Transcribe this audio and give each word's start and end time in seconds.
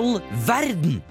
all 0.00 0.20
verden? 0.46 1.02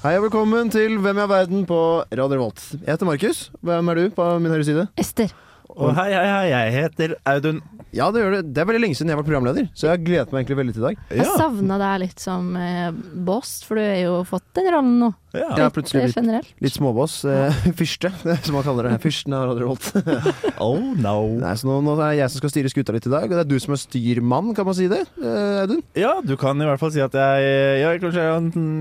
Hei 0.00 0.16
og 0.16 0.24
velkommen 0.24 0.70
til 0.72 0.96
Hvem 0.98 1.18
er 1.20 1.28
verden 1.28 1.66
på 1.68 1.76
Radio 2.02 2.32
Revolt. 2.32 2.64
Jeg 2.72 2.96
heter 2.96 3.06
Markus. 3.06 3.52
Hvem 3.60 3.88
er 3.88 3.94
du 3.94 4.10
på 4.16 4.26
min 4.38 4.50
høyre 4.50 4.64
side? 4.64 4.88
Ester. 4.98 5.30
Og 5.76 5.92
hei, 5.96 6.08
hei, 6.14 6.24
hei, 6.26 6.46
jeg 6.50 6.72
heter 6.76 7.14
Audun. 7.30 7.60
Ja, 7.94 8.08
det 8.14 8.22
gjør 8.22 8.36
det. 8.36 8.42
Det 8.54 8.62
er 8.62 8.68
veldig 8.70 8.82
lenge 8.84 8.98
siden 8.98 9.10
jeg 9.12 9.18
var 9.18 9.26
programleder, 9.26 9.68
så 9.74 9.88
jeg 9.88 9.92
har 9.96 10.02
gledet 10.06 10.32
meg 10.34 10.42
egentlig 10.42 10.58
veldig 10.60 10.74
til 10.76 10.82
i 10.82 10.86
dag. 10.86 11.00
Jeg 11.20 11.26
savna 11.40 11.78
deg 11.82 11.96
litt 12.04 12.22
som 12.22 12.50
eh, 12.58 12.90
boss, 13.26 13.56
for 13.66 13.80
du 13.80 13.82
har 13.84 13.98
jo 13.98 14.14
fått 14.28 14.46
den 14.58 14.70
rollen 14.74 14.96
nå. 15.02 15.10
Ja. 15.32 15.46
Jeg 15.54 15.62
har 15.62 15.70
plutselig 15.70 16.00
Litt, 16.02 16.14
blitt 16.14 16.18
generelt. 16.24 16.48
litt 16.64 16.74
småboss. 16.74 17.12
Eh, 17.30 17.58
fyrste, 17.80 18.10
som 18.42 18.56
man 18.56 18.64
kaller 18.66 18.88
det. 18.88 18.96
Fyrsten 19.04 19.34
av 19.36 19.50
aldri 19.52 19.62
Revolt. 19.64 19.90
Oh 20.60 20.76
no. 20.98 21.14
Nei, 21.40 21.52
så 21.56 21.68
nå, 21.68 21.78
nå 21.86 21.94
er 21.96 22.00
det 22.10 22.18
jeg 22.18 22.32
som 22.34 22.40
skal 22.42 22.50
styre 22.52 22.72
skuta 22.72 22.92
litt 22.96 23.06
i 23.06 23.12
dag, 23.12 23.24
og 23.24 23.30
det 23.32 23.44
er 23.44 23.48
du 23.48 23.54
som 23.62 23.72
er 23.76 23.80
styrmann, 23.80 24.50
kan 24.58 24.66
man 24.68 24.76
si 24.76 24.88
det? 24.90 24.98
Eh, 25.22 25.60
Audun? 25.62 25.80
Ja, 25.96 26.16
du 26.26 26.34
kan 26.40 26.60
i 26.60 26.66
hvert 26.68 26.82
fall 26.82 26.92
si 26.92 27.00
at 27.04 27.14
jeg 27.16 27.46
Jeg, 27.80 28.02
kanskje, 28.02 28.26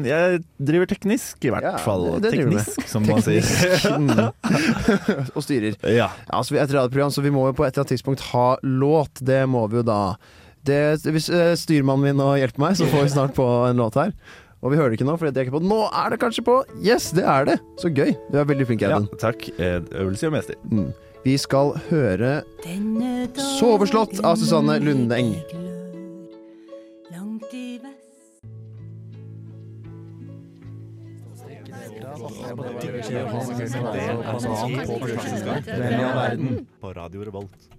jeg 0.09 0.41
driver 0.72 0.89
teknisk, 0.91 1.38
i 1.45 1.53
hvert 1.53 1.63
Ja, 1.70 1.75
fall. 1.85 2.08
det- 2.17 2.22
det 2.25 2.34
driver 2.34 2.50
du 2.50 2.58
med. 2.58 2.66
teknisk, 2.66 2.89
som 2.89 3.05
man 3.08 3.22
sier. 3.23 4.34
Og 5.36 5.44
styrer. 5.45 5.77
Ja. 5.86 6.09
Ja, 6.09 6.09
altså, 6.39 6.55
vi 6.55 6.59
er 6.59 6.66
et 6.67 6.73
radioprogram, 6.75 7.11
så 7.13 7.22
vi 7.23 7.31
må 7.34 7.45
jo 7.50 7.55
på 7.58 7.66
et 7.66 7.73
eller 7.73 7.84
annet 7.86 7.94
tidspunkt 7.95 8.23
ha 8.34 8.47
låt. 8.63 9.22
Det 9.25 9.41
må 9.50 9.66
vi 9.72 9.80
jo 9.81 9.86
da. 9.88 10.02
Det, 10.66 10.80
hvis 11.08 11.30
eh, 11.31 11.53
styrmannen 11.59 12.09
min 12.09 12.19
nå 12.19 12.34
hjelper 12.41 12.59
meg, 12.66 12.75
så 12.80 12.88
får 12.91 13.06
vi 13.08 13.13
snart 13.13 13.36
på 13.38 13.45
en 13.69 13.80
låt 13.80 13.95
her. 14.00 14.11
Og 14.60 14.74
vi 14.74 14.80
hører 14.80 14.92
det 14.92 15.00
ikke 15.00 15.08
nå, 15.08 15.16
for 15.16 15.30
de 15.30 15.40
er 15.40 15.48
ikke 15.48 15.56
på. 15.56 15.62
Nå 15.64 15.80
er 15.88 16.12
det 16.12 16.20
kanskje 16.20 16.44
på! 16.44 16.56
Yes, 16.84 17.12
det 17.16 17.24
er 17.24 17.48
det! 17.48 17.60
Så 17.80 17.92
gøy. 17.96 18.12
Du 18.32 18.40
er 18.42 18.48
veldig 18.50 18.68
flink, 18.68 18.84
ja, 18.84 19.00
takk. 19.22 19.48
Eh, 19.56 19.80
Øvelse 20.02 20.28
gjør 20.28 20.36
mester. 20.36 20.60
Mm. 20.68 20.90
Vi 21.24 21.36
skal 21.40 21.74
høre 21.90 22.44
Soveslått 23.60 24.20
av 24.24 24.40
Susanne 24.40 24.80
Lundeng. 24.84 25.36
På 36.80 36.94
Radio 36.96 37.24
Revolt. 37.24 37.78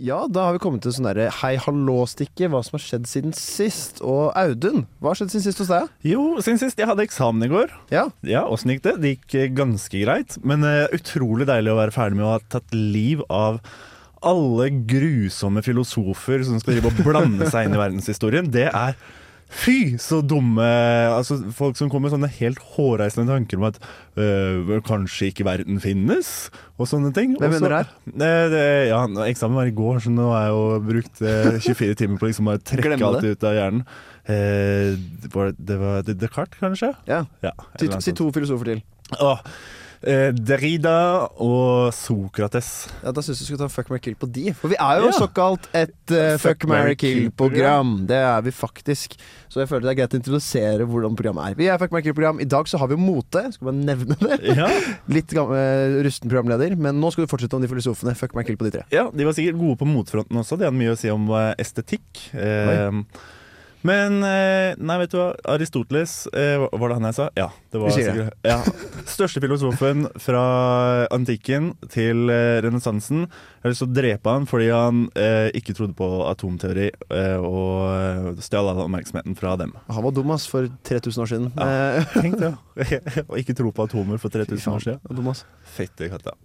Ja, 0.00 0.22
da 0.30 0.46
har 0.46 0.54
vi 0.56 0.60
kommet 0.62 0.80
til 0.86 0.94
sånn 0.96 1.04
derre 1.04 1.26
hei 1.42 1.52
hallo-stikke, 1.60 2.48
Hva 2.48 2.62
som 2.64 2.78
har 2.78 2.84
skjedd 2.84 3.08
siden 3.10 3.34
sist. 3.36 4.00
Og 4.00 4.30
Audun, 4.38 4.86
hva 5.02 5.12
har 5.12 5.20
skjedd 5.20 5.34
siden 5.34 5.44
sist 5.44 5.60
hos 5.60 5.68
deg? 5.72 5.90
Jo, 6.08 6.22
siden 6.40 6.60
sist. 6.62 6.80
Jeg 6.80 6.88
hadde 6.88 7.04
eksamen 7.04 7.44
i 7.44 7.50
går. 7.52 7.72
Ja, 7.92 8.06
Ja, 8.24 8.46
Åssen 8.48 8.72
gikk 8.72 8.84
det? 8.86 8.94
Det 9.02 9.14
gikk 9.16 9.36
eh, 9.36 9.50
ganske 9.52 10.00
greit. 10.04 10.38
Men 10.42 10.64
uh, 10.64 10.86
utrolig 10.96 11.46
deilig 11.50 11.74
å 11.74 11.80
være 11.82 11.94
ferdig 11.94 12.18
med 12.20 12.28
å 12.28 12.34
ha 12.38 12.40
tatt 12.56 12.72
liv 12.72 13.20
av 13.28 13.60
alle 14.22 14.68
grusomme 14.86 15.60
filosofer 15.66 16.44
som 16.46 16.60
skal 16.62 16.76
drive 16.78 16.92
og 16.92 17.02
blande 17.04 17.48
seg 17.50 17.66
inn 17.68 17.76
i 17.76 17.82
verdenshistorien. 17.84 18.48
Det 18.54 18.68
er 18.70 18.96
Fy, 19.52 19.98
så 20.00 20.22
dumme 20.24 20.64
altså, 21.12 21.36
Folk 21.52 21.76
som 21.76 21.90
kommer 21.92 22.08
med 22.08 22.14
sånne 22.14 22.30
helt 22.38 22.60
hårreisende 22.72 23.28
tanker 23.28 23.60
om 23.60 23.66
at 23.68 23.76
øh, 24.16 24.70
kanskje 24.86 25.28
ikke 25.28 25.44
verden 25.46 25.80
finnes, 25.82 26.30
og 26.80 26.88
sånne 26.88 27.12
ting. 27.16 27.34
Hvem 27.40 27.52
mener 27.58 27.74
det? 27.76 27.82
her? 28.16 28.56
ja, 28.88 29.02
eksamen 29.28 29.60
var 29.60 29.68
i 29.68 29.74
går, 29.76 30.00
så 30.06 30.14
nå 30.14 30.30
har 30.32 30.48
jeg 30.48 30.56
jo 30.56 30.80
brukt 30.88 31.22
eh, 31.26 31.60
24 31.68 32.00
timer 32.00 32.22
på 32.22 32.30
liksom 32.30 32.48
å 32.48 32.56
trekke 32.72 32.98
alt 33.10 33.28
ut 33.28 33.46
av 33.48 33.58
hjernen. 33.58 33.84
Eh, 34.24 34.96
det 35.22 35.30
var, 35.34 35.52
det 35.58 35.78
var 35.82 36.08
Descartes, 36.08 36.58
kanskje? 36.62 36.94
ja. 37.10 37.22
Ja, 37.44 37.54
Si, 37.80 37.90
si 38.06 38.16
to 38.16 38.30
filosofer 38.34 38.72
til. 38.72 38.82
Åh, 39.20 39.44
Derrida 40.02 41.28
og 41.40 41.92
Sokrates. 41.94 42.88
Ja, 43.04 43.12
Da 43.14 43.22
syns 43.22 43.38
jeg 43.38 43.46
du 43.46 43.50
skulle 43.52 43.62
ta 43.62 43.68
Fuck, 43.72 43.88
marry, 43.92 44.00
kill 44.02 44.16
på 44.18 44.28
de. 44.32 44.52
For 44.58 44.68
vi 44.72 44.76
er 44.80 45.00
jo 45.00 45.10
Ja. 45.10 45.14
såkalt 45.20 45.68
et 45.72 45.94
uh, 46.10 46.36
Fuck, 46.42 46.66
marry, 46.66 46.94
kill-program. 46.98 48.06
Det 48.08 48.16
er 48.18 48.40
vi 48.42 48.50
faktisk. 48.50 49.14
Så 49.48 49.60
jeg 49.62 49.68
føler 49.70 49.86
det 49.86 49.92
er 49.92 49.98
greit 50.02 50.14
å 50.16 50.20
introdusere 50.20 50.86
hvordan 50.88 51.14
programmet 51.18 51.52
er. 51.52 51.54
Vi 51.58 51.68
er 51.70 51.78
Fuck, 51.78 51.92
marry, 51.92 52.02
kill-program. 52.08 52.40
I 52.42 52.48
dag 52.50 52.66
så 52.66 52.78
har 52.82 52.88
vi 52.90 52.96
jo 52.98 53.02
mote. 53.04 53.44
Skal 53.54 53.70
bare 53.70 53.78
nevne 53.84 54.16
det. 54.20 54.40
Ja. 54.56 54.68
Litt 55.16 55.30
gammel, 55.32 55.56
eh, 55.60 55.98
rusten 56.06 56.28
programleder. 56.32 56.76
Men 56.76 56.98
nå 57.00 57.12
skal 57.14 57.26
du 57.26 57.30
fortsette 57.30 57.54
om 57.58 57.62
de 57.62 57.70
filosofene. 57.70 58.16
Fuck, 58.18 58.34
marry, 58.34 58.46
kill 58.50 58.56
på 58.60 58.68
de 58.70 58.74
tre. 58.78 58.86
ja, 58.92 59.06
de 59.12 59.24
var 59.28 59.36
sikkert 59.38 59.60
gode 59.60 59.78
på 59.82 59.86
motfronten 59.88 60.36
også. 60.42 60.58
De 60.58 60.66
hadde 60.68 60.78
mye 60.82 60.96
å 60.96 60.98
si 60.98 61.10
om 61.12 61.30
eh, 61.38 61.52
estetikk. 61.62 62.26
Eh, 62.34 62.90
men 63.86 64.22
eh, 64.26 64.74
Nei, 64.78 64.96
vet 65.02 65.12
du 65.12 65.18
hva. 65.18 65.28
Aristoteles, 65.54 66.26
eh, 66.32 66.60
var 66.60 66.92
det 66.92 66.98
han 66.98 67.08
jeg 67.10 67.16
sa? 67.18 67.28
Ja. 67.38 67.48
det 67.72 67.80
var 67.82 67.94
sikkert, 67.94 68.34
ja. 68.46 68.58
Største 69.10 69.42
filosofen 69.42 70.06
fra 70.22 70.42
antikken 71.14 71.72
til 71.92 72.30
eh, 72.32 72.58
renessansen. 72.64 73.24
Jeg 73.26 73.64
har 73.66 73.74
lyst 73.74 73.84
til 73.84 73.90
å 73.90 73.96
drepe 73.96 74.34
han 74.36 74.48
fordi 74.50 74.68
han 74.72 75.04
eh, 75.18 75.48
ikke 75.58 75.76
trodde 75.78 75.96
på 75.98 76.08
atomteori 76.28 76.88
eh, 76.90 77.38
og 77.38 78.42
stjal 78.42 78.70
all 78.72 78.84
oppmerksomheten 78.86 79.36
fra 79.38 79.54
dem. 79.60 79.74
Han 79.90 80.06
var 80.06 80.16
dum, 80.16 80.34
ass, 80.34 80.46
for 80.50 80.68
3000 80.88 81.24
år 81.24 81.32
siden. 81.32 81.50
Ja. 81.56 82.04
Tenk 82.16 82.38
det. 82.40 82.52
Å 83.30 83.40
ikke 83.40 83.56
tro 83.58 83.72
på 83.74 83.88
atomer 83.88 84.22
for 84.22 84.34
3000 84.34 84.76
år 84.76 84.86
siden. 84.86 85.32
Fette 85.76 86.10
katta. 86.12 86.36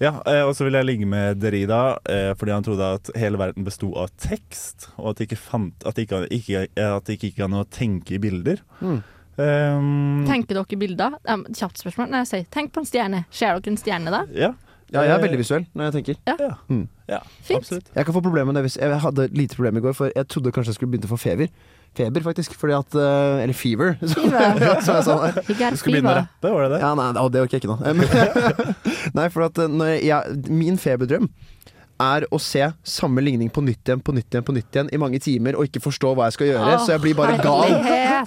Ja, 0.00 0.14
eh, 0.24 0.42
og 0.48 0.54
så 0.56 0.64
vil 0.64 0.72
jeg 0.78 0.86
ligge 0.88 1.06
med 1.06 1.40
Derrida 1.42 1.98
eh, 2.08 2.30
fordi 2.40 2.54
han 2.54 2.64
trodde 2.64 2.86
at 2.96 3.10
hele 3.20 3.36
verden 3.40 3.66
besto 3.66 3.90
av 4.00 4.08
tekst, 4.16 4.88
og 4.96 5.10
at 5.12 5.18
det 5.20 5.26
ikke, 5.28 5.36
fant, 5.42 5.84
at 5.84 5.94
det 5.98 6.06
ikke, 6.08 6.22
ikke, 6.32 6.62
at 6.80 7.04
det 7.04 7.18
ikke 7.18 7.28
gikk 7.34 7.42
an 7.44 7.58
å 7.60 7.66
tenke 7.68 8.16
i 8.16 8.22
bilder. 8.22 8.62
Mm. 8.80 9.02
Um, 9.40 10.24
Tenker 10.28 10.56
dere 10.58 10.78
bilder? 10.80 11.14
Um, 11.28 11.44
kjapt 11.56 11.78
spørsmål. 11.80 12.10
Nei, 12.12 12.24
si 12.28 12.42
'tenk 12.50 12.72
på 12.74 12.80
en 12.82 12.88
stjerne', 12.88 13.24
ser 13.30 13.54
dere 13.60 13.72
en 13.72 13.78
stjerne 13.80 14.10
da? 14.12 14.24
Ja, 14.32 14.52
Ja, 14.92 15.02
jeg 15.06 15.10
er 15.14 15.22
veldig 15.22 15.38
visuell 15.38 15.66
når 15.76 15.84
jeg 15.92 15.92
tenker. 16.04 16.16
ja, 16.26 16.48
Mm. 16.68 16.88
ja 17.08 17.18
Fint. 17.46 17.60
absolutt. 17.60 17.90
Jeg 17.94 18.04
kan 18.04 18.14
få 18.14 18.20
problemer 18.22 18.46
med 18.52 18.54
det 18.56 18.64
hvis 18.64 18.76
Jeg 18.80 19.00
hadde 19.00 19.28
lite 19.32 19.54
problem 19.54 19.76
i 19.76 19.80
går, 19.80 19.92
for 19.94 20.10
jeg 20.16 20.26
trodde 20.28 20.50
kanskje 20.52 20.66
jeg 20.72 20.74
skulle 20.74 20.90
begynne 20.90 21.06
å 21.06 21.14
få 21.14 21.18
feber. 21.20 21.48
Feber, 21.96 22.22
faktisk. 22.22 22.54
Fordi 22.58 22.76
at 22.76 22.94
eh, 22.94 23.42
Eller 23.44 23.56
fever, 23.56 23.96
som 24.12 24.28
jeg 24.30 24.82
sa 24.84 25.16
der. 25.24 25.40
Du 25.74 25.80
skulle 25.80 25.98
begynne 25.98 26.12
å 26.12 26.18
rappe, 26.22 26.52
var 26.54 26.66
det 26.66 26.72
det? 26.76 26.82
Ja, 26.84 26.92
nei, 26.98 27.08
det 27.34 27.42
orker 27.42 27.58
jeg 27.58 27.64
ikke 27.64 27.74
nå. 27.74 27.78
Nei, 29.18 29.26
for 29.34 29.46
at 29.48 29.58
eh, 29.58 29.72
når 29.80 29.96
jeg, 29.98 30.36
min 30.50 30.78
feberdrøm 30.80 31.30
er 32.00 32.26
å 32.32 32.38
se 32.42 32.64
samme 32.86 33.22
ligning 33.24 33.50
på 33.52 33.62
nytt 33.64 33.88
igjen, 33.88 34.00
på 34.04 34.14
nytt 34.16 34.32
igjen, 34.32 34.46
på 34.46 34.54
nytt 34.56 34.76
igjen 34.76 34.90
i 34.94 35.00
mange 35.00 35.20
timer 35.22 35.58
og 35.58 35.68
ikke 35.68 35.82
forstå 35.84 36.12
hva 36.16 36.28
jeg 36.28 36.36
skal 36.38 36.50
gjøre. 36.50 36.70
oh, 36.74 36.84
så 36.84 36.94
jeg 36.94 37.02
blir 37.04 37.16
bare 37.18 37.36
gal. 37.42 37.76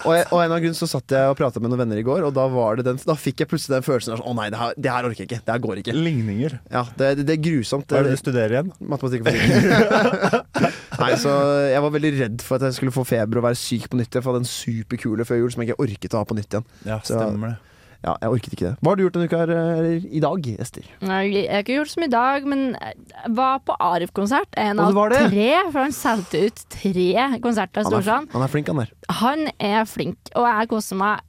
Og, 0.04 0.12
jeg, 0.16 0.28
og 0.30 0.40
en 0.42 0.54
av 0.56 0.62
grunnen 0.64 0.78
så 0.78 0.88
satt 0.90 1.14
jeg 1.14 1.32
og 1.34 1.38
prata 1.40 1.62
med 1.62 1.74
noen 1.74 1.84
venner 1.84 2.00
i 2.02 2.06
går, 2.06 2.24
og 2.28 2.34
da, 2.36 2.46
var 2.54 2.80
det 2.80 2.88
den, 2.88 3.02
da 3.06 3.16
fikk 3.20 3.44
jeg 3.44 3.52
plutselig 3.52 3.76
den 3.78 3.86
følelsen 3.86 4.16
av 4.16 4.22
sånn 4.22 4.32
Å 4.32 4.36
nei, 4.38 4.48
det 4.54 4.62
her, 4.62 4.78
det 4.78 4.94
her 4.94 5.10
orker 5.10 5.24
jeg 5.24 5.30
ikke. 5.30 5.42
Det 5.46 5.54
her 5.54 5.64
går 5.66 5.82
ikke. 5.84 5.98
Ligninger. 5.98 6.58
Ja, 6.74 6.86
det, 6.98 7.12
det, 7.20 7.28
det 7.30 7.36
er 7.38 7.44
grusomt. 7.46 7.90
Hva 7.90 8.00
er 8.02 8.08
det 8.08 8.14
Det, 8.14 8.20
du 8.20 8.24
studerer 8.24 8.58
igjen? 8.58 8.72
matematikk 8.94 9.26
og 9.26 9.30
fysikk. 9.34 10.24
Nei, 11.04 11.12
så 11.20 11.36
jeg 11.74 11.84
var 11.86 11.94
veldig 11.98 12.14
redd 12.20 12.46
for 12.46 12.58
at 12.58 12.68
jeg 12.70 12.78
skulle 12.80 12.96
få 12.96 13.06
feber 13.08 13.42
og 13.42 13.48
være 13.48 13.60
syk 13.60 13.90
på 13.92 14.00
nytt 14.00 14.10
igjen. 14.14 14.24
For 14.24 14.32
jeg 14.32 14.38
hadde 14.38 14.46
en 14.46 14.54
superkule 14.54 15.28
før 15.28 15.42
jul 15.44 15.54
som 15.54 15.64
jeg 15.64 15.72
ikke 15.74 15.86
orket 15.88 16.18
å 16.18 16.22
ha 16.24 16.30
på 16.30 16.38
nytt 16.38 16.58
igjen. 16.58 16.68
Ja, 16.90 17.00
stemmer 17.06 17.56
det. 17.56 17.73
Ja, 18.04 18.18
jeg 18.20 18.34
orket 18.36 18.56
ikke 18.56 18.66
det. 18.66 18.74
Hva 18.84 18.92
har 18.92 19.00
du 19.00 19.04
gjort 19.06 19.16
denne 19.16 19.28
uka 19.32 19.38
her, 19.40 19.52
eller 19.54 20.08
i 20.12 20.22
dag, 20.24 20.48
Ester? 20.60 20.88
Nei, 21.08 21.22
Jeg 21.32 21.52
har 21.54 21.64
ikke 21.64 21.78
gjort 21.78 21.92
så 21.94 22.02
mye 22.02 22.10
i 22.10 22.14
dag, 22.14 22.48
men 22.52 22.64
jeg 22.76 23.32
var 23.38 23.62
på 23.64 23.78
Arif-konsert. 23.80 24.58
En 24.60 24.82
av 24.84 24.98
tre, 25.14 25.46
for 25.70 25.80
han 25.86 25.96
solgte 25.96 26.42
ut 26.50 26.64
tre 26.76 27.28
konserter 27.44 27.86
i 27.86 27.88
Storsand. 27.88 28.28
han 28.34 28.44
er 28.44 28.52
flink, 28.52 28.68
han 28.68 28.82
der. 28.84 28.92
Han 29.22 29.48
er 29.56 29.88
flink, 29.88 30.20
og 30.36 30.50
jeg 30.50 30.72
koser 30.74 31.00
meg 31.00 31.24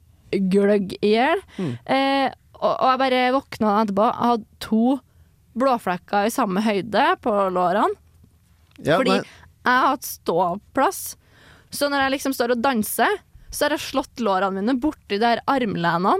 gløgg 0.51 0.97
i 0.99 1.13
hjel. 1.15 1.43
Mm. 1.55 1.73
Eh, 1.85 2.27
og, 2.59 2.71
og 2.73 2.87
jeg 2.89 3.01
bare 3.05 3.23
våkna 3.37 3.75
etterpå. 3.85 4.09
Jeg 4.11 4.29
hadde 4.33 4.61
to 4.67 4.83
blåflekker 5.55 6.27
i 6.27 6.33
samme 6.33 6.63
høyde 6.65 7.05
på 7.23 7.33
lårene. 7.55 7.95
Ja, 8.83 8.97
fordi 8.99 9.15
nei, 9.15 9.21
jeg 9.23 9.71
har 9.71 9.93
hatt 9.93 10.03
ståplass. 10.07 11.03
Så 11.71 11.87
når 11.91 12.03
jeg 12.05 12.17
liksom 12.17 12.35
står 12.35 12.55
og 12.55 12.63
danser, 12.63 13.21
så 13.47 13.65
har 13.69 13.77
jeg 13.77 13.85
slått 13.87 14.19
lårene 14.23 14.59
mine 14.59 14.75
borti 14.81 15.19
der 15.21 15.39
armlenene. 15.47 16.17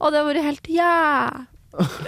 Og 0.00 0.12
det 0.12 0.20
har 0.20 0.28
vært 0.30 0.46
helt 0.48 0.68
jævlig 0.72 1.46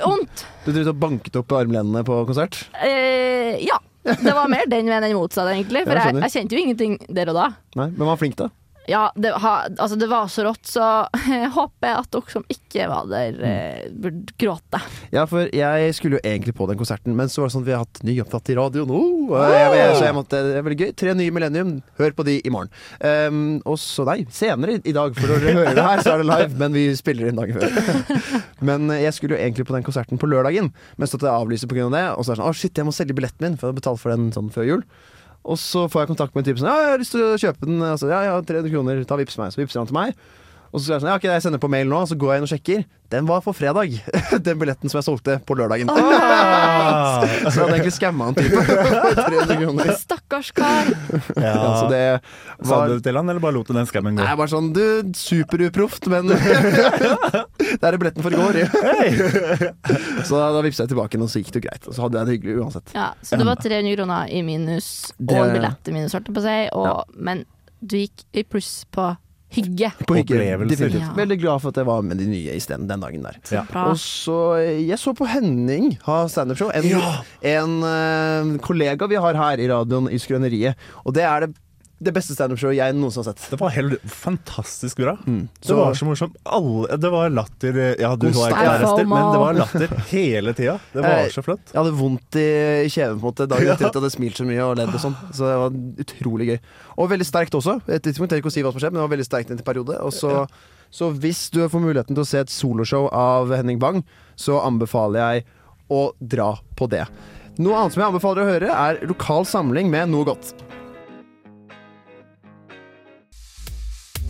vondt. 0.02 0.44
du 0.64 0.70
drev 0.72 0.90
og 0.94 1.00
banket 1.02 1.36
opp 1.38 1.52
armlenene 1.54 2.02
på 2.06 2.22
konsert? 2.28 2.64
Eh, 2.80 3.60
ja. 3.62 3.78
Det 4.02 4.32
var 4.34 4.48
mer 4.50 4.66
den 4.66 4.88
veien 4.90 5.04
enn 5.06 5.14
motsatt, 5.14 5.46
egentlig. 5.52 5.84
For 5.86 5.94
jeg, 5.94 6.16
jeg 6.24 6.34
kjente 6.34 6.56
jo 6.56 6.62
ingenting 6.64 6.96
der 7.06 7.30
og 7.30 7.36
da. 7.38 7.44
Nei, 7.78 7.86
men 7.92 8.08
var 8.08 8.18
flink, 8.18 8.34
da? 8.40 8.48
Ja, 8.90 9.12
det, 9.14 9.30
ha, 9.38 9.52
altså 9.78 9.96
det 9.98 10.08
var 10.10 10.26
så 10.32 10.42
rått, 10.46 10.64
så 10.66 10.86
jeg 11.30 11.50
håper 11.54 12.00
at 12.00 12.08
dere 12.10 12.32
som 12.32 12.44
ikke 12.50 12.88
var 12.90 13.06
der, 13.10 13.38
eh, 13.46 13.84
burde 13.94 14.34
gråte. 14.40 14.80
Ja, 15.14 15.24
for 15.30 15.46
jeg 15.54 15.94
skulle 15.94 16.18
jo 16.18 16.24
egentlig 16.26 16.56
på 16.58 16.66
den 16.70 16.80
konserten, 16.80 17.14
men 17.18 17.30
så 17.30 17.42
var 17.42 17.50
det 17.50 17.54
sånn 17.54 17.62
at 17.62 17.68
vi 17.68 17.76
har 17.76 17.84
hatt 17.84 18.02
ny 18.06 18.16
opptatt 18.24 18.50
i 18.50 18.56
radio 18.58 18.86
nå. 18.88 19.02
Og 19.30 19.36
jeg, 19.38 19.68
jeg, 19.78 19.94
så 20.00 20.08
jeg 20.08 20.16
måtte, 20.16 20.42
det 20.48 20.58
er 20.58 20.66
veldig 20.66 20.80
gøy. 20.80 20.90
Tre 20.98 21.14
nye 21.18 21.34
Millennium. 21.34 21.72
Hør 22.00 22.16
på 22.18 22.26
de 22.26 22.38
i 22.42 22.52
morgen. 22.52 22.72
Um, 22.98 23.44
og 23.68 23.78
så, 23.80 24.06
nei, 24.08 24.18
senere 24.34 24.80
i 24.80 24.96
dag, 24.96 25.14
for 25.18 25.30
når 25.30 25.46
dere 25.46 25.56
hører 25.60 25.78
det 25.78 25.86
her, 25.86 26.02
så 26.02 26.16
er 26.16 26.24
det 26.24 26.28
live, 26.32 26.50
men 26.64 26.76
vi 26.76 26.84
spiller 26.98 27.30
inn 27.30 27.38
dagen 27.38 27.62
før. 27.62 28.18
men 28.68 28.90
eh, 28.90 29.04
jeg 29.06 29.18
skulle 29.18 29.38
jo 29.38 29.42
egentlig 29.44 29.68
på 29.68 29.76
den 29.76 29.86
konserten 29.86 30.20
på 30.20 30.30
lørdagen, 30.30 30.72
men 30.98 31.08
så 31.08 31.18
måtte 31.18 31.30
jeg 31.30 31.46
avlyse 31.46 31.70
pga. 31.70 31.88
det. 31.94 32.04
Og 32.16 32.26
så 32.26 32.32
er 32.32 32.34
det 32.34 32.42
sånn, 32.42 32.50
å 32.50 32.60
shit, 32.64 32.82
jeg 32.82 32.88
må 32.88 32.96
selge 32.96 33.16
billetten 33.18 33.46
min, 33.46 33.58
for 33.60 33.70
jeg 33.70 33.76
har 33.76 33.82
betalt 33.82 34.02
for 34.02 34.14
den 34.14 34.32
sånn 34.34 34.50
før 34.54 34.70
jul. 34.72 34.86
Og 35.42 35.58
så 35.58 35.88
får 35.90 36.04
jeg 36.04 36.12
kontakt 36.12 36.36
med 36.36 36.44
en 36.44 36.50
type 36.50 36.62
sånn 36.62 36.70
Ja, 36.70 36.84
jeg 36.84 36.92
har 36.94 37.02
lyst 37.02 37.14
til 37.16 37.24
å 37.26 37.40
kjøpe 37.40 37.66
den. 37.66 37.82
Altså, 37.82 38.10
ja, 38.12 38.20
har 38.30 38.46
300 38.46 38.70
kroner, 38.70 39.02
ta 39.08 39.18
vips 39.18 39.38
meg. 39.40 39.50
Så 39.54 39.62
vipser 39.62 39.82
han 39.82 39.90
til 39.90 39.98
meg. 39.98 40.14
Og 40.72 40.80
så 40.80 40.86
sier 40.86 40.94
jeg 40.96 41.02
sånn, 41.02 41.10
ja, 41.12 41.18
ok, 41.20 41.24
jeg 41.28 41.42
sender 41.44 41.60
på 41.60 41.68
mail 41.68 41.84
nå, 41.90 41.98
så 42.08 42.16
går 42.16 42.30
jeg 42.32 42.40
inn 42.40 42.46
og 42.46 42.50
sjekker. 42.50 42.84
Den 43.12 43.26
var 43.28 43.42
for 43.44 43.52
fredag. 43.52 43.92
Den 44.46 44.56
billetten 44.56 44.88
som 44.88 44.96
jeg 45.02 45.04
solgte 45.04 45.34
på 45.44 45.52
lørdagen. 45.58 45.90
Ah! 45.92 47.26
Så 47.52 47.58
jeg 47.58 47.58
hadde 47.58 47.74
egentlig 47.76 47.92
skamma 47.92 48.30
han 48.30 48.38
type. 48.38 48.62
300 49.18 49.58
kroner. 49.60 49.90
Stakkars 50.00 50.48
kar. 50.56 50.88
Ja. 51.36 51.50
Ja, 51.52 51.66
så 51.76 51.90
det 51.90 52.00
Sa 52.64 52.78
du 52.88 52.94
det 52.94 53.02
til 53.04 53.18
han, 53.18 53.28
eller 53.28 53.42
bare 53.44 53.56
lot 53.58 53.68
du 53.68 53.74
den 53.76 53.88
skammen 53.90 54.16
gå? 54.16 54.24
Nei, 54.24 54.32
bare 54.38 54.48
sånn 54.48 54.70
Du, 54.72 54.80
superuproft, 55.18 56.08
men 56.12 56.30
Det 56.32 57.76
er 57.84 57.98
billetten 58.00 58.24
for 58.24 58.32
i 58.32 58.40
går. 58.40 58.58
så 60.24 60.38
da, 60.38 60.46
da 60.56 60.62
vippsa 60.64 60.86
jeg 60.86 60.92
tilbake, 60.94 61.20
og 61.20 61.28
så 61.32 61.42
gikk 61.42 61.52
det 61.52 61.60
jo 61.60 61.66
greit. 61.66 61.88
Og 61.90 61.96
så 61.96 62.06
hadde 62.06 62.22
jeg 62.22 62.28
det 62.30 62.36
hyggelig 62.38 62.56
uansett. 62.64 62.94
Ja, 62.96 63.10
så 63.20 63.36
det 63.40 63.48
var 63.48 63.60
300 63.60 63.96
kroner 63.98 64.32
i 64.32 64.40
minus, 64.46 64.88
og 65.20 65.36
en 65.36 65.52
billett 65.58 65.92
i 65.92 65.96
minus, 65.98 66.16
holdt 66.16 66.32
jeg 66.32 66.38
på 66.38 66.42
å 66.44 66.46
si. 66.48 66.56
Og, 66.80 67.18
Men 67.28 67.44
du 67.82 67.98
gikk 68.00 68.24
i 68.32 68.44
pluss 68.46 68.72
på 68.94 69.10
hygge. 69.54 69.90
På 70.08 70.16
hygge, 70.18 70.36
Opplevelser. 70.36 70.70
definitivt. 70.74 71.04
Ja. 71.06 71.14
Veldig 71.16 71.38
glad 71.42 71.62
for 71.62 71.72
at 71.72 71.80
jeg 71.82 71.88
var 71.88 72.02
med 72.06 72.20
de 72.22 72.26
nye 72.30 72.56
isteden 72.56 72.88
den 72.90 73.04
dagen 73.04 73.26
der. 73.26 73.38
Ja. 73.52 73.64
Og 73.86 73.96
så 74.00 74.38
Jeg 74.62 74.98
så 74.98 75.14
på 75.16 75.28
Henning 75.28 75.98
ha 76.06 76.22
standup-show. 76.28 76.70
En, 76.74 76.88
en 77.42 77.76
uh, 77.84 78.58
kollega 78.64 79.06
vi 79.10 79.20
har 79.20 79.38
her 79.38 79.62
i 79.62 79.68
radioen 79.70 80.10
i 80.12 80.18
Skrøneriet. 80.18 80.74
Og 81.04 81.14
det 81.14 81.24
er 81.28 81.46
det, 81.46 81.54
det 82.02 82.12
beste 82.16 82.34
standup-showet 82.36 82.76
jeg 82.78 82.94
noensinne 82.98 83.22
har 83.24 83.36
sett. 83.36 83.44
Det 83.52 83.58
var 83.60 83.72
helt 83.74 84.02
fantastisk 84.10 84.98
bra. 85.02 85.14
Mm. 85.26 85.44
Det 85.62 85.76
var 85.78 85.94
så 85.98 86.06
morsomt. 86.08 86.36
Alle, 86.44 86.98
det 87.00 87.10
var 87.12 87.30
latter 87.30 87.78
Ja, 88.00 88.10
du 88.16 88.26
var 88.34 88.52
ikke 88.54 88.64
der, 88.66 88.84
Ester, 88.88 89.08
men 89.12 89.28
det 89.32 89.40
var 89.42 89.58
latter 89.60 89.94
hele 90.10 90.54
tida. 90.58 90.76
Det 90.92 91.04
var 91.04 91.18
Eh, 91.22 91.28
så 91.34 91.44
flott. 91.46 91.64
Jeg 91.70 91.78
hadde 91.78 91.94
vondt 91.98 92.38
i 92.40 92.46
i 92.82 92.90
kjeven 92.90 93.18
på 93.20 93.22
en 93.22 93.28
måte 93.30 93.46
dagen 93.50 93.68
etter 93.74 93.86
at 93.86 93.94
jeg 93.94 94.00
hadde 94.02 94.12
smilt 94.14 94.40
så 94.40 94.46
mye 94.48 94.64
og 94.66 94.76
ledd 94.80 94.92
og 94.96 95.02
sånn. 95.02 95.16
Så 95.30 95.46
det 95.46 95.56
var 95.62 95.76
utrolig 96.06 96.48
gøy. 96.52 96.58
Og 96.98 97.10
veldig 97.12 97.28
sterkt 97.28 97.54
også. 97.58 97.78
Et 97.86 98.02
tidspunkt, 98.04 98.32
jeg 98.34 98.42
ikke 98.42 98.50
å 98.50 98.54
si 98.54 98.64
hva 98.66 98.72
som 98.74 98.82
skjedde, 98.82 98.96
men 98.96 99.02
det 99.02 99.06
var 99.06 99.14
veldig 99.16 99.28
sterkt 99.28 99.52
en 99.54 99.62
periode. 99.66 99.98
Og 100.02 100.14
så, 100.16 100.32
så 100.90 101.10
hvis 101.22 101.44
du 101.54 101.62
får 101.68 101.84
muligheten 101.84 102.16
til 102.18 102.24
å 102.24 102.28
se 102.28 102.42
et 102.42 102.52
soloshow 102.52 103.06
av 103.14 103.52
Henning 103.54 103.78
Bang, 103.82 104.02
så 104.34 104.58
anbefaler 104.64 105.22
jeg 105.22 105.46
å 105.92 106.02
dra 106.18 106.54
på 106.78 106.88
det. 106.90 107.06
Noe 107.60 107.76
annet 107.76 107.92
som 107.94 108.00
jeg 108.00 108.08
anbefaler 108.08 108.42
å 108.42 108.48
høre, 108.48 108.68
er 108.72 109.02
lokal 109.10 109.44
samling 109.48 109.90
med 109.92 110.08
noe 110.08 110.24
godt. 110.32 110.54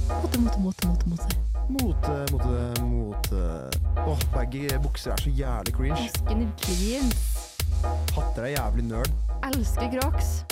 Mote, 0.09 0.39
mote, 0.41 0.59
mote, 0.61 0.87
mote, 0.89 1.09
mote. 1.09 1.37
Mote, 1.69 2.33
mote, 2.33 2.83
mote 2.83 3.71
Åh, 4.07 4.19
baggy 4.35 4.67
bukser 4.83 5.13
er 5.13 5.17
så 5.23 5.31
jævlig 5.31 5.75
cringe. 5.75 6.09
Skinny 6.17 6.49
jeans. 6.67 7.59
Hatter 8.15 8.43
er 8.43 8.55
jævlig 8.57 8.85
nerd. 8.85 9.11
Elsker 9.47 9.91
crocs. 9.95 10.45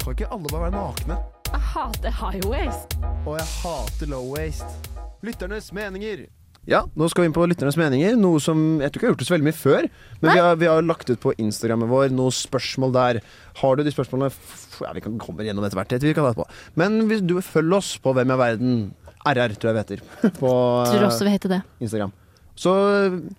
Kan 0.00 0.10
ikke 0.16 0.30
alle 0.32 0.48
bare 0.52 0.62
være 0.62 0.70
nakne? 0.70 1.18
Jeg 1.52 1.60
hater 1.60 2.10
high 2.20 2.46
waist. 2.48 2.96
Og 3.26 3.36
jeg 3.38 3.46
hater 3.62 4.06
low 4.06 4.24
waist. 4.36 4.90
Lytternes 5.22 5.72
meninger. 5.72 6.26
Ja, 6.70 6.80
nå 6.96 7.08
skal 7.12 7.24
vi 7.24 7.28
inn 7.28 7.36
på 7.36 7.44
lytternes 7.44 7.76
meninger, 7.76 8.14
noe 8.16 8.40
som 8.40 8.60
jeg 8.80 8.88
tror 8.88 8.98
ikke 9.00 9.06
har 9.06 9.12
gjort 9.12 9.22
det 9.22 9.28
så 9.28 9.34
veldig 9.34 9.46
mye 9.50 9.56
før. 9.58 9.88
Men 10.22 10.30
vi 10.30 10.40
har, 10.40 10.58
vi 10.62 10.68
har 10.70 10.86
lagt 10.86 11.10
ut 11.12 11.20
på 11.20 11.34
Instagrammet 11.36 11.90
vår 11.90 12.14
noen 12.16 12.32
spørsmål 12.32 12.94
der. 12.94 13.20
Har 13.60 13.76
du 13.76 13.84
de 13.84 13.92
spørsmålene 13.92 14.32
Ja, 14.80 14.92
vi 14.96 15.02
kan 15.04 15.18
komme 15.20 15.44
gjennom 15.44 15.66
etter 15.66 15.76
hvert. 15.78 15.92
jeg 15.92 16.00
Vi 16.06 16.14
kan 16.16 16.24
ta 16.24 16.32
det 16.32 16.40
på. 16.40 16.48
Men 16.80 17.02
hvis 17.10 17.20
du 17.20 17.36
følger 17.44 17.76
oss 17.78 17.94
på 18.00 18.14
Hvem 18.16 18.32
er 18.32 18.40
verden? 18.40 18.78
RR, 19.24 19.54
tror 19.56 19.70
jeg 19.70 19.74
vi 19.76 19.82
heter. 19.82 20.00
På 20.40 20.50
Tror 20.84 21.00
eh, 21.00 21.06
også 21.08 21.24
vi 21.24 21.32
heter 21.32 21.52
det. 21.54 21.60
Instagram. 21.80 22.12
Så 22.60 22.72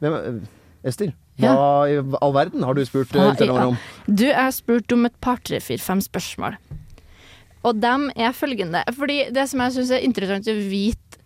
hvem 0.02 0.16
er, 0.18 0.40
Ester, 0.86 1.12
hva 1.42 1.52
i 1.90 2.00
all 2.22 2.34
verden 2.36 2.64
har 2.66 2.74
du 2.78 2.82
spurt 2.88 3.14
eh, 3.14 3.22
lytterne 3.22 3.68
om? 3.72 3.78
Du 4.10 4.26
er 4.30 4.50
spurt 4.54 4.92
om 4.96 5.06
et 5.06 5.16
par, 5.22 5.38
tre, 5.46 5.60
fire, 5.62 5.82
fem 5.82 6.02
spørsmål. 6.02 6.58
Og 7.66 7.82
dem 7.82 8.10
er 8.16 8.34
følgende. 8.38 8.82
Fordi 8.98 9.28
det 9.34 9.46
som 9.52 9.62
jeg 9.66 9.76
syns 9.78 9.94
er 9.94 10.06
interessant 10.06 10.50
å 10.50 10.58
vite 10.58 11.22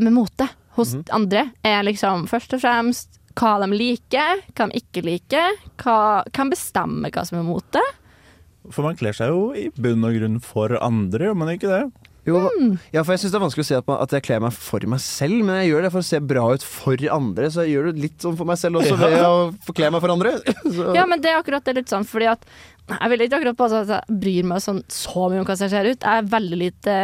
med 0.00 0.12
mote 0.16 0.48
hos 0.76 0.94
Mhm. 0.94 1.04
andre, 1.12 1.50
er 1.64 1.82
liksom 1.82 2.26
først 2.28 2.54
og 2.54 2.60
fremst 2.60 3.18
hva 3.36 3.58
de 3.64 3.70
liker, 3.76 4.42
hva 4.54 4.70
de 4.70 4.80
ikke 4.80 5.02
liker. 5.04 5.56
Hva 5.76 6.22
kan 6.32 6.48
bestemme 6.50 7.10
hva 7.10 7.24
som 7.26 7.38
er 7.38 7.44
mote. 7.44 7.82
For 8.70 8.82
man 8.82 8.96
kler 8.96 9.12
seg 9.12 9.28
jo 9.28 9.52
i 9.54 9.68
bunn 9.76 10.04
og 10.04 10.14
grunn 10.16 10.40
for 10.42 10.68
andre, 10.82 11.28
gjør 11.28 11.36
man 11.36 11.48
ikke 11.52 11.68
det? 11.70 11.92
Jo, 12.26 12.40
Mm. 12.58 12.78
ja, 12.92 13.02
for 13.04 13.12
jeg 13.14 13.20
syns 13.22 13.32
det 13.32 13.38
er 13.38 13.44
vanskelig 13.46 13.64
å 13.64 13.68
si 13.68 13.74
at, 13.78 13.86
man, 13.86 14.00
at 14.02 14.10
jeg 14.16 14.22
kler 14.26 14.40
meg 14.42 14.52
for 14.52 14.80
meg 14.90 14.98
selv, 15.00 15.44
men 15.46 15.60
jeg 15.62 15.70
gjør 15.70 15.82
det 15.86 15.90
for 15.94 16.02
å 16.02 16.08
se 16.08 16.18
bra 16.20 16.44
ut 16.54 16.62
for 16.66 16.96
andre. 17.16 17.50
Så 17.54 17.62
jeg 17.64 17.76
gjør 17.76 17.92
det 17.92 18.02
litt 18.02 18.18
sånn 18.26 18.36
for 18.36 18.44
meg 18.50 18.58
selv 18.58 18.80
også, 18.82 18.96
ved 18.98 19.20
å 19.22 19.54
forkle 19.66 19.90
meg 19.94 20.02
for 20.02 20.10
andre. 20.16 20.32
Så, 20.76 20.88
Ja, 20.94 21.06
men 21.06 21.20
det 21.22 21.30
er 21.30 21.38
akkurat 21.42 21.64
det 21.64 21.76
litt 21.78 21.88
sånn, 21.92 22.04
fordi 22.08 22.26
at 22.32 22.42
jeg 22.86 23.10
vil 23.10 23.20
ikke 23.24 23.38
akkurat 23.40 23.56
passe 23.58 23.78
at 23.82 23.88
jeg 23.94 24.18
bryr 24.22 24.44
meg 24.46 24.58
sånn, 24.62 24.82
så 24.90 25.28
mye 25.30 25.40
om 25.40 25.46
hvordan 25.46 25.64
jeg 25.66 25.70
ser 25.74 25.88
ut. 25.90 26.02
Jeg 26.06 26.22
er 26.22 26.28
veldig 26.34 26.58
lite 26.60 26.96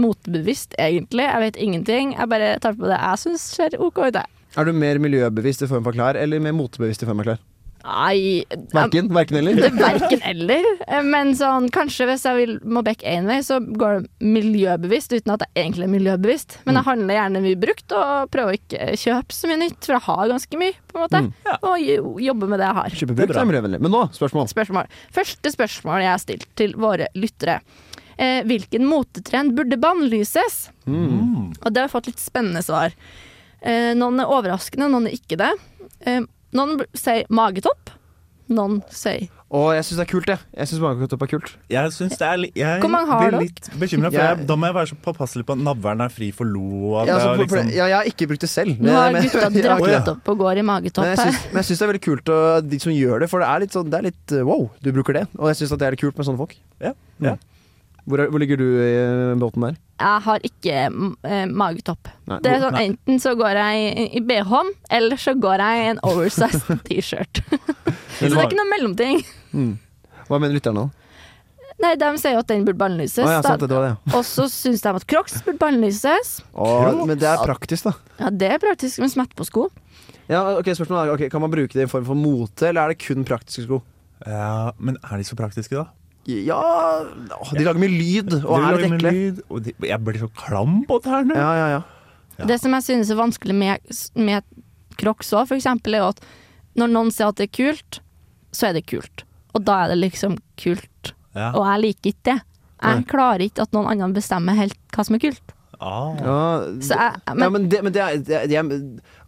motebevisst, 0.00 0.74
egentlig. 0.80 1.26
Jeg 1.26 1.42
vet 1.44 1.58
ingenting. 1.60 2.14
Jeg 2.16 2.28
bare 2.30 2.54
tar 2.62 2.76
på 2.78 2.88
det 2.88 2.96
jeg 3.00 3.22
syns 3.24 3.44
ser 3.56 3.76
OK 3.80 3.98
ut. 4.06 4.14
jeg. 4.14 4.26
Er 4.58 4.64
du 4.66 4.72
mer 4.74 4.98
miljøbevisst 4.98 5.62
i 5.62 5.68
form 5.70 5.86
av 5.86 5.94
klær, 5.94 6.16
eller 6.18 6.40
mer 6.42 6.52
motebevisst 6.56 7.04
i 7.04 7.06
form 7.08 7.20
av 7.22 7.28
klær? 7.28 7.38
Nei 7.80 8.44
Verken, 8.74 9.08
verken 9.14 9.38
eller? 9.40 9.58
Er 9.64 9.76
Verken 9.80 10.20
eller. 10.28 10.66
Eh, 10.86 11.02
Men 11.06 11.32
sånn, 11.38 11.68
kanskje 11.72 12.06
hvis 12.10 12.26
jeg 12.28 12.36
vil 12.38 12.52
må 12.68 12.82
bekke 12.86 13.06
én 13.08 13.28
vei, 13.30 13.38
så 13.46 13.56
går 13.60 14.00
det 14.00 14.30
miljøbevisst 14.36 15.14
uten 15.16 15.32
at 15.34 15.44
det 15.44 15.48
egentlig 15.56 15.86
er 15.88 15.92
miljøbevisst. 15.94 16.58
Men 16.68 16.78
jeg 16.80 16.88
handler 16.90 17.16
gjerne 17.18 17.42
mye 17.46 17.60
brukt 17.62 17.94
og 17.96 18.30
prøver 18.34 18.52
å 18.52 18.58
ikke 18.60 18.90
kjøpe 19.00 19.36
så 19.36 19.50
mye 19.50 19.60
nytt, 19.64 19.78
for 19.86 19.96
jeg 19.96 20.06
har 20.08 20.32
ganske 20.34 20.60
mye, 20.60 20.76
på 20.90 20.98
en 20.98 21.04
måte. 21.06 21.22
Mm. 21.24 21.30
Ja. 21.48 21.56
Og 21.70 22.20
jobber 22.28 22.52
med 22.52 22.60
det 22.62 22.68
jeg 22.68 22.78
har. 22.80 22.98
Kjøper 23.00 23.14
er 23.14 23.20
brukt 23.22 23.40
er 23.44 23.50
miljøvennlig. 23.52 23.80
Men 23.86 23.94
nå, 23.96 24.02
spørsmål. 24.18 24.50
Spørsmål. 24.52 24.90
Første 25.16 25.54
spørsmål 25.56 26.04
jeg 26.04 26.12
har 26.12 26.22
stilt 26.26 26.48
til 26.60 26.76
våre 26.80 27.08
lyttere. 27.16 27.60
Eh, 28.20 28.42
hvilken 28.44 28.84
motetrend 28.84 29.54
burde 29.56 29.78
bannlyses? 29.80 30.66
Mm. 30.84 31.54
Og 31.64 31.72
det 31.72 31.86
har 31.86 31.92
fått 31.92 32.10
litt 32.10 32.20
spennende 32.20 32.60
svar. 32.66 32.92
Eh, 33.64 33.94
noen 33.96 34.20
er 34.20 34.28
overraskende, 34.32 34.90
noen 34.92 35.08
er 35.08 35.16
ikke 35.16 35.38
det. 35.40 35.50
Eh, 36.04 36.20
noen 36.52 36.84
sier 36.94 37.24
magetopp. 37.30 37.96
Noen 38.50 38.80
sier 38.90 39.28
Og 39.54 39.68
jeg 39.76 39.84
syns 39.86 39.98
det 40.00 40.02
er 40.02 40.08
kult, 40.10 40.26
jeg. 40.30 40.38
Jeg 40.58 40.66
syns 40.70 40.80
magetopp 40.82 41.22
er 41.22 41.28
kult. 41.30 41.50
Jeg 41.70 41.92
synes 41.94 42.16
det 42.18 42.26
er 42.26 42.36
li 42.38 42.48
jeg 42.58 42.80
Hvor 42.82 42.90
mange 42.90 43.06
har 43.10 43.20
blir 43.22 43.30
dere? 43.36 43.40
litt 43.46 43.68
bekymra, 43.78 44.10
for 44.10 44.18
Jeg- 44.18 44.46
da 44.46 44.56
må 44.58 44.66
jeg 44.66 44.74
være 44.74 44.88
så 44.90 44.96
påpasselig 45.04 45.44
på 45.46 45.54
at 45.54 45.58
navlen 45.62 46.00
er 46.02 46.08
fri 46.10 46.30
for 46.34 46.44
lo. 46.50 46.94
Og 46.94 47.06
Ja, 47.06 47.14
altså, 47.14 47.28
for, 47.36 47.44
liksom, 47.44 47.70
ja, 47.74 47.86
jeg 47.86 47.96
har 47.96 48.04
ikke 48.10 48.26
brukt 48.30 48.40
det 48.40 48.50
selv. 48.50 48.80
Nå 48.80 48.90
har 48.90 49.12
gutta 49.12 49.50
dratt 49.62 50.08
opp 50.16 50.28
og 50.34 50.38
går 50.38 50.58
i 50.58 50.62
magetopp 50.62 51.04
Men 51.06 51.14
jeg 51.16 51.26
her. 51.26 51.38
men 51.52 51.62
jeg 51.62 51.64
syns 51.70 51.78
det 51.78 51.86
er 51.86 51.92
veldig 51.92 52.02
kult 52.08 52.28
og, 52.34 52.68
de 52.70 52.78
som 52.80 52.92
gjør 52.92 53.20
det, 53.20 53.30
for 53.30 53.38
det 53.40 53.48
er 53.48 53.58
litt 53.60 53.70
sånn 53.78 53.90
Det 53.90 53.98
er 53.98 54.02
litt 54.10 54.32
uh, 54.34 54.42
wow, 54.50 54.70
du 54.82 54.92
bruker 54.92 55.12
det. 55.14 55.26
Og 55.38 55.46
jeg 55.50 55.56
syns 55.62 55.78
det 55.78 55.82
er 55.86 55.90
litt 55.94 56.00
kult 56.02 56.16
med 56.18 56.26
sånne 56.26 56.38
folk. 56.42 56.56
Ja, 56.82 56.92
ja. 57.22 57.36
Hvor, 58.08 58.20
er- 58.24 58.30
hvor 58.32 58.40
ligger 58.42 58.56
du 58.60 58.64
i 58.80 59.34
båten 59.40 59.66
der? 59.66 59.76
Jeg 60.00 60.22
har 60.24 60.44
ikke 60.48 60.76
eh, 61.28 61.44
magetopp. 61.50 62.08
Nei, 62.30 62.38
Det 62.40 62.52
er 62.54 62.62
sånn, 62.62 62.76
Nei. 62.78 62.84
Enten 62.88 63.20
så 63.20 63.34
går 63.36 63.58
jeg 63.60 63.90
i, 64.00 64.06
i 64.16 64.22
BH-en, 64.24 64.70
eller 64.96 65.20
så 65.20 65.34
går 65.36 65.60
jeg 65.66 65.82
i 65.82 65.90
en 65.90 66.00
oversized 66.08 66.80
T-shirt. 66.88 67.42
så 68.16 68.24
det 68.24 68.32
er 68.32 68.46
ikke 68.48 68.60
noe 68.62 68.70
mellomting. 68.72 69.20
mm. 69.52 69.74
Hva 70.30 70.38
mener 70.38 70.54
lytterne 70.56 70.86
da? 70.86 70.96
Nei, 71.80 71.94
De 71.96 72.08
sier 72.20 72.34
jo 72.36 72.40
at 72.42 72.48
den 72.50 72.64
burde 72.66 72.78
bannlyses. 72.80 73.24
Å 73.24 73.38
ja, 73.38 73.56
det. 73.56 73.92
Og 74.12 74.24
så 74.28 74.44
syns 74.52 74.82
de 74.84 74.90
at 74.92 75.06
Crocs 75.08 75.38
burde 75.46 75.58
bannlyses. 75.62 76.34
Oh, 76.52 77.04
men 77.08 77.16
det 77.20 77.28
er 77.28 77.40
praktisk, 77.44 77.88
da. 77.88 77.94
Ja, 78.20 78.28
Det 78.30 78.50
er 78.56 78.60
praktisk 78.62 79.00
med 79.00 79.12
smett 79.12 79.32
på 79.36 79.46
sko. 79.48 79.68
Ja, 80.30 80.42
ok, 80.60 80.68
spørsmålet 80.76 81.08
er, 81.08 81.12
okay, 81.16 81.28
Kan 81.32 81.42
man 81.42 81.50
bruke 81.50 81.72
det 81.74 81.88
i 81.88 81.90
form 81.90 82.04
for 82.06 82.14
mote, 82.18 82.68
eller 82.68 82.84
er 82.84 82.92
det 82.94 83.00
kun 83.02 83.24
praktiske 83.26 83.64
sko? 83.66 83.80
ja, 84.28 84.70
men 84.76 84.98
er 85.00 85.16
de 85.16 85.24
så 85.24 85.36
praktiske, 85.38 85.72
da? 85.72 85.86
Ja 86.46 86.60
De 87.52 87.64
lager 87.64 87.80
mye 87.82 87.92
lyd 87.92 88.34
og 88.40 88.50
De 88.50 88.66
er 88.66 88.78
litt 88.80 88.92
ekle. 88.96 89.12
lyd, 89.14 89.40
og 89.48 89.62
de, 89.66 89.74
jeg 89.88 90.00
blir 90.06 90.18
så 90.22 90.28
klam 90.40 90.80
på 90.88 91.00
tærne. 91.04 91.36
Ja, 91.36 91.50
ja, 91.58 91.68
ja. 91.76 91.80
Ja. 92.40 92.46
Det 92.48 92.56
som 92.62 92.72
jeg 92.76 92.86
synes 92.86 93.10
er 93.12 93.18
vanskelig 93.20 93.54
med, 93.54 93.96
med 94.16 94.42
Crocs 95.00 95.32
òg, 95.36 95.48
for 95.50 95.58
eksempel, 95.58 95.94
er 95.98 96.06
at 96.08 96.22
når 96.80 96.92
noen 96.94 97.10
sier 97.12 97.28
at 97.28 97.36
det 97.40 97.48
er 97.50 97.56
kult, 97.58 98.00
så 98.56 98.70
er 98.70 98.78
det 98.78 98.86
kult. 98.88 99.24
Og 99.54 99.64
da 99.66 99.82
er 99.84 99.92
det 99.92 99.98
liksom 100.00 100.38
kult. 100.60 101.12
Ja. 101.34 101.50
Og 101.52 101.66
jeg 101.66 101.82
liker 101.84 102.12
ikke 102.14 102.26
det. 102.30 102.38
Jeg 102.80 103.04
klarer 103.10 103.44
ikke 103.44 103.66
at 103.66 103.74
noen 103.76 103.90
andre 103.92 104.16
bestemmer 104.16 104.56
helt 104.56 104.78
hva 104.94 105.04
som 105.04 105.18
er 105.18 105.22
kult. 105.26 105.52
Ah. 105.80 106.12
ja, 106.20 106.40
Så 106.84 106.92
jeg, 106.92 107.20
ja, 107.24 107.34
men, 107.34 107.52
men 107.54 107.68
det, 107.72 107.78
men 107.82 107.94
det, 107.94 108.00
er, 108.04 108.16
det, 108.20 108.34
er, 108.36 108.46
det 108.50 108.56
er 108.60 108.66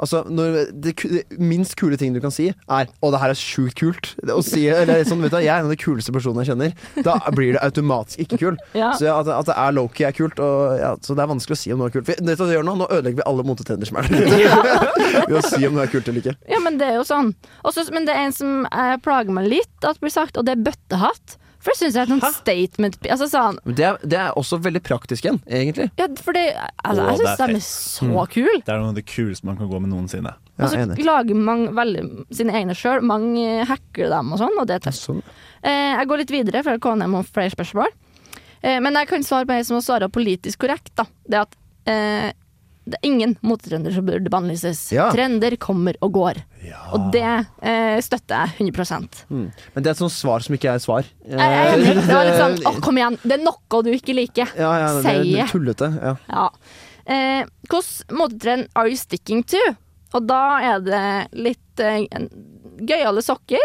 Altså, 0.02 0.22
når 0.28 0.56
det, 0.84 0.92
det 1.00 1.38
minst 1.40 1.76
kule 1.80 1.96
ting 1.96 2.12
du 2.12 2.20
kan 2.20 2.32
si, 2.34 2.50
er 2.50 2.90
'Å, 2.90 3.10
det 3.14 3.20
her 3.22 3.32
er 3.32 3.38
sjukt 3.38 3.78
kult'. 3.78 4.10
Det, 4.20 4.34
å 4.34 4.42
si, 4.44 4.66
eller, 4.68 5.04
sånn, 5.08 5.22
vet 5.24 5.32
du, 5.32 5.38
jeg 5.40 5.48
er 5.48 5.62
en 5.62 5.68
av 5.70 5.72
de 5.72 5.78
kuleste 5.80 6.12
personene 6.12 6.44
jeg 6.44 6.50
kjenner. 6.52 6.74
Da 7.06 7.14
blir 7.32 7.54
det 7.56 7.62
automatisk 7.64 8.24
ikke 8.26 8.40
kul. 8.42 8.58
ja. 8.82 8.90
Så 8.98 9.06
ja, 9.06 9.16
at, 9.22 9.30
at 9.32 9.48
det 9.48 9.56
er 9.56 9.76
low-key 9.78 10.08
er 10.08 10.16
kult. 10.16 10.42
Og, 10.42 10.76
ja, 10.80 10.92
så 11.00 11.16
det 11.16 11.24
er 11.24 11.30
vanskelig 11.32 11.56
å 11.56 11.62
si 11.62 11.72
om 11.72 11.80
noe 11.80 11.88
er 11.88 11.96
kult. 11.96 12.08
For, 12.10 12.18
vet 12.20 12.36
du 12.36 12.42
hva 12.42 12.50
det 12.50 12.58
gjør 12.58 12.66
nå? 12.68 12.76
Nå 12.82 12.88
ødelegger 12.90 13.22
vi 13.22 13.28
alle 13.32 13.46
motetrender 13.48 13.88
som 13.88 14.00
er 14.02 14.10
der 14.10 14.26
ute. 14.26 14.82
Ved 15.30 15.38
å 15.38 15.44
si 15.46 15.62
om 15.68 15.76
noe 15.78 15.86
er 15.86 15.92
kult 15.94 16.10
eller 16.10 16.24
ikke. 16.24 16.36
ja, 16.52 16.60
men 16.64 16.80
det 16.82 16.90
er 16.90 16.98
jo 16.98 17.06
sånn. 17.08 17.32
Også, 17.64 17.86
men 17.94 18.08
det 18.08 18.16
er 18.16 18.26
en 18.26 18.36
som 18.36 18.66
eh, 18.68 18.96
plager 19.04 19.32
meg 19.32 19.48
litt 19.48 19.88
at 19.88 20.02
blir 20.02 20.12
sagt, 20.12 20.36
og 20.36 20.48
det 20.48 20.56
er 20.58 20.66
bøttehatt. 20.68 21.38
For 21.62 21.70
det 21.70 21.78
syns 21.78 21.96
jeg 21.96 22.02
er 22.02 22.10
noen 22.10 22.34
statement 22.34 22.96
Altså 23.06 23.28
sånn 23.30 23.58
det 23.64 23.84
er, 23.86 23.98
det 24.02 24.18
er 24.18 24.38
også 24.38 24.58
veldig 24.64 24.82
praktisk 24.82 25.26
igjen, 25.26 25.38
egentlig. 25.46 25.88
Ja, 26.00 26.08
for 26.18 26.34
det, 26.36 26.44
altså, 26.82 27.04
jeg 27.06 27.20
det 27.20 27.28
syns 27.28 27.38
de 27.38 27.58
er 27.60 27.66
så 27.68 28.26
kule. 28.32 28.56
Det 28.66 28.74
er 28.74 28.82
noe 28.82 28.90
av 28.90 28.98
det 28.98 29.06
kuleste 29.06 29.46
man 29.46 29.60
kan 29.60 29.70
gå 29.70 29.80
med 29.84 29.92
noensinne. 29.94 30.34
Og 30.58 30.68
så 30.68 30.82
enig. 30.82 31.04
lager 31.06 31.38
mange 31.38 31.72
veldig 31.76 32.04
sine 32.34 32.54
egne 32.58 32.76
sjøl. 32.78 33.02
Mange 33.06 33.64
hacker 33.68 34.10
dem 34.12 34.34
og 34.34 34.42
sånn, 34.42 34.58
og 34.60 34.68
det 34.68 34.78
er 34.78 34.86
tøft. 34.88 35.02
Sånn. 35.06 35.22
Eh, 35.62 35.94
jeg 35.94 36.10
går 36.10 36.22
litt 36.22 36.34
videre, 36.34 36.62
for 36.66 36.82
KNM 36.82 37.16
har 37.18 37.30
flere 37.38 37.54
spørsmål. 37.54 37.94
Eh, 38.62 38.78
men 38.82 38.98
jeg 38.98 39.10
kan 39.10 39.26
svare 39.26 39.48
på 39.48 39.56
en 39.56 39.66
som 39.66 39.78
har 39.78 39.86
svara 39.86 40.10
politisk 40.12 40.62
korrekt. 40.66 40.92
da. 40.98 41.06
Det 41.26 41.40
at 41.46 41.56
eh, 41.90 42.30
det 42.82 42.98
er 42.98 43.06
ingen 43.06 43.36
motetrender 43.46 43.92
som 43.94 44.06
burde 44.08 44.30
bannlyses. 44.32 44.80
Ja. 44.94 45.06
Trender 45.14 45.54
kommer 45.62 45.94
og 46.02 46.12
går. 46.16 46.40
Og 46.96 47.10
det 47.14 47.22
eh, 47.62 47.98
støtter 48.02 48.48
jeg 48.58 48.72
100 48.72 48.98
Mm. 49.30 49.44
Men 49.74 49.84
det 49.84 49.86
er 49.86 49.94
et 49.94 50.00
sånt 50.02 50.14
svar 50.14 50.42
som 50.42 50.56
ikke 50.56 50.72
er 50.72 50.82
svar. 50.82 51.06
Jeg 51.26 51.38
er. 51.38 51.76
Det 51.78 52.06
var 52.10 52.26
litt 52.26 52.40
sånn 52.40 52.56
Å, 52.68 52.74
kom 52.82 52.98
igjen, 52.98 53.18
det 53.22 53.38
er 53.38 53.44
noe 53.44 53.82
du 53.86 53.92
ikke 53.94 54.16
liker. 54.18 54.50
Ja, 54.58 54.72
ja, 54.82 54.88
det 54.98 55.04
er 55.04 55.22
Si 55.22 55.30
litt 55.36 55.54
tullete. 55.54 55.92
Ja. 56.02 56.16
Ja. 56.28 56.48
Eh, 57.06 57.44
Hvilken 57.70 58.18
motetrend 58.18 58.68
are 58.78 58.90
you 58.90 58.98
sticking 58.98 59.42
to? 59.46 59.62
Og 60.12 60.26
da 60.28 60.42
er 60.60 60.82
det 60.84 61.04
litt 61.38 61.80
eh, 61.82 62.04
gøyale 62.82 63.22
sokker, 63.24 63.62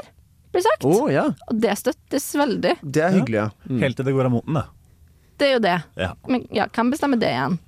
blir 0.53 0.63
sagt. 0.63 0.85
Oh, 0.87 1.09
ja, 1.11 1.27
Og 1.49 1.57
det 1.61 1.73
støttes 1.81 2.29
veldig. 2.37 2.77
det 2.81 3.03
er 3.03 3.17
hyggelig, 3.17 3.41
ja. 3.41 3.49
Mm. 3.67 3.81
Helt 3.83 3.97
til 3.99 4.07
det 4.07 4.13
går 4.15 4.29
av 4.29 4.37
moten, 4.37 4.61
da. 4.61 4.67
Det 5.37 5.49
er 5.49 5.57
jo 5.57 5.63
det. 5.65 5.75
Ja. 5.99 6.13
Men 6.29 6.45
ja, 6.55 6.65
hvem 6.73 6.93
bestemmer 6.93 7.19
det 7.21 7.29
igjen? 7.33 7.59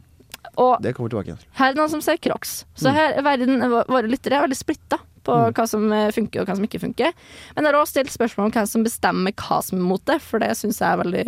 Og 0.59 0.81
Det 0.83 0.93
kommer 0.95 1.11
tilbake 1.11 1.35
her 1.59 1.69
er 1.69 1.75
det 1.75 1.79
noen 1.79 1.91
som 1.91 2.03
ser 2.03 2.19
Crocs. 2.21 2.63
Mm. 2.65 2.81
Så 2.83 2.93
her 2.95 3.15
er 3.17 3.25
verden, 3.25 3.63
våre 3.69 4.09
lyttere 4.09 4.39
er 4.39 4.45
veldig 4.47 4.59
splitta 4.59 4.99
på 5.27 5.35
hva 5.55 5.65
som 5.69 5.89
eh, 5.93 6.11
funker 6.15 6.41
og 6.41 6.49
hva 6.49 6.55
som 6.57 6.65
ikke 6.65 6.81
funker. 6.83 7.15
Men 7.55 7.65
jeg 7.65 7.73
har 7.73 7.79
også 7.79 7.97
stilt 7.97 8.13
spørsmål 8.15 8.49
om 8.49 8.55
hvem 8.55 8.69
som 8.71 8.85
bestemmer 8.85 9.35
hva 9.35 9.59
som 9.65 9.81
er 9.81 9.89
mote, 9.89 10.17
for 10.23 10.43
det 10.43 10.53
syns 10.57 10.81
jeg 10.81 10.89
er 10.89 11.01
veldig 11.03 11.25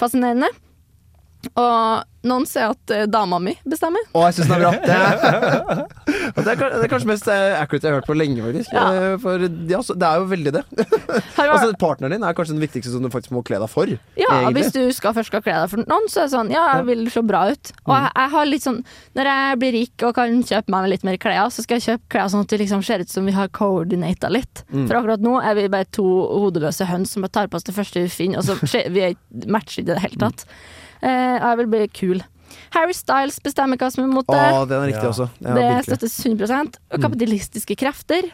fascinerende. 0.00 0.50
Og 1.58 2.28
noen 2.30 2.44
sier 2.46 2.70
at 2.70 2.92
uh, 2.94 3.02
dama 3.10 3.40
mi 3.42 3.56
bestemmer. 3.66 4.04
Å, 4.14 4.28
jeg 4.28 4.36
syns 4.38 4.50
den 4.52 4.56
er 4.56 4.62
bra! 4.62 5.86
Det 6.32 6.42
er, 6.42 6.44
det, 6.46 6.52
er, 6.52 6.56
kan- 6.56 6.72
det 6.78 6.84
er 6.86 6.90
kanskje 6.92 7.08
mest 7.10 7.26
eh, 7.28 7.54
accurate 7.58 7.86
jeg 7.86 7.92
har 7.92 7.98
hørt 7.98 8.06
på 8.08 8.14
lenge, 8.16 8.40
faktisk. 8.44 8.70
Ja. 8.72 8.82
Eh, 8.94 9.14
For 9.20 9.42
ja, 9.68 9.80
så 9.84 9.94
det 9.98 10.06
er 10.08 10.20
jo 10.22 10.28
veldig 10.30 10.52
det. 10.54 10.62
Altså, 11.42 11.72
partneren 11.80 12.14
din 12.14 12.24
er 12.24 12.36
kanskje 12.36 12.54
den 12.54 12.62
viktigste 12.62 12.92
som 12.94 13.02
du 13.04 13.10
faktisk 13.12 13.34
må 13.34 13.42
kle 13.44 13.58
deg 13.60 13.68
for. 13.70 13.90
Ja, 14.16 14.28
egentlig. 14.38 14.62
hvis 14.62 14.70
du 14.76 14.80
skal 14.96 15.12
først 15.16 15.28
skal 15.32 15.42
kle 15.44 15.56
deg 15.58 15.72
for 15.72 15.82
noen, 15.82 16.06
så 16.12 16.22
er 16.22 16.28
det 16.30 16.32
sånn 16.36 16.52
Ja, 16.54 16.62
jeg 16.78 16.86
vil 16.88 17.02
se 17.12 17.22
bra 17.28 17.42
ut. 17.52 17.72
Og 17.84 17.92
jeg, 17.96 18.12
jeg 18.16 18.32
har 18.36 18.48
litt 18.48 18.64
sånn 18.66 18.78
Når 19.18 19.30
jeg 19.32 19.58
blir 19.62 19.74
rik 19.76 20.06
og 20.08 20.14
kan 20.16 20.38
kjøpe 20.52 20.72
meg 20.76 20.88
litt 20.94 21.06
mer 21.08 21.18
klær, 21.22 21.50
så 21.52 21.64
skal 21.66 21.80
jeg 21.80 21.86
kjøpe 21.90 22.12
klær 22.16 22.30
sånn 22.32 22.46
at 22.46 22.54
det 22.54 22.60
liksom 22.62 22.84
ser 22.86 23.04
ut 23.04 23.12
som 23.12 23.28
vi 23.28 23.34
har 23.36 23.50
coordinata 23.52 24.30
litt. 24.32 24.64
For 24.72 25.00
akkurat 25.02 25.24
nå 25.26 25.36
er 25.42 25.58
vi 25.58 25.66
bare 25.74 25.90
to 25.92 26.06
hodeløse 26.46 26.88
høns 26.88 27.12
som 27.16 27.26
bare 27.26 27.34
tar 27.40 27.50
på 27.52 27.60
oss 27.60 27.66
det 27.68 27.76
første 27.76 28.06
vi 28.06 28.12
finner, 28.14 28.40
og 28.40 28.48
så 28.48 28.56
vi 28.94 29.04
er- 29.10 29.18
matcher 29.52 29.82
ikke 29.82 29.90
i 29.90 29.90
det 29.92 30.02
hele 30.06 30.22
tatt. 30.22 30.46
Og 30.46 30.81
jeg 31.02 31.58
vil 31.62 31.66
bli 31.72 31.86
kul. 31.88 32.22
Harry 32.72 32.92
Styles 32.96 33.38
bestemmer 33.44 33.76
hva 33.80 33.88
som 33.92 34.04
er 34.04 34.12
mote. 34.12 34.36
Å, 34.36 34.62
den 34.68 34.82
er 34.82 34.90
riktig 34.92 35.04
Ja. 35.08 35.10
også. 35.12 35.26
Ja, 35.40 35.54
det 35.56 35.64
virkelig. 35.68 35.88
støttes 35.88 36.18
100 36.24 36.78
Og 36.92 37.00
kapitalistiske 37.00 37.76
krefter. 37.80 38.30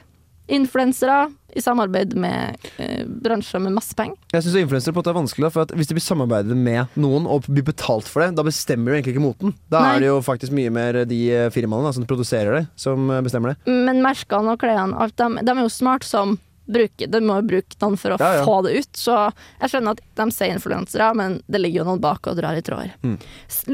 Influensere 0.49 1.27
i 1.53 1.61
samarbeid 1.61 2.15
med 2.17 2.57
eh, 2.81 3.03
bransjer 3.05 3.61
med 3.61 3.75
masse 3.77 3.93
penger. 3.97 4.17
Jeg 4.33 4.47
syns 4.47 4.55
influensere 4.63 4.95
på 4.97 5.01
en 5.01 5.03
måte 5.03 5.13
er 5.13 5.19
vanskelig, 5.19 5.45
da, 5.45 5.51
for 5.53 5.67
at 5.67 5.75
hvis 5.77 5.91
de 5.91 5.97
blir 5.99 6.05
samarbeidet 6.05 6.57
med 6.57 6.95
noen 6.97 7.27
og 7.29 7.45
blir 7.51 7.67
betalt 7.67 8.09
for 8.09 8.25
det, 8.25 8.31
da 8.39 8.45
bestemmer 8.47 8.95
de 8.95 8.99
egentlig 9.03 9.17
ikke 9.19 9.25
moten. 9.27 9.53
Da 9.69 9.83
Nei. 9.85 9.91
er 9.99 10.01
det 10.07 10.09
jo 10.09 10.19
faktisk 10.25 10.55
mye 10.57 10.73
mer 10.73 11.03
de 11.09 11.19
eh, 11.37 11.51
firmaene 11.53 11.91
da, 11.91 11.93
som 11.99 12.07
produserer 12.09 12.61
det, 12.61 12.63
som 12.81 13.11
eh, 13.13 13.21
bestemmer 13.27 13.53
det. 13.55 13.77
Men 13.89 14.01
merkene 14.05 14.55
og 14.57 14.63
klærne, 14.65 14.97
alt 14.97 15.17
dem, 15.21 15.37
de 15.43 15.53
er 15.53 15.61
jo 15.67 15.73
smart 15.73 16.09
som 16.09 16.39
bruker 16.69 17.09
De 17.11 17.21
må 17.25 17.39
jo 17.41 17.47
bruke 17.49 17.79
noen 17.83 17.97
for 17.99 18.15
å 18.15 18.19
Ja, 18.21 18.31
ja. 18.39 18.45
få 18.45 18.59
det 18.67 18.75
ut. 18.79 18.93
Så 18.99 19.15
jeg 19.61 19.71
skjønner 19.73 19.97
at 19.97 20.03
de 20.21 20.27
sier 20.37 20.53
influensere, 20.55 21.09
men 21.17 21.39
det 21.49 21.61
ligger 21.63 21.83
jo 21.83 21.89
noen 21.93 22.01
bak 22.05 22.27
og 22.29 22.37
drar 22.37 22.59
i 22.59 22.63
tråder. 22.63 22.93
Mm. 23.03 23.17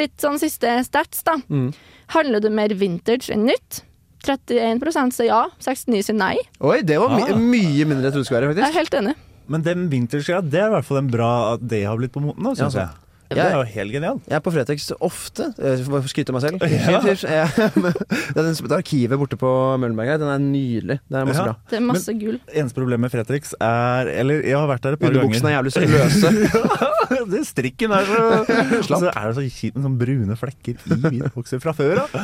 Litt 0.01 0.17
sånn 0.23 0.39
siste 0.39 0.77
stats, 0.87 1.23
da. 1.27 1.37
Mm. 1.51 1.73
Handler 2.15 2.41
du 2.41 2.51
mer 2.55 2.69
vintage 2.79 3.31
enn 3.35 3.47
nytt? 3.49 3.83
31% 4.25 5.13
sier 5.13 5.27
ja, 5.29 5.43
69 5.61 6.03
sier 6.07 6.17
nei. 6.17 6.37
Oi, 6.65 6.79
det 6.87 6.97
var 7.03 7.11
my 7.13 7.27
Ah. 7.29 7.37
mye 7.37 7.85
mindre 7.85 8.01
enn 8.01 8.09
jeg 8.09 8.13
trodde 8.15 8.25
det 8.25 8.29
skulle 8.31 8.41
være, 8.41 8.51
faktisk. 8.55 8.65
Jeg 8.65 8.73
er 8.75 8.81
helt 8.81 8.95
enig. 9.03 9.15
Men 9.47 9.63
den 9.63 9.89
vintersida, 9.93 10.41
det 10.41 10.61
er 10.63 10.69
i 10.71 10.75
hvert 10.79 10.87
fall 10.89 10.97
en 11.03 11.11
bra 11.13 11.31
at 11.55 11.67
det 11.69 11.83
har 11.85 11.99
blitt 12.01 12.13
på 12.15 12.23
moten 12.25 12.43
nå, 12.43 12.55
syns 12.57 12.73
Ja, 12.79 12.87
jeg. 12.89 13.04
Det 13.35 13.45
er 13.45 13.57
jo 13.59 13.65
helt 13.75 13.93
genialt. 13.95 14.23
Jeg 14.31 14.37
er 14.39 14.43
på 14.45 14.53
Fretex 14.55 14.87
ofte. 15.01 15.47
Jeg 15.59 15.85
får 15.87 16.07
skryte 16.13 16.33
av 16.33 16.37
meg 16.39 16.45
selv. 16.45 16.65
Ja. 16.85 17.01
Jeg- 17.05 17.19
Det 17.25 18.37
er 18.37 18.43
den 18.43 18.55
som- 18.55 18.69
det 18.69 18.79
arkivet 18.79 19.19
borte 19.21 19.37
på 19.41 19.51
Møllenberg 19.81 20.07
her, 20.15 20.19
den 20.23 20.29
er 20.33 20.39
nydelig. 20.43 20.99
Det 21.09 21.17
er 21.21 21.25
masse 21.29 21.43
Ja. 21.43 21.45
bra. 21.45 21.57
Det 21.71 21.77
er 21.79 21.85
masse 21.85 22.15
gull. 22.21 22.39
Eneste 22.55 22.75
problem 22.79 23.01
med 23.05 23.11
Fretex 23.13 23.55
er 23.61 24.09
Eller 24.15 24.43
jeg 24.43 24.57
har 24.57 24.69
vært 24.69 24.83
der 24.83 24.93
et 24.97 25.01
par 25.01 25.11
ganger. 25.11 25.25
Underbuksene 25.25 25.51
er 25.51 25.57
jævlig 25.59 25.73
så 25.75 25.85
løse. 25.85 27.29
det 27.35 27.45
Strikken 27.47 27.93
er 27.93 28.05
så 28.09 28.21
Slapp. 28.89 29.01
så 29.01 29.11
er 29.15 29.31
det 29.31 29.37
så 29.39 29.47
kjipt 29.49 29.77
med 29.77 29.85
sånne 29.85 29.99
brune 30.05 30.37
flekker 30.37 30.75
i 30.79 30.99
hvite 31.01 31.33
bukser 31.35 31.61
fra 31.63 31.73
før 31.77 32.05
av. 32.05 32.19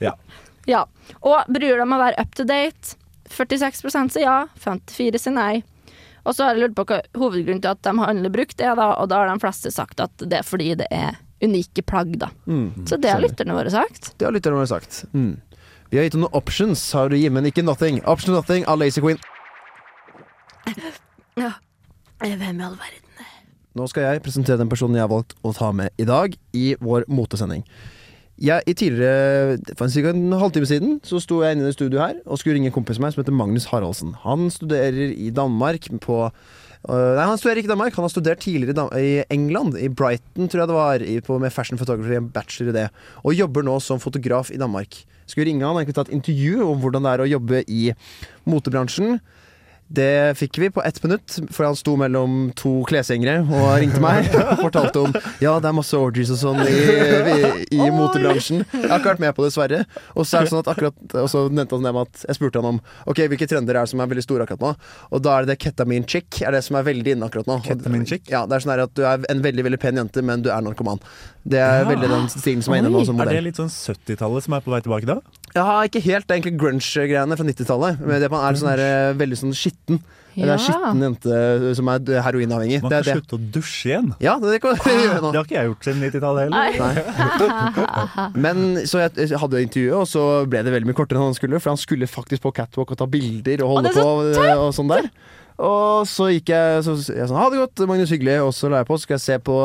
Ja. 0.00 0.12
Ja. 0.66 0.84
Og 1.22 1.46
bryr 1.48 1.76
deg 1.76 1.82
om 1.86 1.94
å 1.94 2.00
være 2.02 2.18
up 2.20 2.34
to 2.34 2.44
date? 2.44 2.96
46 3.30 3.82
sier 4.14 4.22
ja, 4.22 4.36
54 4.62 5.18
sier 5.18 5.34
nei. 5.34 5.62
Og 6.26 6.34
så 6.34 6.44
har 6.44 6.56
jeg 6.56 6.66
lurt 6.66 6.76
på 6.78 6.84
hva 6.90 7.00
hovedgrunnen 7.14 7.62
til 7.62 7.70
at 7.70 7.82
de 7.86 7.94
har 8.00 8.10
alle 8.10 8.30
brukt 8.34 8.56
det, 8.58 8.72
da, 8.78 8.88
og 8.98 9.08
da 9.12 9.22
har 9.22 9.30
de 9.30 9.42
fleste 9.42 9.70
sagt 9.74 10.02
at 10.02 10.26
det 10.26 10.40
er 10.40 10.46
fordi 10.46 10.72
det 10.80 10.88
er 10.90 11.20
unike 11.44 11.84
plagg, 11.86 12.16
da. 12.18 12.30
Mm. 12.50 12.86
Så 12.88 12.98
det 12.98 13.12
har 13.12 13.22
lytterne 13.22 13.54
våre 13.54 13.70
sagt. 13.70 14.12
Det 14.18 14.26
har 14.26 14.34
lytterne 14.34 14.58
våre 14.58 14.70
sagt. 14.70 15.04
Mm. 15.14 15.36
Vi 15.92 16.00
har 16.00 16.08
gitt 16.08 16.16
noen 16.18 16.34
options, 16.34 16.82
har 16.96 17.12
du 17.12 17.18
gitt, 17.18 17.34
men 17.34 17.46
ikke 17.46 17.62
nothing. 17.62 18.00
Option 18.10 18.34
nothing 18.34 18.66
av 18.66 18.82
Lazy 18.82 19.04
Queen. 19.04 19.22
Ja. 21.36 21.50
Hvem 22.16 22.40
i 22.40 22.64
all 22.64 22.78
verden? 22.80 23.06
Nå 23.76 23.84
skal 23.92 24.06
jeg 24.06 24.22
presentere 24.24 24.56
den 24.56 24.70
personen 24.72 24.96
jeg 24.96 25.04
har 25.04 25.10
valgt 25.12 25.34
å 25.44 25.50
ta 25.52 25.68
med 25.76 25.92
i 26.00 26.06
dag 26.08 26.32
i 26.56 26.70
vår 26.80 27.04
motesending. 27.12 27.60
Jeg, 28.36 28.66
i 28.68 28.74
tidligere, 28.76 29.56
For 29.78 29.88
ca. 29.88 30.10
en 30.12 30.32
halvtime 30.36 30.68
siden 30.68 30.98
så 31.06 31.16
sto 31.24 31.40
jeg 31.40 31.56
inne 31.56 31.70
i 31.70 31.72
studio 31.72 32.02
her 32.02 32.18
og 32.26 32.36
skulle 32.36 32.58
ringe 32.58 32.68
en 32.68 32.74
kompis 32.74 33.00
av 33.00 33.06
meg 33.06 33.14
som 33.14 33.22
heter 33.22 33.32
Magnus 33.32 33.68
Haraldsen. 33.70 34.12
Han 34.26 34.50
studerer 34.52 35.14
i 35.16 35.30
Danmark 35.32 35.88
på 36.04 36.18
øh, 36.26 37.12
Nei, 37.16 37.24
han 37.24 37.40
studerer 37.40 37.62
ikke 37.62 37.70
i 37.70 37.72
Danmark. 37.72 37.96
Han 37.96 38.04
har 38.04 38.12
studert 38.12 38.44
tidligere 38.44 38.88
i, 39.00 39.24
England, 39.32 39.78
i 39.80 39.88
Brighton 39.88 40.50
tror 40.52 40.62
jeg 40.62 40.68
det 40.68 40.76
var, 40.76 41.06
på, 41.26 41.38
med 41.40 41.54
fashion 41.54 41.80
photography, 41.80 42.12
en 42.12 42.28
bachelor 42.28 42.74
i 42.74 42.76
det. 42.76 42.86
Og 43.24 43.38
jobber 43.38 43.64
nå 43.64 43.78
som 43.80 44.02
fotograf 44.02 44.52
i 44.52 44.60
Danmark. 44.60 45.00
Skulle 45.26 45.48
ringe 45.48 45.64
han 45.64 45.80
egentlig 45.80 45.96
ta 45.96 46.04
et 46.04 46.14
intervju 46.20 46.60
om 46.68 46.84
hvordan 46.84 47.08
det 47.08 47.14
er 47.14 47.24
å 47.24 47.30
jobbe 47.32 47.64
i 47.72 47.88
motebransjen. 48.44 49.16
Det 49.88 50.34
fikk 50.34 50.58
vi 50.58 50.68
på 50.74 50.82
ett 50.82 50.96
minutt, 51.04 51.30
for 51.54 51.64
han 51.68 51.76
sto 51.78 51.92
mellom 51.96 52.50
to 52.58 52.80
klesgjengere 52.88 53.44
og 53.46 53.66
ringte 53.78 54.00
meg 54.02 54.26
og 54.34 54.58
fortalte 54.64 55.02
om 55.04 55.12
Ja, 55.38 55.52
det 55.62 55.68
er 55.70 55.76
masse 55.78 55.94
orgies 55.94 56.32
og 56.34 56.40
sånn 56.40 56.58
i, 56.66 56.72
i, 56.72 57.76
i 57.78 57.86
motebransjen. 57.94 58.64
Jeg 58.72 58.88
har 58.90 58.98
ikke 58.98 59.12
vært 59.12 59.22
med 59.22 59.36
på 59.36 59.44
det, 59.44 59.52
dessverre. 59.52 59.84
Og 60.18 60.26
så 60.26 60.40
er 60.40 60.48
det 60.48 60.50
sånn 60.50 60.64
at 60.64 60.72
akkurat 60.72 61.14
Og 61.22 61.28
så 61.30 61.44
nevnte 61.54 61.78
han 61.78 61.86
det 61.86 61.92
med 61.94 62.10
at 62.10 62.24
jeg 62.26 62.38
spurte 62.40 62.58
han 62.64 62.70
om 62.74 62.80
Ok, 63.06 63.22
hvilke 63.30 63.46
trender 63.50 63.78
er 63.78 63.86
det 63.86 63.92
som 63.94 64.02
er 64.02 64.10
veldig 64.10 64.26
store 64.26 64.48
akkurat 64.48 64.64
nå. 64.66 64.72
Og 65.14 65.22
da 65.22 65.36
er 65.38 65.46
det 65.46 65.54
det 65.54 65.58
ketamin 65.68 66.08
chick 66.10 66.42
er 66.42 66.56
det 66.58 66.64
som 66.66 66.80
er 66.80 66.88
veldig 66.90 67.14
inne 67.14 67.30
akkurat 67.30 67.46
nå. 67.52 67.60
Ketamin 67.68 68.04
chick? 68.10 68.26
Ja, 68.32 68.42
det 68.50 68.58
er 68.58 68.66
sånn 68.66 68.74
her 68.74 68.84
at 68.88 68.96
du 68.98 69.04
er 69.06 69.22
en 69.30 69.46
veldig 69.46 69.68
veldig 69.70 69.80
pen 69.86 70.02
jente, 70.02 70.26
men 70.26 70.42
du 70.42 70.50
er 70.50 70.66
narkoman. 70.66 70.98
Det 71.46 71.62
er 71.62 71.84
Ja. 71.84 71.88
veldig 71.92 72.08
den 72.10 72.26
stilen 72.34 72.62
som 72.66 72.74
er 72.74 72.82
inne 72.82 72.90
nå 72.90 73.04
som 73.06 73.14
som 73.14 73.22
Er 73.22 73.30
det 73.38 73.44
litt 73.46 73.58
sånn 73.62 73.70
70-tallet 73.70 74.42
som 74.48 74.56
er 74.58 74.64
på 74.66 74.74
vei 74.74 74.82
tilbake 74.82 75.06
da? 75.06 75.20
Ja, 75.56 75.80
ikke 75.88 76.02
helt. 76.04 76.28
Egentlig 76.28 76.54
grunge-greiene 76.60 77.38
fra 77.38 77.48
90-tallet. 77.48 78.04
Men 78.04 78.22
det 78.22 78.30
man 78.32 78.44
er 78.44 78.60
sånn 78.60 78.72
her, 78.74 78.84
eh, 78.84 79.16
veldig 79.16 79.40
sånn 79.40 79.56
skitten. 79.56 80.02
Det 80.36 80.50
er 80.52 80.60
skitten 80.60 81.00
jente 81.00 81.36
som 81.78 81.88
er 81.88 82.10
heroinavhengig. 82.26 82.82
Man 82.84 82.92
kan 82.92 83.06
slutte 83.06 83.38
å 83.38 83.40
dusje 83.54 83.88
igjen. 83.88 84.10
Ja, 84.20 84.34
det 84.42 84.58
kan 84.60 84.76
ah, 84.76 84.90
gjøre. 84.90 85.20
Det 85.22 85.38
har 85.38 85.48
ikke 85.48 85.56
jeg 85.56 85.70
gjort 85.70 85.88
siden 85.88 86.04
90-tallet 86.04 86.44
heller. 86.44 86.76
Nei. 86.82 88.34
Men 88.44 88.82
så 88.84 89.06
jeg, 89.06 89.14
jeg 89.32 89.40
hadde 89.40 89.64
intervjuet, 89.64 89.96
og 90.02 90.10
så 90.10 90.26
ble 90.50 90.60
det 90.66 90.74
veldig 90.76 90.90
mye 90.90 90.98
kortere 90.98 91.22
enn 91.22 91.30
han 91.30 91.38
skulle. 91.38 91.62
For 91.62 91.72
han 91.72 91.80
skulle 91.80 92.10
faktisk 92.10 92.44
på 92.44 92.52
catwalk 92.60 92.92
og 92.92 93.00
ta 93.00 93.08
bilder 93.08 93.64
og 93.64 93.78
holde 93.78 93.94
på 93.96 94.06
eh, 94.34 94.52
og 94.60 94.76
sånn 94.76 94.92
der. 94.92 95.08
Og 95.56 96.04
så 96.10 96.26
gikk 96.34 96.50
jeg 96.52 96.82
så 96.84 96.94
jeg 97.00 97.28
sånn, 97.30 97.38
Ha 97.40 97.46
det 97.52 97.60
godt, 97.62 97.82
Magnus. 97.88 98.10
Hyggelig. 98.12 98.34
Og 98.44 98.52
så 98.52 98.68
la 98.68 98.82
jeg 98.82 98.88
på, 98.90 98.98
så 98.98 99.06
skal 99.06 99.16
jeg 99.16 99.24
se 99.24 99.38
på 99.46 99.56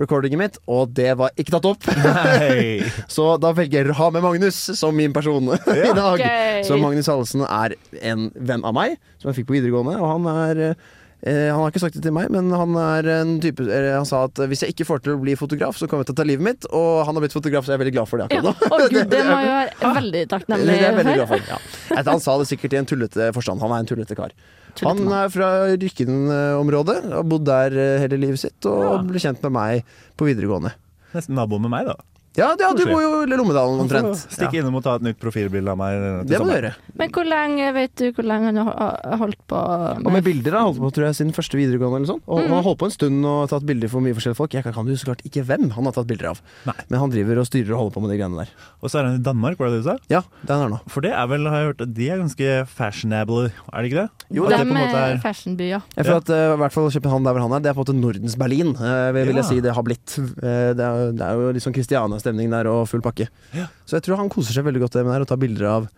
recordingen 0.00 0.40
mitt, 0.40 0.56
og 0.66 0.94
det 0.96 1.10
var 1.20 1.34
ikke 1.36 1.52
tatt 1.58 1.68
opp. 1.68 1.84
Så 3.14 3.26
da 3.42 3.52
velger 3.56 3.84
jeg 3.84 3.92
å 3.94 3.98
ha 4.00 4.08
med 4.14 4.24
Magnus 4.24 4.56
som 4.78 4.96
min 4.96 5.12
person 5.14 5.52
i 5.54 5.92
dag. 5.94 6.16
Okay. 6.16 6.64
Så 6.66 6.78
Magnus 6.80 7.10
Hallesen 7.12 7.44
er 7.46 7.76
en 8.02 8.30
venn 8.34 8.64
av 8.66 8.74
meg, 8.76 8.96
som 9.20 9.30
jeg 9.30 9.42
fikk 9.42 9.50
på 9.52 9.58
videregående. 9.58 9.98
Og 10.00 10.08
han 10.16 10.28
er 10.32 10.62
eh, 10.64 11.50
Han 11.52 11.60
har 11.62 11.70
ikke 11.72 11.82
sagt 11.84 11.98
det 11.98 12.02
til 12.06 12.14
meg, 12.16 12.32
men 12.34 12.50
han 12.52 12.74
er 12.80 13.08
en 13.20 13.36
type 13.44 13.62
eller 13.64 13.94
Han 13.98 14.08
sa 14.08 14.24
at 14.30 14.40
hvis 14.50 14.64
jeg 14.64 14.74
ikke 14.74 14.88
får 14.88 15.04
til 15.04 15.14
å 15.14 15.20
bli 15.22 15.36
fotograf, 15.38 15.78
så 15.78 15.88
kommer 15.90 16.04
jeg 16.04 16.10
til 16.12 16.16
å 16.16 16.20
ta 16.22 16.28
livet 16.32 16.48
mitt. 16.48 16.68
Og 16.72 17.04
han 17.06 17.14
har 17.16 17.24
blitt 17.26 17.36
fotograf, 17.36 17.66
så 17.68 17.74
jeg 17.74 17.78
er 17.80 17.84
veldig 17.84 17.96
glad 18.00 18.10
for 18.10 18.24
det 18.24 18.28
Ja. 18.32 18.42
akkurat 18.42 18.64
nå. 18.64 18.80
Å 18.80 18.90
gud, 18.96 19.12
det 19.14 19.22
må 19.28 19.38
jo 19.44 19.54
være 19.60 19.94
veldig 20.00 20.26
takknemlig 20.34 20.68
Det 20.72 20.80
er 20.80 20.84
jeg 20.88 20.98
veldig 21.02 21.16
glad 21.20 21.32
for. 21.36 21.48
Ja. 21.54 22.04
Han 22.10 22.24
sa 22.26 22.36
det 22.40 22.50
sikkert 22.50 22.76
i 22.76 22.82
en 22.82 22.90
tullete 22.90 23.30
forstand. 23.36 23.62
Han 23.64 23.76
er 23.76 23.84
en 23.84 23.92
tullete 23.94 24.18
kar. 24.18 24.34
Han 24.82 25.04
er 25.12 25.28
fra 25.30 25.48
Rykken-området, 25.78 26.96
har 27.12 27.22
bodd 27.28 27.44
der 27.46 27.76
eh, 27.78 28.00
hele 28.02 28.18
livet 28.18 28.40
sitt 28.42 28.66
og 28.66 28.82
Ja. 28.82 28.96
ble 29.06 29.20
kjent 29.22 29.42
med 29.46 29.52
meg 29.54 29.84
på 30.18 30.26
videregående. 30.26 30.72
Nesten 31.14 31.34
nabo 31.38 31.58
med 31.62 31.70
meg, 31.70 31.86
da. 31.86 31.94
Ja, 32.34 32.48
ja, 32.58 32.72
du 32.74 32.82
bor 32.88 32.98
jo 32.98 33.10
i 33.22 33.28
Lommedalen 33.30 33.78
omtrent. 33.84 34.16
Stikk 34.26 34.52
Ja. 34.54 34.60
innom 34.60 34.74
og 34.74 34.82
ta 34.82 34.96
et 34.96 35.02
nytt 35.06 35.18
profilbilde 35.22 35.70
av 35.70 35.78
meg. 35.78 36.26
Det 36.26 36.38
må 36.40 36.48
du 36.48 36.54
gjøre. 36.54 36.72
Men 36.98 37.10
hvor 37.14 37.26
lenge 37.28 37.72
vet 37.74 37.94
du 37.94 38.12
hvor 38.12 38.26
lenge 38.26 38.50
han 38.50 38.56
har 38.66 39.18
holdt 39.20 39.38
på 39.46 39.58
Og 40.04 40.10
med 40.12 40.24
bilder 40.24 40.52
har 40.52 40.64
han 40.64 40.72
holdt 40.72 40.82
på 40.82 40.90
tror 40.94 41.06
jeg, 41.06 41.14
siden 41.20 41.32
første 41.32 41.54
videregående. 41.58 42.02
eller 42.02 42.10
sånn 42.14 42.22
Og 42.26 42.38
Mm. 42.44 42.48
Han 42.48 42.56
har 42.58 42.62
holdt 42.64 42.78
på 42.78 42.84
en 42.86 42.90
stund 42.90 43.24
og 43.24 43.48
tatt 43.48 43.64
bilder 43.64 43.88
for 43.88 44.00
mye 44.00 44.14
forskjellige 44.14 44.36
folk. 44.36 44.50
Jeg 44.52 44.64
kan 44.64 44.74
jo 44.74 44.94
så 44.94 45.06
klart 45.06 45.22
ikke 45.24 45.44
hvem 45.46 45.70
han 45.70 45.84
har 45.84 45.92
tatt 45.92 46.06
bilder 46.06 46.30
av. 46.30 46.40
Nei. 46.66 46.74
Men 46.90 47.00
han 47.00 47.10
driver 47.10 47.38
og 47.38 47.46
styrer 47.46 47.70
og 47.72 47.78
holder 47.78 47.94
på 47.94 48.02
med 48.02 48.10
de 48.10 48.18
greiene 48.18 48.38
der. 48.42 48.50
Og 48.82 48.90
så 48.90 48.98
er 48.98 49.04
han 49.04 49.14
i 49.14 49.22
Danmark, 49.22 49.58
var 49.58 49.70
det 49.70 49.78
det 49.78 49.84
du 49.84 49.88
sa? 49.90 49.96
Ja, 50.10 50.22
det 50.42 50.50
er 50.50 50.62
han 50.62 50.70
nå. 50.74 50.80
For 50.90 51.00
det 51.00 51.12
er 51.12 51.26
vel, 51.30 51.46
har 51.46 51.58
jeg 51.62 51.68
hørt, 51.70 51.94
de 51.94 52.10
er 52.10 52.18
ganske 52.18 52.66
fashionable, 52.66 53.52
er 53.72 53.78
det 53.82 53.92
ikke 53.92 54.02
det? 54.02 54.10
Jo, 54.34 54.44
At 54.46 54.58
Dem 54.58 54.74
på 54.74 54.82
er 54.82 55.14
er 55.14 55.18
fashionby, 55.22 55.68
ja. 55.70 55.80
Jeg 55.96 56.04
føler 56.04 56.16
at 56.18 56.28
uh, 56.34 56.54
i 56.54 56.58
hvert 56.58 56.72
fall 56.74 56.90
København 56.90 57.24
der 57.24 57.32
hvor 57.32 57.42
han 57.46 57.52
er, 57.52 57.60
det 57.64 57.70
er 57.70 57.74
på 57.78 57.84
en 57.84 57.86
måte 57.86 58.00
Nordens 58.00 58.36
Berlin, 58.36 58.74
uh, 58.74 59.12
vil 59.14 59.30
ja. 59.30 59.38
jeg 59.40 59.44
si 59.44 59.60
det 59.60 59.74
har 59.74 59.82
blitt. 59.86 60.18
Uh, 60.18 60.74
det, 60.74 60.82
er, 60.82 61.12
det 61.14 61.22
er 61.22 61.32
jo 61.38 61.52
liksom 61.54 61.74
sånn 61.74 62.23
Christiania-stemning 62.24 62.50
der 62.50 62.66
og 62.70 62.88
full 62.88 63.02
pakke. 63.04 63.28
Ja. 63.54 63.66
Så 63.86 63.98
jeg 63.98 64.02
tror 64.06 64.16
han 64.22 64.28
koser 64.32 64.52
seg 64.56 64.64
veldig 64.66 64.80
godt 64.84 64.94
med 65.00 65.04
det 65.06 65.14
der 65.14 65.24
og 65.26 65.28
tar 65.28 65.40
bilder 65.42 65.66
av 65.70 65.88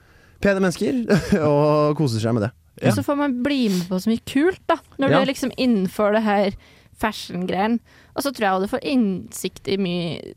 pene 0.42 0.60
mennesker 0.60 1.04
og 1.50 1.96
koser 1.98 2.20
seg 2.20 2.34
med 2.36 2.42
det. 2.48 2.52
Ja. 2.82 2.90
Og 2.90 2.98
så 2.98 3.04
får 3.06 3.16
man 3.16 3.38
bli 3.42 3.68
med 3.72 3.86
på 3.88 3.98
så 4.02 4.10
mye 4.12 4.24
kult, 4.28 4.60
da. 4.68 4.76
Når 5.00 5.08
Ja. 5.10 5.16
du 5.16 5.22
er 5.22 5.30
liksom 5.32 5.52
innenfor 5.56 6.12
det 6.12 6.22
her 6.26 6.50
fashion-greien. 6.96 7.78
Og 8.16 8.22
så 8.24 8.30
tror 8.32 8.44
jeg 8.46 8.52
også 8.56 8.66
du 8.66 8.72
får 8.72 8.84
innsikt 8.88 9.68
i 9.68 9.76
mye 9.76 10.34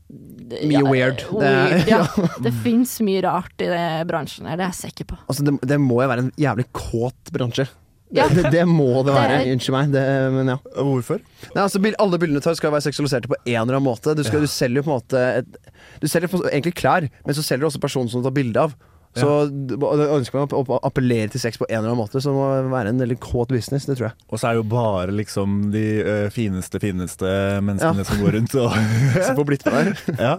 Mye 0.67 0.81
weird. 0.83 1.21
weird 1.31 1.71
Det- 1.85 1.87
ja. 1.87 2.01
Det 2.43 2.51
fins 2.63 2.97
mye 3.01 3.21
rart 3.23 3.55
i 3.63 3.67
det 3.71 4.07
bransjen 4.09 4.47
her, 4.47 4.57
det 4.59 4.65
er 4.67 4.73
jeg 4.73 4.91
sikker 4.91 5.05
på. 5.13 5.17
Altså, 5.29 5.43
det, 5.47 5.53
det 5.67 5.79
må 5.79 6.01
jo 6.03 6.09
være 6.11 6.25
en 6.27 6.31
jævlig 6.39 6.65
kåt 6.75 7.31
bransje. 7.31 7.67
Ja. 8.11 8.25
Det, 8.33 8.49
det 8.51 8.63
må 8.65 9.03
det 9.05 9.13
være. 9.13 9.35
Det 9.37 9.47
er- 9.47 9.53
Unnskyld 9.53 9.75
meg. 9.75 9.91
Det, 9.93 10.03
men 10.33 10.47
ja. 10.49 10.57
Hvorfor? 10.75 11.19
Nei, 11.53 11.61
altså, 11.63 11.81
alle 11.99 12.17
bildene 12.21 12.41
du 12.41 12.45
tar 12.47 12.55
skal 12.57 12.71
være 12.73 12.81
seksualiserte 12.87 13.29
på 13.29 13.37
en 13.45 13.61
eller 13.61 13.77
annen 13.77 13.85
måte. 13.85 14.15
Du, 14.17 14.23
skal, 14.25 14.41
du 14.41 14.47
selger 14.49 14.81
jo 14.81 14.87
på 14.87 14.93
en 14.95 15.01
måte 15.01 15.25
et, 15.43 15.59
Du 16.01 16.07
selger 16.09 16.29
egentlig 16.49 16.73
klær, 16.79 17.05
men 17.25 17.35
så 17.37 17.43
selger 17.45 17.67
du 17.67 17.69
også 17.69 17.81
personen 17.83 18.09
som 18.09 18.23
du 18.23 18.27
tar 18.29 18.33
bilde 18.39 18.57
av. 18.65 18.73
Så 19.17 19.49
du- 19.49 19.75
ønsker 19.81 20.37
man 20.37 20.47
å 20.53 20.61
å 20.69 20.79
appellere 20.85 21.29
til 21.33 21.41
sex 21.41 21.57
på 21.57 21.65
en 21.69 21.79
eller 21.79 21.89
annen 21.91 22.01
måte, 22.01 22.21
så 22.21 22.29
det 22.29 22.37
må 22.37 22.71
være 22.73 22.89
en 22.93 22.99
veldig 23.01 23.19
kåt 23.19 23.49
business. 23.49 23.85
Det 23.89 23.97
tror 23.97 24.09
jeg. 24.09 24.15
Og 24.29 24.39
så 24.39 24.47
er 24.49 24.53
det 24.53 24.61
jo 24.63 24.69
bare 24.69 25.11
liksom 25.17 25.71
de 25.73 25.85
ø, 26.03 26.17
fineste, 26.29 26.79
fineste 26.79 27.31
menneskene 27.65 28.03
Ja. 28.05 28.09
som 28.09 28.21
går 28.21 28.37
rundt 28.37 28.53
og 28.55 28.71
Som 29.25 29.35
får 29.41 29.45
blitt 29.49 29.65
med 29.65 29.73
der. 29.73 30.17
Ja. 30.29 30.35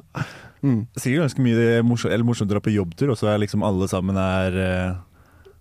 Mm. 0.62 0.86
Sikkert 0.98 1.22
ganske 1.24 1.40
mye 1.42 1.82
morsomt, 1.82 2.12
eller 2.12 2.24
morsomt 2.26 2.50
å 2.50 2.54
dra 2.54 2.60
på 2.60 2.72
jobbtur, 2.74 3.10
og 3.10 3.16
så 3.18 3.30
er 3.32 3.38
liksom 3.40 3.62
alle 3.64 3.86
sammen 3.88 4.16
er 4.20 4.58
ø, 4.60 4.94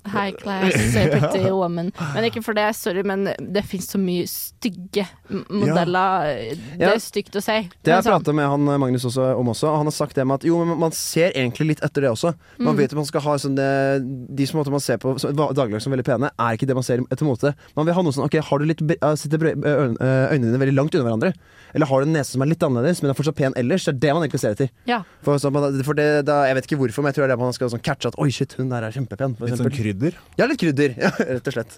High 0.05 0.31
class, 0.31 0.73
pretty 0.93 1.49
woman. 1.51 1.91
Men 2.15 2.23
ikke 2.29 2.41
for 2.43 2.53
det, 2.57 2.69
sorry, 2.75 3.03
men 3.03 3.25
det 3.39 3.63
fins 3.67 3.89
så 3.91 3.99
mye 3.99 4.23
stygge 4.31 5.03
modeller. 5.29 5.59
modeller. 5.59 6.55
Det 6.79 6.87
er 6.87 7.01
stygt 7.03 7.35
å 7.35 7.41
si. 7.43 7.57
Det 7.83 7.91
har 7.91 7.99
jeg 8.01 8.07
sånn- 8.07 8.15
prata 8.23 8.33
med 8.33 8.47
han 8.49 8.63
Magnus 8.79 9.05
også, 9.05 9.35
om 9.37 9.51
også. 9.51 9.67
og 9.69 9.77
Han 9.77 9.85
har 9.91 9.95
sagt 9.97 10.15
det 10.15 10.25
med 10.25 10.35
at 10.39 10.47
jo, 10.47 10.63
men 10.65 10.79
man 10.79 10.91
ser 10.95 11.31
egentlig 11.35 11.67
litt 11.73 11.83
etter 11.85 12.01
det 12.07 12.09
også. 12.13 12.33
Man 12.57 12.73
Mm. 12.75 12.77
vet 12.79 12.91
at 12.93 12.95
man 12.95 13.05
skal 13.05 13.21
ha 13.21 13.35
sånn 13.37 13.55
det, 13.55 14.35
De 14.35 14.45
som 14.47 14.63
man 14.63 14.79
ser 14.79 14.97
på 14.97 15.19
som 15.19 15.35
dagligdags 15.35 15.83
som 15.83 15.93
veldig 15.93 16.05
pene, 16.05 16.31
er 16.39 16.55
ikke 16.57 16.67
det 16.67 16.75
man 16.75 16.83
ser 16.83 16.99
etter 17.11 17.25
mote. 17.25 17.53
Man 17.75 17.85
vil 17.85 17.93
ha 17.93 18.01
noe 18.01 18.11
sånn 18.15 18.25
Ok, 18.25 18.39
har 18.41 18.57
du 18.59 18.65
litt 18.65 18.81
uh, 19.03 19.15
Sitter 19.15 19.37
øynene 19.39 20.39
dine 20.49 20.59
veldig 20.61 20.75
langt 20.75 20.95
unna 20.95 21.05
hverandre? 21.09 21.33
Eller 21.75 21.85
har 21.85 22.01
du 22.01 22.07
en 22.07 22.13
nese 22.15 22.31
som 22.33 22.41
er 22.41 22.49
litt 22.49 22.63
annerledes, 22.65 23.01
men 23.03 23.11
er 23.11 23.17
fortsatt 23.17 23.35
pen 23.37 23.53
ellers? 23.59 23.85
Det 23.85 23.93
er 23.95 23.99
det 23.99 24.13
man 24.15 24.23
egentlig 24.25 24.39
ser 24.41 24.55
etter. 24.55 24.69
Ja. 24.89 25.03
For, 25.21 25.35
så, 25.37 25.51
man- 25.53 25.83
for 25.83 25.93
det, 25.93 26.25
da, 26.25 26.45
Jeg 26.49 26.55
vet 26.55 26.65
ikke 26.67 26.79
hvorfor, 26.81 27.03
men 27.03 27.11
jeg 27.13 27.15
tror 27.19 27.27
det 27.27 27.31
er 27.31 27.35
det 27.35 27.39
man 27.43 27.53
skal 27.53 27.69
sånn 27.69 27.83
catche 27.83 28.07
at 28.07 28.15
Oi, 28.17 28.29
shit, 28.29 28.53
hun 28.57 28.69
der 28.69 28.83
er 28.83 28.91
kjempepen. 28.91 29.35
For 29.37 29.45
litt 29.45 29.57
sånn 29.57 29.67
eksempel. 29.69 29.98
Krydder. 29.99 30.17
ja, 30.39 30.47
litt 30.47 30.59
krydder. 30.61 30.95
Ja, 31.03 31.11
rett 31.19 31.47
og 31.47 31.53
slett. 31.53 31.77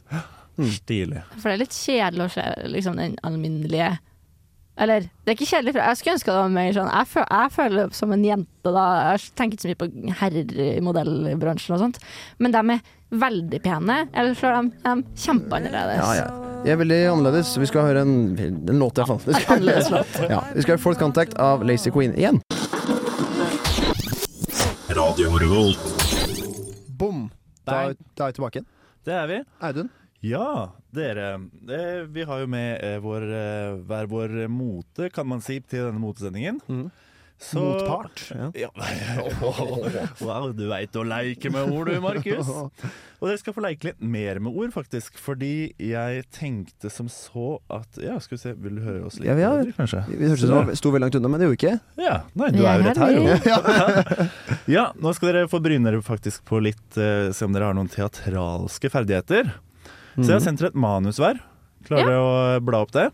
Stilig. 0.62 1.22
For 1.40 1.50
det 1.50 1.54
er 1.56 1.62
litt 1.63 1.75
kjedelig 1.75 2.25
å 2.28 2.32
se 2.34 2.44
liksom, 2.70 2.98
den 3.00 3.13
alminnelige 3.25 3.98
Eller, 4.82 5.06
det 5.24 5.32
er 5.32 5.38
ikke 5.38 5.48
kjedelig, 5.48 5.74
for 5.74 5.82
jeg 5.82 5.98
skulle 6.00 6.16
ønske 6.18 6.30
det 6.32 6.36
var 6.38 6.51
mer 6.54 6.74
sånn 6.75 6.90
Jeg, 6.92 7.08
føl 7.12 7.25
jeg 7.32 7.54
føler 7.56 7.78
det 7.80 7.98
som 7.98 8.13
en 8.16 8.25
jente, 8.28 8.74
da. 8.75 8.84
Jeg 9.13 9.32
tenker 9.40 9.58
ikke 9.58 9.63
så 9.66 9.72
mye 9.72 9.80
på 9.82 9.90
herrer 10.22 10.54
i 10.68 10.84
modellbransjen 10.86 11.75
og 11.78 11.82
sånt. 11.86 12.00
Men 12.44 12.54
de 12.54 12.62
er 12.75 12.84
veldig 13.25 13.60
pene. 13.63 13.98
Eller 14.13 14.38
så 14.38 14.51
er 14.51 14.60
de, 14.60 14.72
de 14.86 15.24
kjempeannerledes. 15.25 16.04
Ja, 16.04 16.13
ja. 16.22 16.56
Jeg 16.62 16.75
er 16.75 16.80
veldig 16.84 17.00
annerledes. 17.16 17.56
Vi 17.58 17.72
skal 17.72 17.88
høre 17.90 18.06
en, 18.06 18.16
en 18.38 18.80
låt, 18.80 19.01
iallfall. 19.01 19.24
Annerledes 19.56 19.90
låt. 19.92 20.20
Ja, 20.34 20.44
vi 20.54 20.62
skal 20.63 20.75
høre 20.78 20.84
Fourth 20.86 21.01
Contact 21.01 21.36
av 21.42 21.66
Lazy 21.68 21.92
Queen 21.96 22.13
igjen. 22.20 22.44
Radio 24.92 25.38
Revolt. 25.42 25.80
Bom! 27.00 27.30
Da, 27.65 27.94
da 28.18 28.27
er 28.27 28.32
vi 28.32 28.38
tilbake 28.39 28.60
igjen. 28.60 28.70
Det 29.06 29.13
er 29.18 29.27
vi. 29.30 29.39
Audun. 29.68 29.89
Ja, 30.22 30.48
dere. 30.94 31.27
Vi 32.13 32.24
har 32.30 32.44
jo 32.44 32.50
med 32.50 32.84
eh, 32.86 33.00
vår, 33.01 33.24
eh, 33.34 33.77
hver 33.89 34.10
vår 34.12 34.36
mote, 34.53 35.09
kan 35.14 35.25
man 35.29 35.42
si, 35.42 35.59
til 35.62 35.88
denne 35.88 36.01
motesendingen. 36.01 36.59
Mhm. 36.68 36.92
Så- 37.42 37.58
Motpart. 37.64 38.22
Ja. 38.38 38.51
Ja. 38.54 38.70
wow, 40.22 40.51
du 40.54 40.68
veit 40.70 40.94
å 40.96 41.01
leike 41.08 41.50
med 41.50 41.72
ord 41.74 41.90
du, 41.90 41.96
Markus. 42.04 42.50
Og 43.22 43.27
dere 43.30 43.38
skal 43.42 43.54
få 43.56 43.64
leike 43.66 43.88
litt 43.90 44.00
mer 44.01 44.38
med 44.42 44.54
ord, 44.54 44.70
faktisk. 44.74 45.18
Fordi 45.22 45.74
jeg 45.82 46.24
tenkte 46.34 46.90
som 46.94 47.10
så 47.10 47.56
at 47.74 47.98
Ja, 48.01 48.20
skal 48.22 48.38
vi 48.38 48.42
se, 48.44 48.54
vil 48.62 48.77
du 48.77 48.84
høre 48.86 49.04
oss 49.10 49.18
litt? 49.18 49.25
Ja, 49.30 49.36
vi 49.38 49.46
har- 49.46 49.58
bedre, 49.58 49.74
kanskje? 49.77 50.04
Vi 50.10 50.30
hørtes 50.30 50.46
ut 50.46 50.54
som 50.54 50.70
vi 50.70 50.77
sto 50.77 50.94
veldig 50.94 51.06
langt 51.08 51.18
unna, 51.20 51.32
men 51.34 51.42
det 51.42 51.50
gjorde 51.50 51.58
vi 51.58 51.62
ikke. 51.62 52.06
Ja, 52.06 52.16
nei, 52.38 52.51
du 52.54 52.62
er 52.62 52.77
jo 52.77 52.88
rett 52.88 53.01
her, 53.01 53.18
jo. 53.18 54.30
Ja, 54.77 54.86
nå 55.01 55.14
skal 55.18 55.32
dere 55.34 55.50
få 55.50 55.62
bryne 55.66 55.90
dere 55.90 56.01
faktisk 56.06 56.46
på 56.48 56.62
litt 56.62 56.98
uh, 57.01 57.32
Se 57.34 57.46
om 57.48 57.54
dere 57.58 57.72
har 57.72 57.77
noen 57.77 57.90
teatralske 57.92 58.90
ferdigheter. 58.94 59.50
Så 60.18 60.27
jeg 60.27 60.36
har 60.38 60.44
sendt 60.46 60.62
dere 60.62 60.74
et 60.75 60.80
manus 60.82 61.18
hver. 61.22 61.42
Klarer 61.88 62.10
dere 62.14 62.22
å 62.22 62.62
bla 62.62 62.82
opp 62.86 62.94
det? 62.94 63.08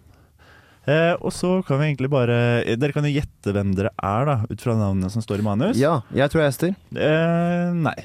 Eh, 0.87 1.13
og 1.19 1.33
så 1.35 1.49
kan 1.67 1.81
vi 1.81 1.89
egentlig 1.89 2.07
bare 2.13 2.35
eh, 2.63 2.77
Dere 2.79 2.93
kan 2.95 3.03
jo 3.03 3.09
gjette 3.11 3.51
hvem 3.51 3.73
dere 3.75 3.89
er, 3.99 4.21
da, 4.29 4.35
ut 4.47 4.61
fra 4.63 4.71
navnene 4.79 5.09
som 5.11 5.19
står 5.25 5.41
i 5.41 5.43
manus. 5.43 5.75
Ja, 5.81 5.97
jeg 6.15 6.31
tror 6.31 6.45
jeg 6.45 6.47
er 6.47 6.53
Ester. 6.53 6.71
Eh, 6.95 7.73
nei. 7.75 7.95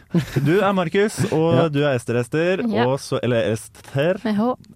Du 0.43 0.57
er 0.59 0.73
Markus, 0.75 1.21
og 1.37 1.47
Ja. 1.61 1.69
du 1.71 1.79
er 1.87 1.95
Ester 1.95 2.19
Ester. 2.19 2.65
Ja. 2.67 2.89
Og 2.91 2.99
så, 3.05 3.21
eller 3.23 3.53
Ester. 3.53 4.19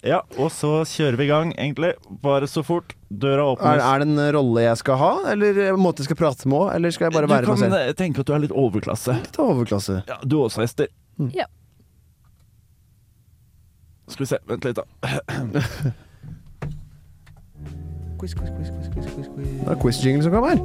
Ja, 0.06 0.20
og 0.38 0.52
så 0.54 0.70
kjører 0.86 1.18
vi 1.18 1.26
i 1.26 1.32
gang, 1.32 1.50
egentlig. 1.58 1.96
Bare 2.22 2.46
så 2.46 2.62
fort 2.66 2.94
døra 3.10 3.42
Er, 3.42 3.50
åpnes. 3.56 3.82
er 3.90 3.98
det 4.04 4.08
en 4.12 4.22
rolle 4.38 4.64
jeg 4.68 4.78
skal 4.84 5.02
ha, 5.02 5.10
eller 5.34 5.60
en 5.72 5.82
måte 5.82 6.02
jeg 6.06 6.12
skal 6.12 6.20
prate 6.22 6.46
med, 6.50 6.70
eller 6.78 6.94
skal 6.94 7.08
jeg 7.10 7.16
bare 7.18 7.28
være 7.34 7.50
meg 7.50 7.58
selv? 7.66 7.74
Du 7.74 7.90
kan 7.90 8.00
tenke 8.04 8.22
at 8.22 8.30
du 8.30 8.34
er 8.38 8.42
litt 8.46 8.54
overklasse. 8.54 9.18
Litt 9.18 9.42
overklasse. 9.42 10.00
Ja, 10.06 10.20
du 10.22 10.38
også, 10.46 10.62
Ester. 10.62 10.94
Ja. 11.34 11.50
Skal 14.06 14.22
vi 14.22 14.30
se, 14.30 14.38
vent 14.46 14.62
litt, 14.70 14.78
da. 14.78 14.86
Quiz, 18.16 18.32
quiz, 18.34 18.48
quiz, 18.56 18.68
quiz, 18.72 18.88
quiz, 18.94 19.06
quiz, 19.14 19.26
quiz. 19.34 19.48
Det 19.60 19.72
er 19.72 19.80
quiz-jingle 19.82 20.24
som 20.24 20.32
kommer. 20.32 20.60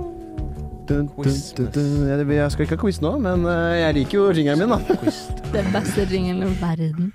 Dun, 0.87 1.09
dun, 1.17 1.33
dun, 1.57 1.67
dun. 1.75 1.89
Jeg, 2.07 2.27
jeg 2.37 2.51
skal 2.53 2.65
ikke 2.65 2.77
ha 2.77 2.83
quiz 2.83 2.99
nå, 3.03 3.11
men 3.23 3.43
eh, 3.47 3.79
jeg 3.81 3.97
liker 3.97 4.17
jo 4.17 4.29
jingeren 4.37 4.63
min, 4.63 4.71
da. 4.71 5.11
Den 5.55 5.67
beste 5.73 6.05
ringen 6.11 6.39
i 6.47 6.53
verden. 6.61 7.11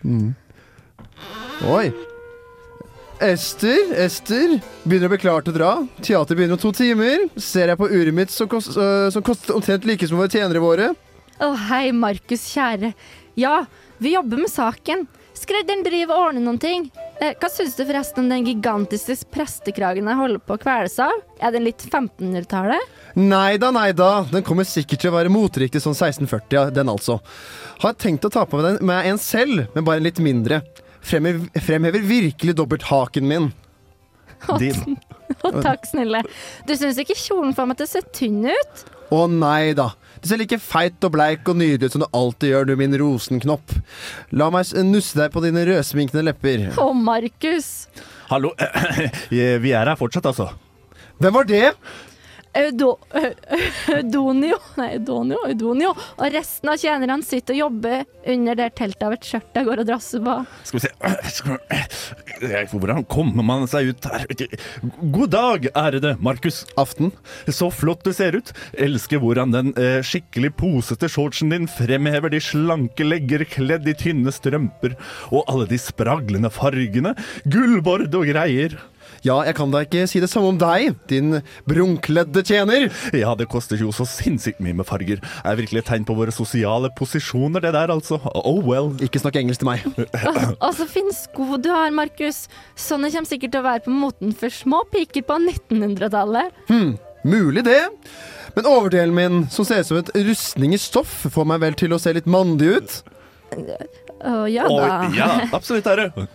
Oi. 1.73 1.87
Ester, 3.25 3.95
Ester. 4.05 4.59
Begynner 4.85 5.09
å 5.09 5.15
bli 5.15 5.21
klar 5.23 5.45
til 5.45 5.55
å 5.55 5.57
dra. 5.57 5.73
Teater 6.05 6.37
begynner 6.37 6.59
om 6.59 6.63
to 6.67 6.75
timer. 6.77 7.25
Ser 7.41 7.73
jeg 7.73 7.81
på 7.81 7.89
uret 7.89 8.13
mitt 8.17 8.35
som, 8.35 8.49
kost, 8.53 8.77
øh, 8.77 9.09
som 9.15 9.25
koster 9.25 9.57
omtrent 9.57 9.89
like 9.89 10.05
som 10.05 10.21
våre 10.21 10.33
tjenere 10.33 10.61
våre. 10.61 10.93
Å, 11.41 11.53
hei, 11.71 11.87
Markus, 11.97 12.45
kjære. 12.53 12.93
Ja, 13.41 13.63
vi 14.05 14.13
jobber 14.19 14.45
med 14.45 14.53
saken. 14.53 15.09
Skredderen 15.37 15.85
driver 15.85 16.13
og 16.13 16.29
ordner 16.29 16.45
noen 16.45 16.61
ting. 16.61 16.91
Eh, 17.17 17.33
hva 17.41 17.49
syns 17.49 17.77
du 17.79 17.85
forresten 17.89 18.25
om 18.25 18.29
den 18.29 18.45
gigantiske 18.45 19.15
prestekragen 19.33 20.09
jeg 20.11 20.19
holder 20.19 20.43
på 20.45 20.57
å 20.57 20.61
kveles 20.61 20.99
av? 21.01 21.15
Er 21.41 21.55
den 21.55 21.65
litt 21.65 21.81
1500-tallet? 21.87 22.97
Nei 23.17 23.57
da, 23.61 23.71
nei 23.73 23.89
da. 23.97 24.11
Den 24.29 24.45
kommer 24.45 24.69
sikkert 24.69 25.01
til 25.01 25.13
å 25.13 25.17
være 25.17 25.33
moteriktig 25.33 25.81
sånn 25.81 25.97
1640, 25.97 26.57
ja, 26.59 26.67
den 26.69 26.93
altså. 26.93 27.19
Har 27.81 27.97
tenkt 27.97 28.27
å 28.29 28.33
ta 28.33 28.45
på 28.45 28.61
meg 28.61 28.69
den 28.69 28.91
med 28.91 29.09
en 29.09 29.21
selv, 29.23 29.65
men 29.73 29.87
bare 29.87 30.03
en 30.03 30.09
litt 30.09 30.21
mindre. 30.21 30.61
Fremhever, 31.07 31.49
fremhever 31.65 32.05
virkelig 32.05 32.57
dobbelthaken 32.59 33.29
min. 33.31 33.49
Din. 34.61 34.99
Å, 35.47 35.55
takk, 35.57 35.89
snille. 35.89 36.21
Du 36.69 36.75
syns 36.77 37.01
ikke 37.01 37.17
kjolen 37.17 37.57
får 37.57 37.71
meg 37.71 37.81
til 37.81 37.89
å 37.89 37.93
se 37.95 38.05
tynn 38.13 38.45
ut? 38.45 38.85
Å 39.15 39.25
nei 39.31 39.73
da. 39.79 39.95
Du 40.23 40.29
ser 40.31 40.41
like 40.41 40.59
feit 40.63 41.07
og 41.07 41.15
bleik 41.17 41.49
og 41.51 41.59
nydelig 41.61 41.91
ut 41.91 41.97
som 41.97 42.05
du 42.05 42.09
alltid 42.17 42.53
gjør, 42.53 42.69
du 42.71 42.75
min 42.81 42.97
rosenknopp. 43.01 43.75
La 44.37 44.49
meg 44.55 44.71
nusse 44.89 45.19
deg 45.19 45.33
på 45.35 45.43
dine 45.45 45.65
rødsminkende 45.69 46.25
lepper. 46.31 46.69
Å, 46.81 46.91
Markus. 46.97 47.73
Hallo, 48.31 48.55
vi 49.31 49.43
er 49.73 49.87
her 49.93 49.99
fortsatt, 50.01 50.29
altså. 50.33 50.51
Hvem 51.23 51.33
var 51.33 51.47
det? 51.49 51.65
Eudo, 52.57 52.97
Eudonio 53.99 54.59
Nei, 54.77 54.95
Eudonio, 54.97 55.41
Eudonio. 55.49 55.93
Og 56.17 56.33
resten 56.33 56.71
av 56.73 56.81
tjenerne 56.81 57.25
sitter 57.27 57.57
og 57.57 57.63
jobber 57.67 58.05
under 58.33 58.59
det 58.59 58.71
teltet 58.79 59.05
av 59.07 59.15
et 59.17 59.29
skjørt 59.29 59.57
jeg 59.57 59.69
går 59.69 59.83
og 59.83 59.89
drasser 59.89 60.25
på. 60.25 60.37
Skal 60.69 60.81
vi 60.81 60.87
se 60.87 60.93
Hvordan 62.73 63.05
kommer 63.09 63.47
man 63.47 63.65
seg 63.71 63.93
ut 63.93 64.09
her? 64.11 64.27
God 65.15 65.33
dag, 65.33 65.69
ærede 65.77 66.17
Markus. 66.21 66.65
Aften. 66.81 67.13
Så 67.49 67.71
flott 67.73 68.05
du 68.05 68.13
ser 68.17 68.37
ut. 68.37 68.53
Elsker 68.77 69.21
hvordan 69.23 69.55
den 69.55 69.73
eh, 69.81 70.01
skikkelig 70.05 70.53
posete 70.61 71.09
shortsen 71.13 71.53
din 71.53 71.69
fremhever 71.71 72.33
de 72.33 72.41
slanke 72.43 73.07
legger 73.07 73.47
kledd 73.49 73.89
i 73.89 73.97
tynne 73.97 74.33
strømper, 74.35 74.97
og 75.33 75.47
alle 75.51 75.69
de 75.71 75.79
spraglende 75.81 76.53
fargene, 76.53 77.15
gullbord 77.49 78.13
og 78.15 78.29
greier. 78.29 78.77
Ja, 79.27 79.41
jeg 79.47 79.57
kan 79.59 79.73
da 79.75 79.81
ikke 79.83 80.05
si 80.07 80.21
det 80.23 80.29
samme 80.31 80.53
om 80.53 80.59
deg, 80.61 80.95
din 81.11 81.41
brunkledde 81.67 82.45
tjener. 82.47 82.87
Ja, 83.17 83.33
det 83.39 83.49
koster 83.51 83.81
jo 83.81 83.91
så 83.95 84.07
sinnssykt 84.07 84.61
mye 84.63 84.77
med 84.79 84.87
farger. 84.87 85.19
Det 85.19 85.51
er 85.51 85.59
virkelig 85.59 85.83
et 85.83 85.89
tegn 85.91 86.07
på 86.07 86.15
våre 86.19 86.35
sosiale 86.35 86.93
posisjoner, 86.99 87.65
det 87.65 87.73
der, 87.75 87.91
altså. 87.95 88.21
Oh 88.47 88.61
well. 88.67 88.93
Ikke 89.03 89.23
snakk 89.23 89.39
engelsk 89.41 89.65
til 89.65 89.71
meg. 89.73 89.83
altså, 90.15 90.55
altså 90.69 90.87
finn 90.91 91.11
sko 91.17 91.59
du 91.59 91.73
har, 91.73 91.91
Markus. 91.97 92.45
Sånne 92.79 93.11
kommer 93.11 93.31
sikkert 93.33 93.57
til 93.57 93.65
å 93.65 93.67
være 93.67 93.85
på 93.89 93.97
moten 93.97 94.37
for 94.37 94.53
små 94.55 94.85
piker 94.95 95.27
på 95.27 95.41
1900-tallet. 95.43 96.63
Mulig 97.27 97.67
det. 97.67 97.83
Men 98.55 98.71
overdelen 98.71 99.17
min, 99.17 99.43
som 99.51 99.67
ser 99.67 99.83
ut 99.83 99.91
som 99.91 99.99
et 100.01 100.15
rustning 100.29 100.77
i 100.77 100.81
stoff, 100.81 101.25
får 101.35 101.51
meg 101.51 101.65
vel 101.67 101.75
til 101.77 101.97
å 101.97 102.01
se 102.01 102.15
litt 102.17 102.31
mandig 102.31 102.77
ut. 102.79 102.99
Å 104.27 104.47
ja 104.51 104.65
Oi, 104.71 104.81
da. 104.81 105.01
ja, 105.17 105.31
absolutt, 105.57 105.87
herre. 105.91 106.29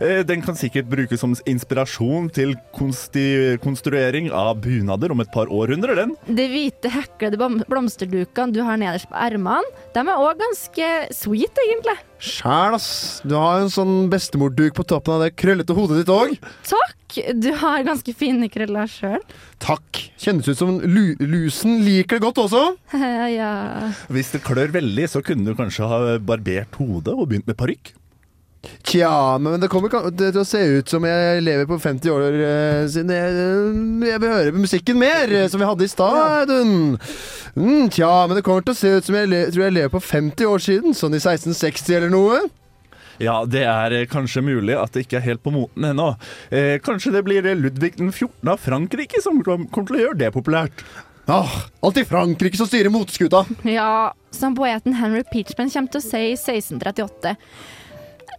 Eh, 0.00 0.22
Den 0.28 0.42
kan 0.44 0.56
sikkert 0.58 0.88
brukes 0.90 1.20
som 1.20 1.36
inspirasjon 1.48 2.30
til 2.34 2.54
konsti 2.76 3.56
konstruering 3.62 4.30
av 4.34 4.60
bunader 4.64 5.12
om 5.14 5.20
et 5.24 5.32
par 5.34 5.50
århundrer, 5.52 5.96
den. 5.98 6.14
De 6.26 6.48
hvite 6.50 6.90
heklede 6.92 7.38
blomsterdukene 7.68 8.54
du 8.54 8.62
har 8.66 8.80
nederst 8.80 9.08
på 9.10 9.18
ermene, 9.18 9.64
de 9.94 10.04
er 10.04 10.14
òg 10.18 10.38
ganske 10.40 10.92
sweet, 11.16 11.58
egentlig. 11.66 11.96
Sjæl, 12.18 12.74
ass. 12.74 12.88
Du 13.22 13.36
har 13.38 13.62
en 13.62 13.70
sånn 13.70 14.08
bestemorduk 14.10 14.74
på 14.74 14.86
toppen 14.90 15.14
av 15.18 15.26
det 15.26 15.36
krøllete 15.38 15.76
hodet 15.76 16.00
ditt 16.02 16.10
òg. 16.14 16.34
Takk! 16.66 16.94
Du 17.40 17.48
har 17.56 17.86
ganske 17.86 18.12
fine 18.12 18.50
krøller 18.52 18.90
sjøl. 18.90 19.22
Takk. 19.62 20.02
Kjennes 20.20 20.48
ut 20.50 20.58
som 20.58 20.74
lu 20.82 21.14
lusen 21.22 21.78
liker 21.86 22.18
det 22.18 22.26
godt 22.26 22.42
også. 22.42 22.64
ja. 23.38 23.52
Hvis 24.12 24.34
det 24.34 24.42
klør 24.44 24.74
veldig, 24.74 25.06
så 25.08 25.22
kunne 25.24 25.46
du 25.48 25.56
kanskje 25.58 25.88
ha 25.88 26.02
barbert 26.18 26.76
hodet 26.80 27.14
og 27.14 27.30
begynt 27.30 27.48
med 27.48 27.56
parykk. 27.58 27.94
Tja, 28.88 29.38
men 29.42 29.60
det 29.60 29.68
kommer 29.68 29.92
til 29.92 30.38
å 30.40 30.46
se 30.48 30.60
ut 30.78 30.88
som 30.88 31.04
jeg 31.04 31.42
lever 31.44 31.66
på 31.68 31.76
50 31.82 32.12
år 32.12 32.36
uh, 32.40 32.84
siden 32.88 33.12
jeg, 33.12 33.32
uh, 33.34 34.06
jeg 34.08 34.22
vil 34.22 34.32
høre 34.32 34.54
musikken 34.56 35.00
mer, 35.00 35.28
eh, 35.28 35.48
som 35.50 35.60
vi 35.60 35.68
hadde 35.68 35.84
i 35.84 35.90
stad. 35.92 36.52
Mm, 37.58 37.90
tja, 37.92 38.12
men 38.28 38.38
det 38.38 38.44
kommer 38.46 38.64
til 38.64 38.76
å 38.76 38.78
se 38.78 38.94
ut 38.96 39.08
som 39.08 39.18
jeg 39.18 39.28
le 39.28 39.42
tror 39.50 39.66
jeg 39.66 39.76
lever 39.76 39.92
på 39.92 40.00
50 40.04 40.48
år 40.48 40.64
siden, 40.64 40.96
sånn 40.96 41.18
i 41.18 41.20
1660 41.20 41.98
eller 41.98 42.14
noe. 42.14 42.40
Ja, 43.18 43.42
det 43.50 43.64
er 43.66 43.98
kanskje 44.10 44.44
mulig 44.46 44.76
at 44.78 44.94
det 44.94 45.04
ikke 45.04 45.18
er 45.18 45.26
helt 45.26 45.42
på 45.42 45.52
moten 45.52 45.88
ennå. 45.90 46.12
Eh, 46.54 46.76
kanskje 46.84 47.12
det 47.16 47.24
blir 47.26 47.44
Ludvig 47.58 47.96
den 47.98 48.12
14. 48.12 48.54
av 48.54 48.62
Frankrike 48.62 49.20
som 49.24 49.42
kommer 49.42 49.90
til 49.90 49.98
å 49.98 50.04
gjøre 50.04 50.20
det 50.22 50.32
populært. 50.36 50.86
Ah, 51.28 51.50
alltid 51.84 52.06
Frankrike 52.08 52.56
som 52.56 52.66
styrer 52.70 52.88
moteskuta. 52.88 53.44
ja, 53.68 54.14
som 54.30 54.54
poeten 54.56 54.94
Henry 54.96 55.26
Peachman 55.28 55.68
kommer 55.68 55.92
til 55.92 56.00
å 56.00 56.06
si 56.06 56.22
i 56.30 56.38
1638. 56.38 57.34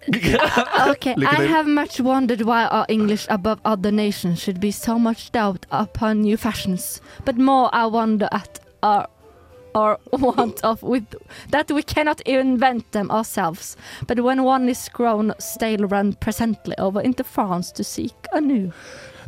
Okay, 0.07 1.15
I 1.17 1.45
have 1.45 1.67
much 1.67 1.99
wondered 1.99 2.41
why 2.41 2.65
our 2.65 2.85
English 2.89 3.27
above 3.29 3.59
other 3.65 3.91
nations 3.91 4.39
should 4.41 4.59
be 4.59 4.71
so 4.71 4.97
much 4.97 5.31
doubt 5.31 5.65
upon 5.71 6.21
new 6.21 6.37
fashions, 6.37 7.01
but 7.25 7.37
more 7.37 7.69
I 7.73 7.85
wonder 7.85 8.27
at 8.31 8.59
our 8.81 9.07
or 9.75 9.99
want 10.11 10.63
of 10.63 10.81
with 10.83 11.15
that 11.51 11.71
we 11.71 11.83
cannot 11.83 12.21
invent 12.21 12.91
them 12.91 13.11
ourselves. 13.11 13.77
But 14.07 14.19
when 14.19 14.43
one 14.43 14.69
is 14.69 14.89
grown 14.89 15.33
stale, 15.39 15.87
run 15.87 16.13
presently 16.13 16.75
over 16.77 17.01
into 17.01 17.23
France 17.23 17.71
to 17.73 17.83
seek 17.83 18.15
anew. 18.33 18.71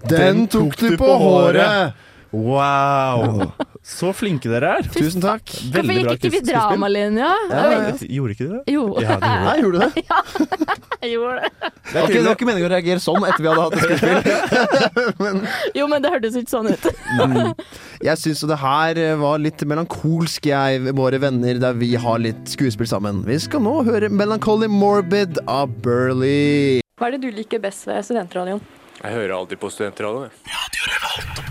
Den 0.10 0.48
tok 0.48 0.78
du 0.78 0.98
på 0.98 1.14
håret. 1.18 1.94
Wow! 2.32 3.52
Så 3.82 4.12
flinke 4.14 4.46
dere 4.52 4.76
er. 4.78 4.86
Tusen 4.94 5.24
takk. 5.24 5.42
Hvorfor 5.50 5.88
bra 5.88 5.96
gikk 5.98 6.12
ikke 6.20 6.30
vi 6.36 6.40
dramalinja? 6.46 7.30
Ja, 7.50 7.62
ja. 7.72 7.94
Gjorde 7.98 8.36
ikke 8.36 8.46
dere 8.46 8.60
det? 8.62 8.74
Jo, 8.76 8.84
Ja, 9.02 9.16
det 9.22 9.32
gjorde 9.32 9.46
Nei, 9.48 9.56
gjorde 9.64 9.74
du 9.74 9.82
det? 9.82 10.04
ja, 10.06 10.20
jeg 11.02 11.14
gjorde 11.16 11.40
det. 11.42 11.50
Det 11.62 11.96
var, 11.96 12.06
ikke, 12.06 12.14
det 12.14 12.28
var 12.28 12.38
ikke 12.38 12.48
meningen 12.52 12.68
å 12.68 12.72
reagere 12.76 13.02
sånn 13.02 13.26
etter 13.26 13.42
vi 13.42 13.50
hadde 13.50 13.64
hatt 13.66 13.74
et 13.74 13.84
skuespill. 13.88 15.42
Jo, 15.82 15.88
men 15.90 16.06
det 16.06 16.12
hørtes 16.14 16.38
ikke 16.38 16.54
sånn 16.54 16.70
ut. 16.70 16.86
Jeg 18.06 18.22
syns 18.22 18.44
det 18.54 18.60
her 18.62 19.02
var 19.24 19.42
litt 19.42 19.66
melankolsk, 19.68 20.46
jeg, 20.52 20.86
våre 21.02 21.20
venner, 21.26 21.58
der 21.66 21.74
vi 21.82 21.94
har 22.06 22.22
litt 22.22 22.54
skuespill 22.54 22.90
sammen. 22.90 23.24
Vi 23.26 23.40
skal 23.42 23.66
nå 23.66 23.80
høre 23.88 24.12
'Melancholy 24.14 24.70
Morbid' 24.70 25.42
av 25.50 25.74
Burley. 25.82 26.82
Hva 27.02 27.10
er 27.10 27.18
det 27.18 27.26
du 27.26 27.32
liker 27.34 27.60
best 27.64 27.90
ved 27.90 28.06
studentradioen? 28.06 28.62
Jeg 29.02 29.18
hører 29.18 29.34
alltid 29.40 29.58
på 29.58 29.74
studentradioen. 29.74 30.30
jeg. 30.46 31.51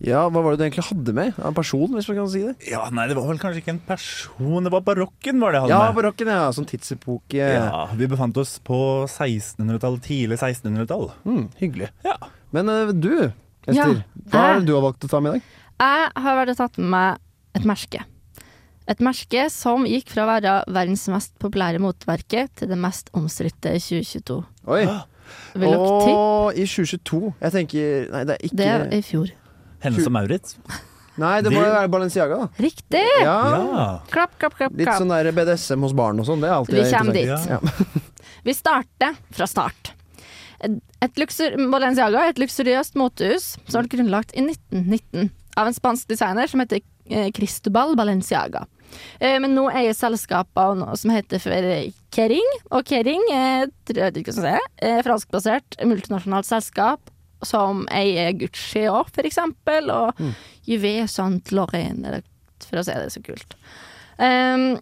Ja, 0.00 0.22
hva 0.32 0.40
var 0.40 0.54
det 0.54 0.60
du 0.60 0.64
egentlig 0.64 0.86
hadde 0.88 1.12
med? 1.16 1.34
En 1.44 1.56
person, 1.56 1.90
hvis 1.92 2.06
man 2.08 2.16
kan 2.22 2.28
si 2.32 2.40
det? 2.46 2.54
Ja, 2.70 2.86
nei, 2.94 3.04
det 3.10 3.16
var 3.18 3.26
vel 3.28 3.40
kanskje 3.42 3.60
ikke 3.60 3.74
en 3.74 3.82
person, 3.84 4.64
det 4.64 4.72
var 4.72 4.80
barokken 4.86 5.42
var 5.42 5.52
det 5.52 5.58
jeg 5.60 5.66
hadde 5.66 5.74
Ja, 5.76 5.80
med. 5.90 5.98
barokken, 5.98 6.30
ja. 6.32 6.46
Sånn 6.56 6.68
tidsepoke. 6.70 7.36
Ja, 7.36 7.82
vi 7.98 8.08
befant 8.08 8.38
oss 8.40 8.54
på 8.64 8.78
1600-tall, 9.04 9.98
tidlig 10.04 10.38
1600-tall. 10.40 11.10
Mm, 11.28 11.50
hyggelig. 11.60 11.90
Ja. 12.06 12.16
Men 12.56 12.72
uh, 12.72 12.94
du, 12.96 13.12
Ester, 13.68 13.76
Ja, 13.76 13.90
hva 14.32 14.46
er 14.54 14.62
det 14.62 14.70
du 14.70 14.74
har 14.78 14.86
valgt 14.88 15.04
å 15.04 15.10
ta 15.12 15.20
med 15.20 15.36
i 15.36 15.38
dag? 15.42 15.52
Jeg 15.84 16.08
har 16.24 16.40
vært 16.40 16.54
og 16.54 16.58
tatt 16.62 16.80
med 16.80 16.90
meg 16.96 17.60
et 17.60 17.68
merke. 17.68 18.02
Et 18.90 19.04
merke 19.04 19.44
som 19.52 19.84
gikk 19.86 20.08
fra 20.10 20.24
å 20.24 20.30
være 20.32 20.54
verdens 20.72 21.04
mest 21.12 21.36
populære 21.42 21.78
motverke 21.82 22.48
til 22.58 22.72
det 22.72 22.78
mest 22.80 23.12
omstridte 23.14 23.76
2022. 23.76 24.40
Oi. 24.66 24.82
Vil 25.54 25.68
dere 25.70 25.90
tippe? 26.02 26.54
I 26.58 26.64
2022 26.66 27.18
Jeg 27.38 27.52
tenker 27.54 28.08
Nei, 28.10 28.22
det 28.26 28.34
er 28.34 28.40
ikke 28.48 28.56
Det 28.58 28.66
er 28.66 28.82
i 28.96 28.98
fjor. 29.06 29.28
Hennes 29.84 30.06
og 30.06 30.14
Maurits. 30.14 30.56
Nei, 31.20 31.36
det 31.44 31.52
må 31.52 31.60
jo 31.60 31.70
være 31.74 31.90
Balenciaga, 31.92 32.36
da. 32.44 32.64
Riktig! 32.64 33.04
Ja. 33.20 33.36
Ja. 33.50 33.86
Klapp, 34.12 34.36
klapp, 34.40 34.56
klapp. 34.56 34.76
Litt 34.78 34.92
sånn 34.94 35.10
der 35.12 35.28
BDSM 35.36 35.84
hos 35.84 35.94
barn 35.96 36.22
og 36.22 36.28
sånn. 36.28 36.40
Det 36.42 36.48
er 36.48 36.56
alltid 36.56 36.78
Vi 36.78 36.86
kommer 36.94 37.18
dit. 37.18 37.26
Ja. 37.50 37.58
Vi 38.46 38.54
starter 38.56 39.18
fra 39.36 39.48
start. 39.50 39.92
Et 40.60 41.20
luksur, 41.20 41.56
Balenciaga 41.72 42.24
er 42.24 42.34
et 42.34 42.40
luksuriøst 42.40 42.96
motehus 43.00 43.54
som 43.66 43.82
ble 43.82 43.92
grunnlagt 43.96 44.34
i 44.36 44.44
1919 44.44 45.30
av 45.60 45.68
en 45.70 45.76
spansk 45.76 46.08
designer 46.12 46.48
som 46.50 46.60
heter 46.62 46.80
eh, 47.08 47.30
Cristobal 47.36 47.96
Balenciaga. 47.98 48.66
Eh, 49.18 49.38
Men 49.40 49.54
nå 49.56 49.66
eier 49.72 49.96
selskapet 49.96 50.60
av 50.60 50.76
noe 50.78 50.96
som 51.00 51.12
heter 51.14 51.42
for 51.42 51.70
Kering, 52.14 52.52
og 52.70 52.84
Kering 52.88 53.24
er 53.34 53.68
et 53.68 54.32
si, 54.36 54.54
er 54.84 55.04
franskbasert 55.06 55.80
multinasjonalt 55.84 56.48
selskap 56.48 57.09
som 57.42 57.86
eier 57.90 58.32
Gucci 58.38 58.86
òg, 58.90 59.08
for 59.14 59.26
eksempel, 59.28 59.90
og 59.94 60.18
Juvé 60.68 61.06
Saint 61.08 61.52
Lorraine, 61.56 62.20
for 62.66 62.80
å 62.80 62.84
si 62.84 62.92
det 62.96 63.10
så 63.14 63.22
kult. 63.24 63.56
Um, 64.20 64.74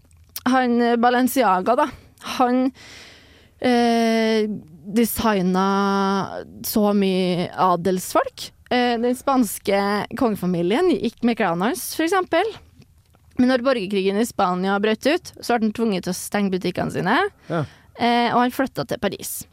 han 0.49 0.79
Balenciaga, 1.03 1.77
da, 1.79 1.89
han 2.39 2.71
eh, 3.61 4.47
designa 4.89 5.67
så 6.67 6.93
mye 6.97 7.49
adelsfolk. 7.55 8.49
Eh, 8.71 8.97
den 9.01 9.17
spanske 9.17 9.79
kongefamilien 10.19 10.91
gikk 10.97 11.23
med 11.25 11.39
klærne 11.41 11.71
hans, 11.71 11.91
for 11.97 12.07
eksempel. 12.07 12.49
Men 13.39 13.53
når 13.53 13.63
borgerkrigen 13.67 14.19
i 14.19 14.27
Spania 14.27 14.79
brøt 14.83 15.07
ut, 15.07 15.33
så 15.39 15.55
ble 15.59 15.69
han 15.69 15.77
tvunget 15.77 16.09
til 16.09 16.15
å 16.15 16.19
stenge 16.19 16.51
butikkene 16.57 16.91
sine, 16.95 17.19
Ja. 17.49 17.65
eh, 17.99 18.33
og 18.35 18.41
han 18.43 18.51
flytta 18.55 18.85
til 18.91 18.99
Paris. 18.99 19.47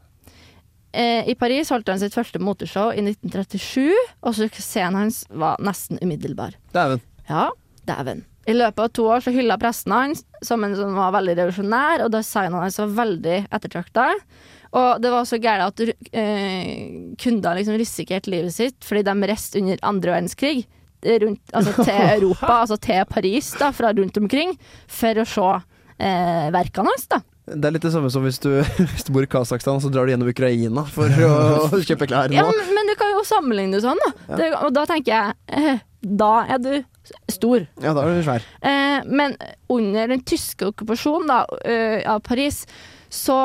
Eh, 0.95 1.27
I 1.27 1.36
Paris 1.36 1.69
holdt 1.73 1.89
han 1.91 1.99
sitt 1.99 2.15
første 2.15 2.39
moteshow 2.39 2.93
i 2.95 3.03
1937, 3.03 3.91
og 4.23 4.38
suksessen 4.38 4.95
hans 4.95 5.25
var 5.29 5.60
nesten 5.63 5.99
umiddelbar. 5.99 6.55
Dæven. 6.75 7.03
Ja, 7.27 7.49
dæven. 7.89 8.23
I 8.45 8.53
løpet 8.53 8.79
av 8.84 8.91
to 8.93 9.08
år 9.10 9.23
så 9.25 9.34
hylla 9.34 9.58
pressen 9.58 9.91
hans 9.91 10.21
som 10.45 10.63
en 10.63 10.75
som 10.77 10.93
var 10.95 11.15
veldig 11.17 11.36
revolusjonær, 11.39 12.05
og 12.05 12.13
designene 12.13 12.62
hans 12.62 12.77
var 12.79 12.93
veldig 13.01 13.39
ettertrakta. 13.49 14.08
Og 14.75 15.01
det 15.01 15.12
var 15.12 15.27
så 15.27 15.39
gærent 15.41 15.81
at 15.81 16.12
eh, 16.13 17.12
kunder 17.21 17.58
liksom 17.58 17.77
risikerte 17.79 18.31
livet 18.31 18.53
sitt 18.53 18.86
fordi 18.86 19.05
de 19.08 19.29
reiste 19.31 19.62
under 19.62 19.81
andre 19.88 20.15
verdenskrig 20.15 20.65
rundt, 21.25 21.41
altså 21.53 21.73
til 21.88 22.01
Europa, 22.15 22.51
altså 22.62 22.79
til 22.81 23.05
Paris, 23.10 23.51
da, 23.60 23.71
fra 23.75 23.91
rundt 23.95 24.17
omkring, 24.21 24.55
for 24.88 25.21
å 25.21 25.27
se 25.29 25.49
eh, 25.51 26.47
verkene 26.55 26.93
hans. 26.93 27.10
da. 27.12 27.21
Det 27.45 27.67
er 27.69 27.75
litt 27.75 27.84
det 27.86 27.91
samme 27.93 28.10
som 28.10 28.23
hvis 28.25 28.39
du, 28.41 28.49
hvis 28.93 29.05
du 29.05 29.12
bor 29.13 29.25
i 29.25 29.29
Kasakhstan, 29.29 29.81
så 29.84 29.91
drar 29.93 30.08
du 30.08 30.13
gjennom 30.13 30.31
Ukraina 30.31 30.86
for 30.89 31.12
å 31.27 31.36
kjøpe 31.88 32.08
klær 32.10 32.34
Ja, 32.34 32.45
nå. 32.47 32.53
men, 32.58 32.71
men 32.79 32.89
du 32.89 32.95
kan 32.99 33.13
jo 33.13 33.21
sammenligne 33.27 33.77
det 33.77 33.84
sånn, 33.86 34.01
da. 34.01 34.38
Det, 34.39 34.49
og 34.63 34.73
da 34.75 34.86
tenker 34.89 35.12
jeg 35.13 35.60
eh, 35.60 35.84
Da 36.23 36.31
er 36.55 36.62
du 36.63 36.71
stor. 37.29 37.67
Ja, 37.84 37.93
da 37.93 38.01
er 38.01 38.17
du 38.17 38.23
svær. 38.25 38.45
Eh, 38.65 39.05
men 39.05 39.36
under 39.69 40.10
den 40.10 40.23
tyske 40.25 40.71
okkupasjonen 40.71 41.29
da, 41.29 41.43
eh, 41.69 41.99
av 42.10 42.23
Paris, 42.25 42.63
så 43.13 43.38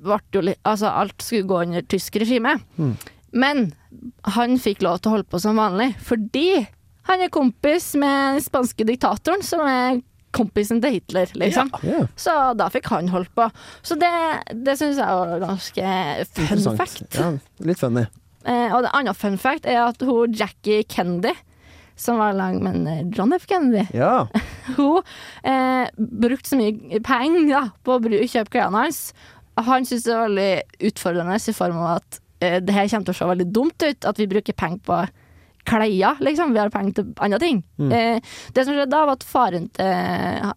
ble 0.00 0.16
jo 0.32 0.42
Altså, 0.64 0.88
alt 0.88 1.20
skulle 1.24 1.48
gå 1.48 1.60
under 1.66 1.84
tysk 1.84 2.16
regime. 2.22 2.56
Men 3.36 3.66
han 4.36 4.56
fikk 4.62 4.84
lov 4.86 5.00
til 5.02 5.10
å 5.10 5.16
holde 5.16 5.28
på 5.28 5.40
som 5.42 5.58
vanlig, 5.60 5.90
fordi 6.04 6.64
han 7.10 7.22
er 7.22 7.32
kompis 7.32 7.92
med 7.98 8.36
den 8.38 8.44
spanske 8.44 8.86
diktatoren, 8.88 9.44
som 9.44 9.62
er 9.66 10.00
kompisen 10.36 10.82
til 10.84 10.98
Hitler, 10.98 11.32
liksom. 11.40 11.72
Ja, 11.86 12.04
Så 12.20 12.36
da 12.58 12.68
fikk 12.72 12.90
han 12.92 13.10
holdt 13.12 13.32
på. 13.36 13.48
Så 13.86 13.96
det, 14.00 14.12
det 14.66 14.76
syns 14.80 15.00
jeg 15.00 15.18
var 15.20 15.42
ganske 15.42 15.96
fun 16.36 16.78
fact. 16.78 17.18
Ja, 17.18 17.32
litt 17.66 17.80
funny. 17.82 18.06
Eh, 18.46 18.70
og 18.70 18.84
det 18.86 18.94
andre 18.94 19.14
fun 19.16 19.38
fact 19.42 19.66
er 19.66 19.82
at 19.88 20.02
hun 20.06 20.34
Jackie 20.36 20.84
Kennedy, 20.86 21.32
som 21.98 22.20
var 22.20 22.36
lang 22.36 22.60
med 22.62 22.86
eh, 22.92 23.02
John 23.16 23.32
F. 23.34 23.46
Kennedy 23.50 23.86
Ja. 23.96 24.26
hun 24.76 25.00
eh, 25.42 25.88
brukte 25.96 26.52
så 26.52 26.60
mye 26.60 27.00
penger 27.02 27.48
da, 27.50 27.64
på 27.82 27.96
å 27.96 28.12
kjøpe 28.28 28.52
klærne 28.58 28.84
hans. 28.86 29.10
Han 29.56 29.88
syntes 29.88 30.04
det 30.04 30.14
var 30.14 30.28
veldig 30.28 30.90
utfordrende 30.90 31.38
i 31.40 31.56
form 31.56 31.78
av 31.80 31.92
at 31.96 32.20
eh, 32.44 32.58
det 32.60 32.76
her 32.76 32.90
kommer 32.92 33.08
til 33.08 33.16
å 33.16 33.20
se 33.20 33.30
veldig 33.32 33.48
dumt 33.56 33.86
ut, 33.86 34.08
at 34.12 34.20
vi 34.20 34.28
bruker 34.30 34.56
penger 34.56 34.82
på 34.86 35.00
klær, 35.66 36.20
liksom. 36.22 36.52
Vi 36.54 36.60
har 36.62 36.70
penger 36.72 36.94
til 37.00 37.08
andre 37.26 37.38
ting. 37.42 37.58
Eh, 37.90 38.20
det 38.54 38.64
som 38.64 38.72
skjedde 38.76 38.90
da, 38.92 39.00
var 39.08 39.16
at 39.18 39.26
faren 39.26 39.66
til 39.74 39.90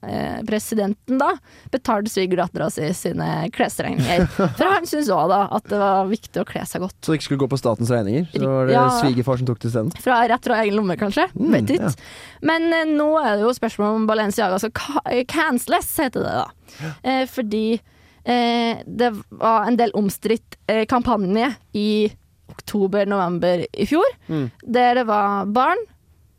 eh, 0.08 0.40
presidenten 0.48 1.18
da 1.20 1.32
betalte 1.74 2.12
svigerdattera 2.14 2.70
si 2.74 2.88
sine 2.98 3.50
klesregninger. 3.56 4.28
For 4.60 4.66
han 4.70 4.86
syntes 4.90 5.10
òg 5.14 5.28
da 5.34 5.42
at 5.58 5.68
det 5.72 5.80
var 5.82 6.08
viktig 6.12 6.44
å 6.44 6.48
kle 6.50 6.64
seg 6.70 6.86
godt. 6.86 6.96
Så 7.02 7.12
det 7.14 7.20
ikke 7.20 7.28
skulle 7.32 7.44
gå 7.46 7.50
på 7.56 7.60
statens 7.62 7.92
regninger? 7.94 8.30
Så 8.36 8.46
var 8.46 8.70
det 8.70 8.78
Ja. 8.78 8.86
svigerfar 9.02 9.42
som 9.42 9.50
tok 9.50 9.60
det 9.64 9.72
isteden? 9.74 9.92
Fra 10.06 10.22
rett 10.30 10.46
fra 10.46 10.62
egen 10.64 10.78
lomme, 10.80 10.96
kanskje. 11.02 11.28
Mm, 11.36 11.52
Vet 11.58 11.76
ikke. 11.76 11.94
Men 12.46 12.70
eh, 12.74 12.86
nå 12.94 13.10
er 13.24 13.36
det 13.40 13.48
jo 13.48 13.54
spørsmål 13.58 13.98
om 14.00 14.08
Balenciaga 14.10 14.60
skal 14.62 14.76
ka- 14.78 15.06
eh, 15.10 15.26
canceles, 15.30 15.90
heter 16.00 16.24
det 16.26 16.36
da. 16.40 16.94
Eh, 17.04 17.24
fordi 17.30 17.66
eh, 18.30 18.84
det 18.86 19.10
var 19.42 19.66
en 19.68 19.78
del 19.80 19.92
omstridt 19.98 20.58
kampanje 20.92 21.48
i 21.74 21.88
oktober-november 22.50 23.66
i 23.74 23.86
fjor, 23.90 24.06
Mm. 24.30 24.50
der 24.66 24.94
det 25.02 25.08
var 25.08 25.46
barn 25.46 25.78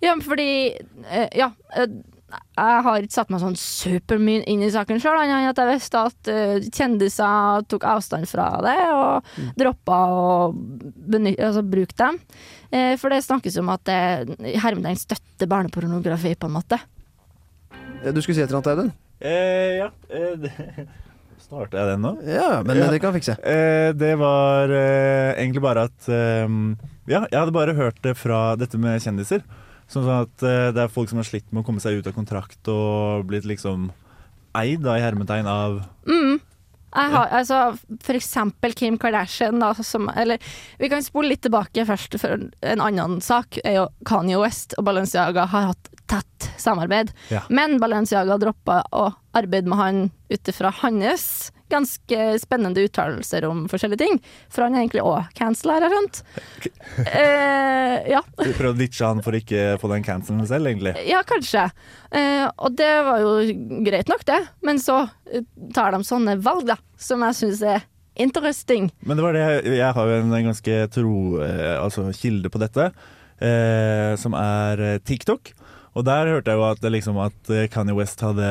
ja, 0.03 0.15
fordi 0.21 0.75
eh, 1.11 1.29
Ja. 1.37 1.51
eh, 1.75 1.87
jeg 2.31 2.83
har 2.87 3.03
ikke 3.03 3.17
satt 3.17 3.31
meg 3.33 3.41
sånn 3.43 3.57
supermye 3.59 4.45
inn 4.51 4.63
i 4.63 4.71
saken 4.71 5.01
sjøl, 5.03 5.19
annet 5.19 5.37
enn 5.41 5.51
at 5.51 5.61
jeg 5.63 5.73
visste 5.75 6.03
at 6.11 6.31
uh, 6.31 6.57
kjendiser 6.71 7.65
tok 7.71 7.85
avstand 7.91 8.29
fra 8.31 8.49
det 8.65 8.77
og 8.95 9.29
Mm. 9.41 9.51
droppa 9.59 9.97
å 10.11 10.25
altså, 11.39 11.63
bruke 11.67 11.97
dem. 11.99 12.19
Uh, 12.73 12.95
for 13.01 13.11
det 13.11 13.23
snakkes 13.27 13.59
om 13.63 13.69
at 13.75 13.85
det 13.89 14.57
hermetegn 14.63 14.99
støtter 14.99 15.47
barnepornografi, 15.51 16.35
på 16.39 16.47
en 16.51 16.57
måte. 16.59 16.79
Du 18.15 18.21
skulle 18.23 18.35
si 18.39 18.43
et 18.43 18.51
eller 18.51 18.61
annet, 18.61 18.73
Audun? 18.73 18.93
Eh, 19.21 19.79
ja. 19.83 19.91
Eh, 20.09 20.85
Starta 21.51 21.81
jeg 21.81 21.89
den 21.95 22.05
nå? 22.05 22.13
Ja, 22.29 22.63
men 22.65 22.79
Ja. 22.79 22.91
det 22.93 23.01
kan 23.03 23.13
fikse. 23.17 23.35
Eh, 23.43 23.91
det 23.97 24.15
var 24.21 24.71
eh, 24.71 25.35
egentlig 25.41 25.63
bare 25.65 25.89
at 25.91 26.09
eh, 26.09 26.47
Ja, 27.11 27.25
jeg 27.27 27.39
hadde 27.41 27.53
bare 27.57 27.75
hørt 27.75 27.99
det 28.05 28.15
fra 28.17 28.55
dette 28.61 28.79
med 28.79 29.01
kjendiser. 29.03 29.43
Sånn 29.91 30.07
at 30.13 30.45
eh, 30.47 30.69
det 30.75 30.85
er 30.85 30.93
folk 30.93 31.11
som 31.11 31.19
har 31.19 31.27
slitt 31.27 31.49
med 31.51 31.65
å 31.65 31.67
komme 31.67 31.83
seg 31.83 31.99
ut 31.99 32.07
av 32.07 32.15
kontrakt 32.15 32.71
og 32.71 33.27
blitt 33.31 33.49
liksom 33.49 33.91
eid 34.59 34.85
da, 34.85 34.97
i 34.99 35.05
hermetegn 35.05 35.51
av 35.51 35.83
Mm. 36.07 36.39
Jeg 36.91 37.11
har, 37.13 37.29
altså, 37.39 37.59
for 38.03 38.19
eksempel 38.19 38.73
Kim 38.75 38.97
Kardashian, 38.99 39.61
da, 39.63 39.69
som 39.87 40.09
Eller 40.11 40.43
vi 40.81 40.89
kan 40.91 41.05
spole 41.07 41.31
litt 41.31 41.45
tilbake 41.47 41.85
først, 41.87 42.17
for 42.19 42.49
en 42.67 42.83
annen 42.83 43.21
sak 43.23 43.61
er 43.63 43.77
jo 43.77 43.85
Kanye 44.09 44.41
West 44.43 44.75
og 44.79 44.89
Balenciaga 44.89 45.47
har 45.53 45.69
hatt 45.71 45.91
tett 46.11 46.49
samarbeid. 46.59 47.13
Ja. 47.31 47.45
Men 47.49 47.79
Balenciaga 47.79 48.41
droppa 48.43 48.83
å 48.91 49.05
arbeide 49.39 49.71
med 49.71 49.79
han 49.79 50.03
ut 50.33 50.51
ifra 50.51 50.75
hans 50.81 51.53
ganske 51.71 52.27
spennende 52.43 52.85
uttalelser 52.87 53.47
om 53.49 53.65
forskjellige 53.71 54.03
ting. 54.03 54.19
For 54.53 54.67
han 54.67 54.77
er 54.77 54.85
egentlig 54.85 55.05
òg 55.07 55.31
cancela, 55.39 55.79
har 55.79 55.87
jeg 55.87 55.95
skjønt. 55.95 56.23
Eh, 57.01 57.97
ja. 58.13 58.21
Du 58.37 58.51
prøvde 58.57 58.75
å 58.75 58.79
ditche 58.79 59.07
han 59.07 59.23
for 59.25 59.37
ikke 59.37 59.75
å 59.75 59.79
få 59.81 59.91
den 59.93 60.05
cancelen 60.07 60.45
selv, 60.49 60.69
egentlig. 60.71 60.95
Ja, 61.09 61.23
kanskje. 61.27 61.69
Eh, 62.11 62.47
og 62.51 62.77
det 62.79 62.91
var 63.07 63.23
jo 63.23 63.33
greit 63.87 64.11
nok, 64.11 64.27
det. 64.29 64.41
Men 64.67 64.83
så 64.83 65.03
eh, 65.31 65.47
tar 65.77 65.95
de 65.95 66.03
sånne 66.07 66.37
valg, 66.45 66.67
da, 66.71 66.79
som 67.01 67.25
jeg 67.27 67.39
syns 67.41 67.65
er 67.77 67.87
interesting. 68.21 68.91
Men 69.07 69.19
det 69.19 69.25
var 69.25 69.37
det, 69.37 69.47
jeg 69.77 69.97
har 69.97 70.11
jo 70.11 70.19
en 70.21 70.37
ganske 70.51 70.77
tro, 70.95 71.17
eh, 71.47 71.77
altså 71.79 72.09
kilde 72.17 72.53
på 72.53 72.61
dette, 72.63 72.91
eh, 73.41 74.13
som 74.21 74.37
er 74.39 74.85
eh, 74.87 75.01
TikTok. 75.05 75.55
Og 75.99 76.05
der 76.07 76.29
hørte 76.31 76.53
jeg 76.53 76.61
jo 76.61 76.65
at, 76.69 76.85
liksom 76.95 77.17
at 77.19 77.51
eh, 77.51 77.65
Kanye 77.71 77.97
West 77.99 78.21
hadde 78.23 78.47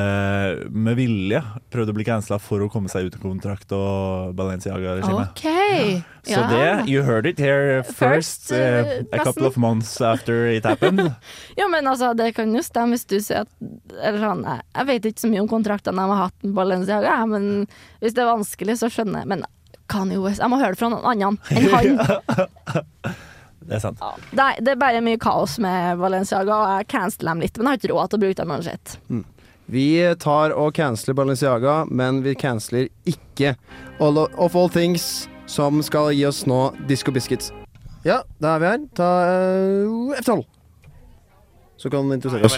med 0.76 0.98
vilje 1.00 1.40
prøvd 1.72 1.94
å 1.94 1.96
bli 1.96 2.06
cancela 2.08 2.36
for 2.44 2.66
å 2.66 2.68
komme 2.72 2.92
seg 2.92 3.08
ut 3.08 3.16
av 3.16 3.24
kontrakt 3.24 3.72
og 3.76 4.34
Balenciaga-regimet. 4.36 5.40
OK. 5.40 6.02
Så 6.28 6.42
det, 6.52 6.90
you 6.92 7.06
heard 7.08 7.30
it 7.30 7.40
here 7.40 7.80
first, 7.88 8.50
First, 8.50 8.52
eh, 8.52 9.06
a 9.16 9.24
couple 9.24 9.48
of 9.48 9.56
months 9.56 10.02
after 10.02 10.50
it 10.52 10.68
happened. 10.68 11.00
Ja, 11.60 11.68
men 11.72 11.88
altså, 11.88 12.12
det 12.14 12.34
kan 12.36 12.52
jo 12.56 12.62
stemme 12.64 12.98
hvis 12.98 13.08
du 13.08 13.18
sier 13.24 13.46
at 13.46 13.52
Eller 13.96 14.20
sånn, 14.22 14.44
jeg 14.44 14.88
vet 14.90 15.08
ikke 15.10 15.24
så 15.24 15.32
mye 15.32 15.44
om 15.44 15.50
kontraktene 15.52 16.04
de 16.04 16.12
har 16.12 16.28
hatt 16.28 16.44
med 16.44 16.54
Balenciaga, 16.60 17.16
men 17.30 17.48
hvis 18.04 18.16
det 18.18 18.26
er 18.26 18.34
vanskelig, 18.34 18.78
så 18.84 18.92
skjønner 18.92 19.24
jeg. 19.24 19.32
Men 19.32 19.48
Kanye 19.90 20.20
West 20.22 20.44
Jeg 20.44 20.52
må 20.52 20.60
høre 20.62 20.76
det 20.76 20.82
fra 20.84 20.92
noen 20.92 21.08
annen 21.08 21.40
enn 21.56 21.72
han. 21.74 23.16
Det 23.60 23.76
er 23.78 23.84
sant. 23.84 24.00
Ja, 24.02 24.14
det, 24.32 24.46
er, 24.46 24.62
det 24.66 24.74
er 24.74 24.80
bare 24.82 25.02
mye 25.06 25.20
kaos 25.22 25.58
med 25.62 26.00
Balenciaga, 26.02 26.56
og 26.56 26.78
jeg 26.78 26.88
canceler 26.94 27.34
dem 27.34 27.44
litt, 27.44 27.58
men 27.60 27.68
jeg 27.68 27.76
har 27.76 27.82
ikke 27.82 27.94
råd 27.94 28.12
til 28.12 28.20
å 28.20 28.24
bruke 28.24 28.40
dem 28.42 28.56
uansett. 28.56 28.96
Vi 29.70 30.16
tar 30.18 30.56
og 30.58 30.74
canceler 30.74 31.18
Balenciaga, 31.20 31.84
men 31.92 32.24
vi 32.26 32.34
canceler 32.40 32.88
ikke 33.06 33.54
all 34.02 34.18
of 34.26 34.56
all 34.58 34.72
things 34.74 35.28
som 35.50 35.84
skal 35.86 36.14
gi 36.16 36.26
oss 36.26 36.46
nå 36.50 36.72
Disco 36.90 37.14
Biscuits. 37.14 37.52
Ja, 38.06 38.24
da 38.40 38.56
er 38.56 38.64
vi 38.64 38.70
her. 38.72 38.80
Ta 38.98 39.10
uh, 39.28 40.16
F12. 40.18 40.46
Så 41.80 41.90
kan 41.90 42.10
den 42.10 42.18
interessere 42.18 42.40
My 42.42 42.46
oss. 42.46 42.54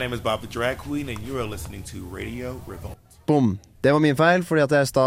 Bom. 3.32 3.54
Det 3.82 3.90
var 3.96 3.98
min 4.04 4.14
feil, 4.14 4.44
fordi 4.46 4.62
at 4.62 4.74
jeg 4.78 4.88
sta 4.92 5.04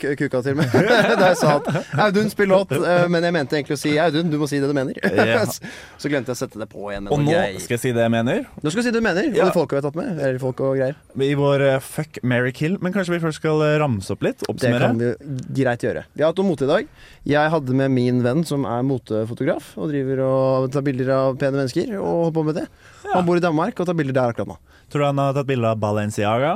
kuka 0.00 0.38
til 0.40 0.54
meg 0.56 0.70
da 1.20 1.26
jeg 1.34 1.36
sa 1.36 1.58
at 1.58 1.66
Audun 2.06 2.30
spiller 2.32 2.62
låt, 2.62 2.70
eh, 2.72 3.02
men 3.12 3.26
jeg 3.28 3.34
mente 3.36 3.58
egentlig 3.58 3.76
å 3.76 3.80
si 3.82 3.90
Audun, 4.00 4.30
du 4.32 4.38
må 4.40 4.46
si 4.48 4.56
det 4.62 4.70
du 4.70 4.72
mener. 4.72 4.96
Ja. 5.04 5.42
Så 6.00 6.08
glemte 6.08 6.32
jeg 6.32 6.38
å 6.38 6.40
sette 6.40 6.62
det 6.62 6.68
på 6.72 6.86
igjen. 6.94 7.10
Og 7.12 7.20
nå 7.20 7.28
greier. 7.34 7.58
skal 7.60 7.74
jeg 7.76 7.82
si 7.82 7.90
det 7.92 8.06
jeg 8.06 8.12
mener. 8.14 8.46
Nå 8.62 8.72
skal 8.72 8.80
jeg 8.80 8.86
si 8.86 8.92
det 8.94 9.02
du 9.02 9.04
mener, 9.04 9.26
og 9.28 9.36
Ja. 9.36 9.48
det 9.50 9.56
folka 9.58 9.76
vi 9.76 9.80
har 9.82 9.84
tatt 9.90 9.98
med. 10.00 10.14
Eller 10.16 10.40
folk 10.40 10.62
og 10.64 10.78
greier. 10.80 10.96
I 11.28 11.34
vår 11.42 11.64
eh, 11.66 11.76
fuck, 11.84 12.22
marry, 12.24 12.54
kill. 12.56 12.78
Men 12.80 12.94
kanskje 12.96 13.18
vi 13.18 13.20
først 13.26 13.42
skal 13.42 13.60
eh, 13.66 13.74
ramse 13.82 14.14
opp 14.16 14.24
litt? 14.24 14.46
Det 14.48 14.70
kan 14.80 14.96
vi 15.02 15.10
greit 15.60 15.84
gjøre. 15.84 16.06
Vi 16.16 16.24
har 16.24 16.32
hatt 16.32 16.40
om 16.40 16.48
mote 16.48 16.64
i 16.64 16.70
dag. 16.70 16.88
Jeg 17.28 17.52
hadde 17.52 17.76
med 17.82 17.92
min 17.98 18.22
venn 18.24 18.46
som 18.48 18.64
er 18.64 18.86
motefotograf, 18.86 19.74
og 19.76 19.92
driver 19.92 20.22
og 20.24 20.70
tar 20.72 20.86
bilder 20.88 21.12
av 21.18 21.36
pene 21.36 21.60
mennesker, 21.60 21.92
og 22.00 22.08
holder 22.30 22.38
på 22.40 22.46
med 22.48 22.58
det. 22.62 22.64
Han 23.12 23.28
bor 23.28 23.36
i 23.36 23.44
Danmark 23.44 23.76
og 23.84 23.90
tar 23.92 23.98
bilder 24.00 24.16
der 24.22 24.32
akkurat 24.32 24.54
nå. 24.54 24.58
Tror 24.88 25.02
du 25.04 25.06
han 25.10 25.20
har 25.20 25.36
tatt 25.36 25.50
bilde 25.52 25.68
av 25.68 25.84
Balenciaga? 25.84 26.54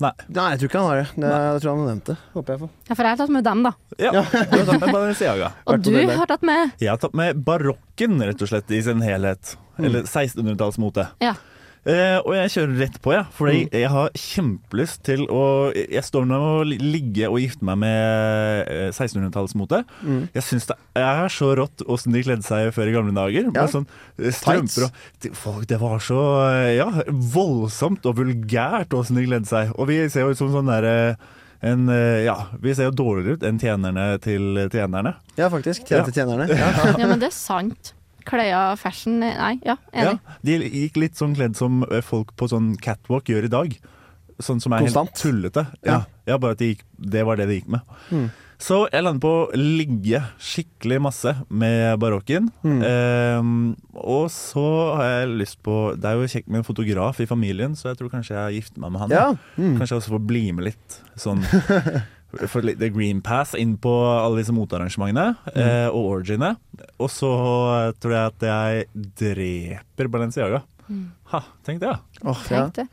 Nei. 0.00 0.12
Nei, 0.32 0.46
jeg 0.54 0.60
tror 0.60 0.70
ikke 0.70 0.80
han 0.80 0.88
har 0.88 1.00
det. 1.00 1.08
det 1.20 1.30
jeg 1.30 1.62
tror 1.62 1.70
han 1.70 1.80
har 1.82 1.88
nevnt 1.90 2.06
det. 2.08 2.16
Håper 2.32 2.54
jeg 2.54 2.60
får. 2.62 2.70
Ja, 2.88 2.94
for 2.94 3.04
jeg 3.04 3.12
har 3.12 3.20
tatt 3.20 3.34
med 3.34 3.44
dem, 3.44 3.64
da. 3.66 3.72
Ja, 4.00 4.12
du 4.12 4.56
har 4.56 4.64
tatt 4.70 4.80
med 4.80 4.94
Balenciaga. 4.96 5.50
Og 5.68 5.84
du 5.84 5.90
har 5.98 6.30
tatt 6.30 6.46
med 6.48 6.80
Jeg 6.80 6.92
har 6.92 7.02
tatt 7.02 7.16
med 7.20 7.42
barokken, 7.44 8.16
rett 8.24 8.44
og 8.46 8.50
slett, 8.52 8.72
i 8.72 8.80
sin 8.86 9.04
helhet. 9.04 9.54
Eller 9.80 10.08
1600-tallsmote. 10.08 11.06
Ja. 11.24 11.34
Eh, 11.88 12.18
og 12.20 12.34
jeg 12.36 12.50
kjører 12.52 12.74
rett 12.82 12.96
på, 13.00 13.12
jeg. 13.14 13.24
Fordi 13.32 13.60
jeg 13.72 13.88
har 13.88 14.10
kjempelyst 14.12 15.00
til 15.06 15.22
å 15.32 15.44
Jeg 15.72 16.02
står 16.04 16.26
nå 16.28 16.40
og 16.60 16.66
li- 16.68 16.76
ligge 16.76 17.24
og 17.30 17.38
gifte 17.40 17.64
meg 17.64 17.78
med 17.80 18.68
eh, 18.68 18.90
1600-tallsmote. 18.92 19.80
Mm. 20.04 20.26
Jeg 20.36 20.44
syns 20.44 20.68
det 20.68 20.76
er 21.00 21.32
så 21.32 21.54
rått 21.56 21.80
åssen 21.88 22.12
de 22.12 22.20
kledde 22.26 22.44
seg 22.44 22.68
før 22.76 22.90
i 22.90 22.94
gamle 22.98 23.14
dager. 23.16 23.48
Ja. 23.48 23.64
Med 23.64 23.72
sånn 23.72 23.86
eh, 24.20 24.28
strømper 24.36 24.88
og 24.90 25.04
det, 25.24 25.32
folk, 25.40 25.64
det 25.70 25.78
var 25.80 25.98
så 26.04 26.20
eh, 26.50 26.74
ja, 26.76 26.90
voldsomt 27.08 28.04
og 28.10 28.18
vulgært 28.20 28.92
åssen 28.96 29.16
de 29.16 29.24
kledde 29.30 29.48
seg. 29.48 29.72
Og 29.80 29.88
vi 29.88 30.02
ser 30.12 30.26
jo 30.26 30.34
ut 30.34 30.40
som 30.40 30.52
sånn 30.52 30.68
derre 30.68 31.16
en, 31.64 31.88
eh, 31.92 32.22
ja, 32.24 32.36
vi 32.60 32.72
ser 32.76 32.88
jo 32.88 32.94
dårligere 32.96 33.36
ut 33.36 33.42
enn 33.48 33.58
tjenerne 33.60 34.04
til 34.24 34.62
tjenerne. 34.72 35.14
Ja, 35.36 35.48
faktisk. 35.52 35.84
Tjente 35.88 36.12
tjenerne. 36.16 36.46
Ja. 36.48 36.70
Ja, 36.96 37.06
men 37.08 37.20
det 37.20 37.28
er 37.32 37.36
sant. 37.36 37.94
Klær, 38.30 38.76
fashion 38.80 39.18
Nei, 39.20 39.56
ja, 39.66 39.76
Ja, 39.92 40.12
enig. 40.14 40.36
de 40.46 40.58
gikk 40.70 41.00
litt 41.02 41.18
sånn 41.18 41.34
kledd 41.36 41.56
som 41.58 41.82
eh, 41.90 42.00
folk 42.06 42.32
på 42.38 42.48
sånn 42.50 42.76
catwalk 42.80 43.26
gjør 43.32 43.48
i 43.48 43.54
dag. 43.56 43.74
Sånn 44.40 44.60
som 44.62 44.72
er 44.72 44.86
Konstant. 44.86 45.10
helt 45.10 45.20
tullete. 45.20 45.66
Ja. 45.84 45.98
Ja, 45.98 46.04
ja 46.34 46.38
bare 46.40 46.54
at 46.56 46.62
de 46.62 46.70
gikk, 46.74 46.86
det 46.96 47.26
var 47.28 47.36
det 47.36 47.48
de 47.50 47.58
gikk 47.58 47.68
med. 47.74 47.82
Mm. 48.10 48.30
Så 48.60 48.82
jeg 48.92 49.04
lander 49.06 49.22
på 49.24 49.28
å 49.40 49.56
ligge 49.56 50.18
skikkelig 50.36 50.98
masse 51.00 51.32
med 51.48 51.94
barokken. 52.00 52.50
Mm. 52.60 52.80
Eh, 52.84 54.00
og 54.04 54.26
så 54.32 54.64
har 54.98 55.04
jeg 55.14 55.30
lyst 55.40 55.58
på 55.64 55.76
Det 55.96 56.04
er 56.10 56.18
jo 56.20 56.28
kjekt 56.28 56.48
med 56.52 56.60
en 56.60 56.66
fotograf 56.68 57.20
i 57.24 57.28
familien, 57.28 57.72
så 57.76 57.88
jeg 57.90 58.00
tror 58.00 58.12
kanskje 58.12 58.36
jeg 58.36 58.60
gifter 58.60 58.80
meg 58.84 58.92
med 58.92 59.00
han. 59.06 59.10
ja. 59.16 59.26
Mm. 59.56 59.78
Kanskje 59.80 59.94
jeg 59.96 60.02
også 60.02 60.14
får 60.16 60.26
bli 60.28 60.44
med 60.52 60.68
litt 60.70 60.98
sånn 61.16 61.40
Litt 62.62 62.78
the 62.78 62.88
green 62.90 63.20
pass 63.20 63.54
inn 63.58 63.76
på 63.76 63.90
alle 63.90 64.38
disse 64.42 64.52
motearrangementene 64.54 65.36
Mm. 65.54 65.60
eh, 65.60 65.88
og 65.88 66.20
orgiene. 66.20 66.56
Og 66.98 67.10
så 67.10 67.30
tror 68.00 68.12
jeg 68.12 68.26
at 68.26 68.40
jeg 68.46 68.86
dreper 69.18 70.08
Balenciaga. 70.08 70.62
Ha, 71.30 71.40
tenk 71.66 71.80
det, 71.80 71.88
da. 71.90 71.98
Oh, 72.24 72.38
ja. 72.50 72.64
Tenk 72.66 72.74
det. 72.74 72.86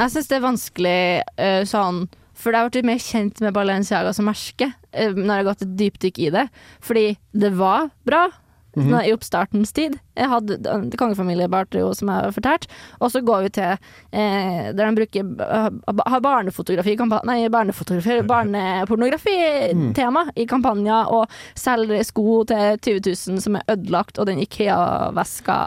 Jeg 0.00 0.10
syns 0.14 0.28
det 0.28 0.36
er 0.38 0.44
vanskelig 0.46 1.00
eh, 1.36 1.62
sånn 1.68 2.06
For 2.40 2.52
jeg 2.56 2.62
har 2.64 2.70
blitt 2.72 2.86
mer 2.88 2.98
kjent 3.04 3.40
med 3.44 3.52
Balenciaga 3.52 4.14
som 4.16 4.24
merke 4.24 4.70
når 4.94 5.26
jeg 5.28 5.36
har 5.36 5.44
gått 5.50 5.62
et 5.66 5.74
dypdykk 5.76 6.18
i 6.24 6.30
det. 6.30 6.46
Fordi 6.80 7.18
det 7.36 7.50
var 7.58 7.90
bra 8.08 8.30
mm 8.76 8.86
-hmm. 8.88 9.04
i 9.04 9.12
oppstartens 9.12 9.72
tid, 9.72 9.98
Jeg 10.18 10.28
hadde 10.28 10.56
den- 10.64 10.90
kongefamiliebartrio 10.98 11.92
som 11.94 12.08
jeg 12.10 12.24
har 12.24 12.32
fortalt. 12.34 12.66
Og 13.00 13.10
så 13.12 13.22
går 13.24 13.42
vi 13.46 13.50
til 13.60 13.70
eh, 14.12 14.70
der 14.74 14.90
de 14.90 14.94
bruker 14.98 15.22
har 16.10 16.20
barnefotografi, 16.24 16.96
nei, 17.28 17.38
barnefotografi 17.48 18.20
barnepornografi-tema 18.32 20.24
i 20.36 20.46
kampanjer, 20.50 21.10
og 21.12 21.30
selger 21.58 22.02
sko 22.06 22.44
til 22.48 22.78
20 22.82 23.00
000 23.36 23.40
som 23.44 23.56
er 23.60 23.64
ødelagt, 23.76 24.18
og 24.18 24.26
den 24.30 24.40
Ikea-veska 24.42 25.58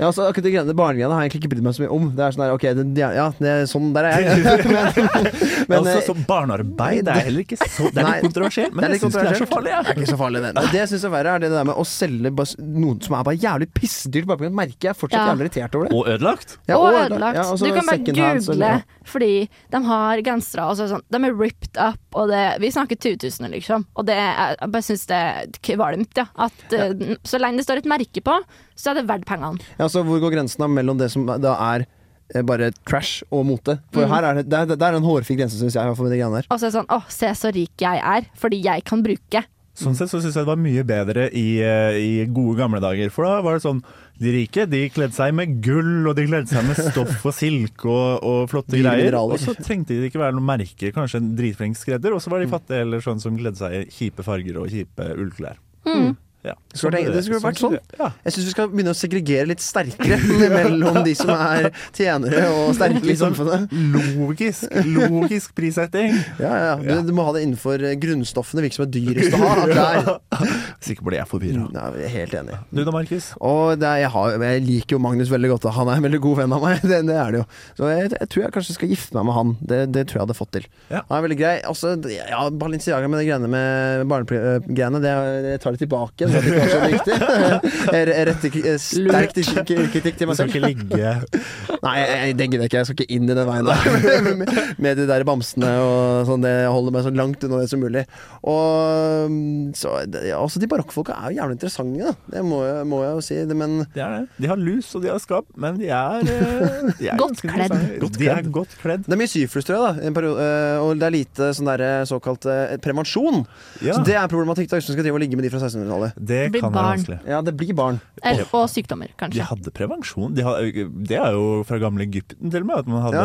Ja, 0.00 0.06
altså, 0.08 0.28
akkurat 0.30 0.44
de 0.46 0.52
greiene 0.54 0.74
barnegreiene 0.76 1.12
har 1.14 1.24
jeg 1.24 1.30
egentlig 1.30 1.42
ikke 1.44 1.52
brydd 1.54 1.64
meg 1.66 1.74
så 1.76 1.82
mye 1.84 1.92
om. 1.92 2.06
Det 2.16 2.24
er 2.24 2.34
sånn 2.34 2.44
der, 2.44 2.54
ok, 2.56 2.64
det, 2.78 2.84
ja, 3.00 3.10
ja, 3.16 3.26
det 3.36 3.50
er 3.52 3.66
sånn 3.68 3.90
der 3.94 4.08
er 4.08 4.24
jeg. 4.24 4.24
men, 4.46 5.28
men, 5.68 5.76
altså, 5.76 5.96
eh, 5.98 6.04
så 6.06 6.14
barnearbeid 6.28 7.04
det 7.06 7.12
er 7.14 7.26
heller 7.28 7.44
ikke 7.44 7.58
så 7.60 7.90
Det 7.90 8.00
er 8.00 8.08
litt 8.14 8.24
kontroversielt, 8.26 8.72
men 8.74 8.80
det 8.84 8.88
er 8.88 8.94
jeg 8.96 9.02
syns 9.04 9.18
ikke 9.18 9.26
det 9.26 9.34
er 9.34 9.42
så 9.42 9.50
farlig. 9.50 9.74
farlig. 9.74 9.84
Det 9.84 9.92
er 9.92 10.00
ikke 10.00 10.12
så 10.14 10.20
farlig, 10.20 10.42
det. 10.46 10.52
Men 10.56 10.70
Det 10.72 10.80
jeg 10.80 10.92
syns 10.94 11.04
er 11.04 11.14
verre, 11.16 11.34
er 11.36 11.44
det 11.44 11.50
der 11.54 11.68
med 11.68 11.80
å 11.80 11.86
selge 11.88 12.32
noen 12.60 13.00
som 13.04 13.16
er 13.18 13.26
bare 13.28 13.40
jævlig 13.40 13.68
pissedyrt 14.00 14.26
bare 14.26 14.38
på 14.40 14.46
et. 14.48 14.76
Jeg 14.80 14.90
er 14.90 14.94
fortsatt 14.96 15.20
Ja. 15.20 15.26
jævlig 15.34 15.44
irritert 15.50 15.74
over 15.74 15.84
det. 15.88 15.92
Og 15.96 16.06
ødelagt. 16.06 16.56
Ja, 16.68 16.76
og 16.78 16.92
ødelagt. 16.94 17.34
Ja, 17.36 17.42
og 17.52 17.58
du 17.58 17.64
kan 17.66 17.86
bare 17.86 17.98
google, 17.98 18.22
hands, 18.22 18.46
google, 18.46 18.64
eller- 18.64 18.82
fordi 19.04 19.48
de 19.70 19.82
har 19.84 20.22
gensere 20.22 20.62
og 20.70 20.76
så 20.76 20.88
sånn, 20.88 21.02
De 21.10 21.16
er 21.24 21.34
ripped 21.34 21.76
up, 21.78 21.98
og 22.14 22.28
det, 22.28 22.60
vi 22.60 22.68
snakker 22.70 22.96
2000, 22.98 23.50
liksom. 23.50 23.86
Og 23.96 24.06
det 24.06 24.16
jeg 24.16 24.70
bare 24.70 24.82
syns 24.82 25.06
det 25.06 25.16
er 25.16 25.46
kvalmt, 25.62 26.16
ja. 26.16 26.26
At 26.38 26.72
eh, 26.72 26.92
så 27.24 27.38
lenge 27.40 27.58
det 27.58 27.66
står 27.66 27.78
et 27.78 27.84
merke 27.84 28.22
på, 28.22 28.40
så 28.76 28.90
er 28.90 28.94
det 28.94 29.06
verdt 29.06 29.26
pengene. 29.26 29.60
Ja, 29.78 29.86
så 29.86 30.02
hvor 30.04 30.20
går 30.20 30.32
grensen 30.32 30.58
da 30.58 30.66
mellom 30.66 30.98
det 30.98 31.10
som 31.10 31.26
da 31.26 31.54
er 31.74 31.86
eh, 32.34 32.42
bare 32.42 32.70
trash 32.86 33.22
og 33.32 33.44
mote? 33.46 33.80
For 33.92 34.06
Mm. 34.06 34.08
her 34.08 34.22
er 34.24 34.34
det, 34.36 34.48
det, 34.48 34.58
er, 34.58 34.76
det 34.76 34.82
er 34.82 34.94
en 34.96 35.02
hårfin 35.02 35.36
grense, 35.36 35.58
syns 35.58 35.74
jeg. 35.74 35.84
Og 35.84 35.96
så 35.96 36.66
er 36.66 36.70
det 36.70 36.74
sånn 36.74 36.86
Å, 36.86 37.02
se 37.08 37.26
så 37.34 37.52
rik 37.52 37.72
jeg 37.80 37.98
er, 38.02 38.26
fordi 38.38 38.62
jeg 38.62 38.84
kan 38.84 39.02
bruke. 39.02 39.44
Sånn 39.80 39.96
sett 39.96 40.10
så 40.12 40.20
syns 40.20 40.36
jeg 40.36 40.44
det 40.44 40.50
var 40.50 40.60
mye 40.60 40.82
bedre 40.84 41.26
i, 41.32 41.46
eh, 41.64 41.96
i 41.96 42.10
gode 42.28 42.58
gamle 42.60 42.80
dager. 42.84 43.10
For 43.14 43.24
da 43.24 43.40
var 43.44 43.56
det 43.56 43.64
sånn 43.64 43.80
De 44.20 44.32
rike 44.34 44.66
de 44.68 44.82
kledde 44.92 45.16
seg 45.16 45.32
med 45.32 45.54
gull, 45.64 46.06
og 46.10 46.14
de 46.18 46.26
kledde 46.28 46.52
seg 46.52 46.66
med 46.68 46.76
stoff 46.76 47.22
og 47.24 47.32
silke 47.32 47.88
og, 47.88 48.20
og 48.20 48.40
flotte 48.52 48.74
Dyre 48.76 48.82
greier. 48.84 49.06
mineraler. 49.08 49.38
Og 49.38 49.40
så 49.40 49.54
trengte 49.56 49.96
de 49.96 50.10
ikke 50.10 50.20
være 50.20 50.36
noen 50.36 50.44
merker, 50.50 50.92
kanskje 50.92 51.22
en 51.22 51.30
dritflink 51.38 51.78
skredder. 51.80 52.12
Og 52.12 52.20
så 52.20 52.28
var 52.28 52.44
de 52.44 52.50
fattige 52.52 52.84
eller 52.84 53.00
sånn 53.00 53.22
som 53.22 53.38
kledde 53.40 53.56
seg 53.62 53.78
i 53.78 53.86
kjipe 53.88 54.26
farger 54.26 54.60
og 54.60 54.68
kjipe 54.68 55.06
ullklær. 55.16 55.56
Mm. 55.88 56.12
Ja. 56.46 56.54
Det 56.72 56.78
skulle 56.78 57.00
det 57.12 57.22
skulle 57.26 57.40
vært 57.42 57.60
sånn. 57.60 57.74
Ja. 57.98 58.10
Jeg 58.24 58.34
syns 58.34 58.46
vi 58.48 58.52
skal 58.54 58.70
begynne 58.72 58.94
å 58.94 58.96
segregere 58.96 59.48
litt 59.50 59.60
sterkere 59.64 60.16
mellom 60.56 61.02
de 61.04 61.12
som 61.18 61.32
er 61.34 61.68
tjenere 61.96 62.46
og 62.54 62.72
sterke 62.78 63.02
i 63.04 63.16
sånn 63.18 63.34
samfunnet. 63.36 63.74
logisk, 64.16 64.70
logisk 64.88 65.52
prissetting. 65.58 66.16
Ja, 66.40 66.50
ja, 66.50 66.72
ja. 66.80 66.96
Du, 67.00 67.10
du 67.10 67.14
må 67.16 67.26
ha 67.28 67.34
det 67.36 67.44
innenfor 67.44 67.82
eh, 67.84 67.96
grunnstoffene, 68.00 68.64
hvilke 68.64 68.78
som 68.78 68.86
er 68.86 68.92
dyrest 68.94 69.36
å 69.36 69.42
ha. 69.42 69.50
av 69.52 69.74
klær. 69.74 70.48
Sikker 70.86 71.16
jeg 71.18 71.28
forvirra. 71.28 71.66
Jeg 71.74 72.06
er 72.08 72.14
helt 72.14 72.36
enig. 72.40 72.58
Du 72.70 72.82
da, 72.86 72.94
Markus? 72.94 73.30
Og 73.44 73.74
det 73.80 73.92
jeg, 74.00 74.12
har, 74.14 74.36
jeg 74.46 74.64
liker 74.64 74.96
jo 74.96 75.02
Magnus 75.02 75.32
veldig 75.32 75.52
godt, 75.54 75.68
han 75.76 75.90
er 75.92 76.00
en 76.00 76.06
veldig 76.08 76.22
god 76.24 76.40
venn 76.42 76.56
av 76.56 76.64
meg. 76.64 76.78
Det, 76.90 76.96
det 77.06 77.14
er 77.14 77.34
det 77.34 77.38
jo. 77.38 77.44
Så 77.78 77.88
jeg, 77.92 78.08
jeg 78.16 78.28
tror 78.32 78.42
jeg 78.42 78.52
kanskje 78.56 78.74
skal 78.74 78.90
gifte 78.90 79.14
meg 79.14 79.26
med 79.28 79.36
han. 79.36 79.50
Det, 79.60 79.78
det 79.94 80.02
tror 80.08 80.18
jeg 80.18 80.24
hadde 80.24 80.36
fått 80.38 80.52
til. 80.56 80.64
Han 80.90 81.12
er 81.18 81.24
veldig 81.26 81.38
grei. 81.38 81.52
Altså, 81.68 81.92
ja, 82.10 82.40
Balenciaga 82.50 83.10
med 83.10 83.20
de 83.20 83.28
greiene 83.28 83.50
med 83.52 84.06
barnegreiene, 84.10 85.02
det 85.04 85.12
jeg 85.52 85.62
tar 85.62 85.76
det 85.76 85.82
tilbake. 85.84 86.29
Så 86.30 86.80
viktig. 86.86 87.16
Jeg 87.96 88.26
retter 88.30 88.52
k- 88.54 88.74
sterk 88.80 89.32
til- 89.36 89.50
meg 89.56 89.90
kritikk 89.92 90.16
til 90.20 90.30
Du 90.30 90.34
skal 90.36 90.50
ikke 90.50 90.62
ligge 90.64 91.14
Nei, 91.86 91.94
jeg, 92.00 92.34
det 92.36 92.46
gidder 92.50 92.64
jeg 92.66 92.70
ikke. 92.70 92.80
Jeg 92.82 92.88
skal 92.90 92.96
ikke 92.98 93.14
inn 93.16 93.30
i 93.30 93.34
den 93.38 93.46
veien 93.48 93.64
der. 93.64 94.30
med, 94.84 94.98
de 94.98 95.06
der 95.08 95.24
bamsene 95.24 95.70
og 95.80 96.26
sånn. 96.28 96.42
Det 96.44 96.52
holder 96.68 96.92
meg 96.96 97.06
så 97.06 97.12
langt 97.16 97.46
unna 97.46 97.60
det 97.62 97.70
som 97.72 97.80
mulig. 97.80 98.02
Og 98.44 99.30
mm, 99.32 99.70
så 99.78 99.94
ja, 100.26 100.36
altså, 100.40 100.60
De 100.60 100.68
barokkfolka 100.70 101.16
er 101.16 101.32
jo 101.32 101.38
jævlig 101.40 101.56
interessante, 101.56 102.10
da. 102.10 102.14
Det 102.34 102.42
må 102.44 102.60
jeg, 102.66 102.84
må 102.90 103.00
jeg 103.04 103.14
jo 103.16 103.24
si. 103.24 103.38
Det, 103.48 103.56
men 103.56 103.78
Det 103.94 104.02
er 104.04 104.16
det. 104.18 104.22
De 104.44 104.50
har 104.52 104.60
lus 104.60 104.90
og 104.98 105.04
de 105.06 105.12
har 105.12 105.22
skap, 105.22 105.48
men 105.60 105.78
de 105.80 105.88
er, 105.88 106.26
eh, 106.28 106.92
de 107.00 107.08
er 107.14 107.20
Godt 107.20 107.40
kledd. 107.46 107.74
Godt 108.02 108.18
De 108.20 108.28
er 108.34 108.50
godt 108.52 108.76
kledd. 108.82 109.06
det 109.08 109.16
er 109.16 109.20
mye 109.22 109.32
syflus, 109.32 109.66
tror 109.68 109.78
jeg. 109.78 109.86
da 110.02 110.08
en 110.10 110.16
periode, 110.20 110.44
eh, 110.50 110.84
Og 110.84 110.92
det 111.00 111.08
er 111.08 111.16
lite 111.16 111.50
sånn 111.56 111.70
der, 111.72 111.86
såkalt 112.10 112.44
eh, 112.50 112.76
prevensjon. 112.84 113.42
Ja, 113.84 113.96
Så 113.96 114.04
det 114.06 114.18
er 114.20 114.28
problematikk 114.30 114.68
da 114.70 114.78
hvis 114.80 114.90
du 114.90 114.94
skal 114.94 115.06
drive 115.06 115.16
og 115.16 115.24
ligge 115.24 115.38
med 115.40 115.48
de 115.48 115.52
fra 115.54 115.62
1600-tallet. 115.64 116.19
Det 116.20 116.38
Det 116.46 116.52
blir 116.54 116.64
kan 116.64 116.74
være 116.74 116.92
vanskelig. 116.92 117.18
Ja, 117.32 117.40
det 117.42 117.54
blir 117.58 117.74
barn. 117.76 118.00
Eller, 118.22 118.46
og 118.54 118.66
sykdommer, 118.70 119.10
kanskje. 119.20 119.40
De 119.40 119.46
hadde 119.48 119.72
prevensjon. 119.74 120.34
De 120.36 120.44
hadde, 120.44 120.84
det 121.08 121.16
er 121.16 121.36
jo 121.36 121.62
fra 121.66 121.80
gamle 121.80 122.04
Egypten 122.04 122.52
til 122.52 122.64
og 122.64 122.68
med. 122.68 122.82
At 122.84 122.90
man 122.92 123.04
hadde, 123.06 123.24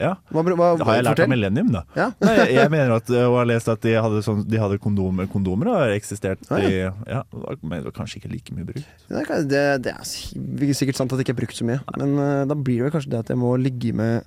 ja. 0.00 0.12
Hva, 0.30 0.44
hva, 0.46 0.68
Det 0.78 0.86
har 0.88 1.00
jeg 1.00 1.06
lært 1.08 1.22
av. 1.24 1.32
Millennium, 1.32 1.72
da. 1.74 1.82
Ja. 1.98 2.08
Nei, 2.22 2.36
jeg, 2.40 2.52
jeg 2.60 2.72
mener 2.76 2.96
at, 3.00 3.10
og 3.26 3.38
har 3.40 3.50
lest 3.50 3.72
at 3.72 3.82
de 3.84 3.96
hadde, 3.98 4.22
sånn, 4.26 4.44
de 4.46 4.62
hadde 4.62 4.78
kondomer. 4.82 5.72
og 5.72 5.80
har 5.80 5.94
eksistert 5.96 6.46
Ah, 6.46 6.62
i 6.62 6.78
ja, 6.78 7.22
Men 7.62 7.80
det 7.80 7.88
var 7.88 7.94
kanskje 7.96 8.20
ikke 8.20 8.30
like 8.30 8.54
mye 8.54 8.68
bruk. 8.68 8.82
Det, 9.08 9.22
er, 9.24 9.44
det, 9.50 9.64
det 9.86 9.94
er 9.96 10.76
sikkert 10.78 11.00
sant 11.00 11.12
at 11.12 11.18
det 11.18 11.26
ikke 11.26 11.34
er 11.36 11.40
brukt 11.42 11.58
så 11.58 11.66
mye, 11.66 11.80
men 11.98 12.14
uh, 12.20 12.44
da 12.48 12.54
blir 12.54 12.80
det 12.80 12.88
vel 12.88 12.94
kanskje 12.94 13.12
det 13.14 13.22
at 13.24 13.32
jeg 13.34 13.40
må 13.40 13.52
ligge 13.60 13.92
med 13.96 14.26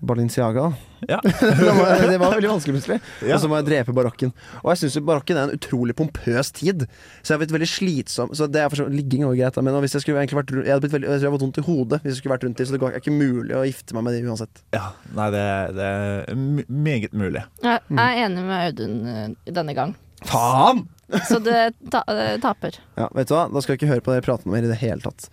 Balenciaga. 0.00 0.70
Ja. 1.08 1.20
det, 1.24 2.18
var, 2.18 2.34
veldig 2.34 2.50
vanskelig 2.50 2.76
plutselig. 2.76 2.98
Ja. 3.24 3.36
Og 3.36 3.42
så 3.42 3.50
må 3.50 3.58
jeg 3.60 3.68
drepe 3.68 3.94
barokken. 3.96 4.32
Og 4.62 4.70
jeg 4.72 4.82
syns 4.82 4.98
barokken 5.04 5.38
er 5.38 5.48
en 5.48 5.56
utrolig 5.56 5.96
pompøs 5.96 6.52
tid. 6.56 6.86
Så 7.20 7.32
jeg 7.32 7.36
har 7.36 7.42
blitt 7.44 7.54
veldig 7.56 7.70
slitsom. 7.70 8.34
Så 8.36 8.48
det 8.50 8.62
er 8.62 8.72
for 8.72 8.82
så, 8.82 8.88
Ligging 8.90 9.24
er 9.26 9.36
greit, 9.36 9.60
men 9.60 9.80
hvis 9.84 9.96
jeg 9.98 10.04
skulle 10.04 10.22
egentlig 10.22 10.40
vært 10.40 10.54
rundt 10.54 10.68
Jeg 10.68 10.74
hadde 10.74 10.84
blitt 10.84 10.96
veldig, 10.96 11.08
jeg 11.08 11.20
tror 11.20 11.26
jeg 11.26 11.30
hadde 11.30 11.38
fått 11.38 11.46
vondt 11.46 11.60
i 11.60 11.66
hodet 11.68 12.00
hvis 12.02 12.12
jeg 12.12 12.20
skulle 12.20 12.34
vært 12.34 12.46
rundt 12.46 12.60
dem, 12.60 12.68
så 12.68 12.74
det 12.76 12.88
er 12.88 13.00
ikke 13.00 13.14
mulig 13.14 13.56
å 13.56 13.64
gifte 13.68 13.96
meg 13.96 14.06
med 14.06 14.16
dem 14.16 14.30
uansett. 14.32 14.62
ja. 14.76 14.86
Nei, 15.16 15.26
det, 15.34 15.42
det 15.74 15.86
er 15.86 16.40
meget 16.68 17.14
mulig. 17.16 17.42
Jeg 17.64 17.80
jeg 17.90 17.98
er 17.98 18.24
enig 18.26 18.44
med 18.46 18.68
Audun 18.68 18.96
eh, 19.10 19.52
denne 19.52 19.74
gang. 19.76 19.94
Faen! 20.28 20.84
Så 21.28 21.40
det 21.42 21.72
ta, 21.90 22.04
eh, 22.06 22.38
taper. 22.40 22.78
Ja, 23.00 23.08
vet 23.14 23.28
du 23.28 23.34
hva? 23.34 23.48
Da 23.50 23.62
skal 23.62 23.74
vi 23.74 23.80
ikke 23.80 23.90
høre 23.90 24.04
på 24.04 24.14
dere 24.14 24.24
prate 24.24 24.50
mer 24.50 24.64
i 24.64 24.70
det 24.70 24.78
hele 24.82 25.02
tatt. 25.02 25.30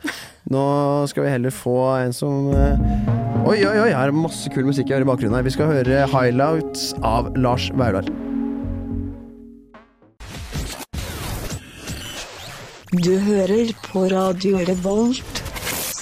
Nå 0.49 0.63
skal 1.11 1.27
vi 1.27 1.33
heller 1.35 1.53
få 1.53 1.77
en 1.99 2.15
som 2.15 2.49
eh, 2.55 3.26
Oi, 3.47 3.61
oi, 3.63 3.77
oi, 3.79 3.91
her 3.95 4.09
er 4.09 4.11
masse 4.11 4.49
kul 4.51 4.65
musikk 4.67 4.89
jeg 4.91 4.97
hører 4.97 5.05
i 5.05 5.07
bakgrunnen 5.07 5.37
her. 5.37 5.45
Vi 5.45 5.53
skal 5.55 5.69
høre 5.71 5.99
'Highlights' 6.11 6.89
av 6.99 7.29
Lars 7.39 7.69
Vaular. 7.79 8.03
Du 12.91 13.13
hører 13.23 13.71
på 13.85 14.03
Radio 14.11 14.59
Revolt, 14.67 15.39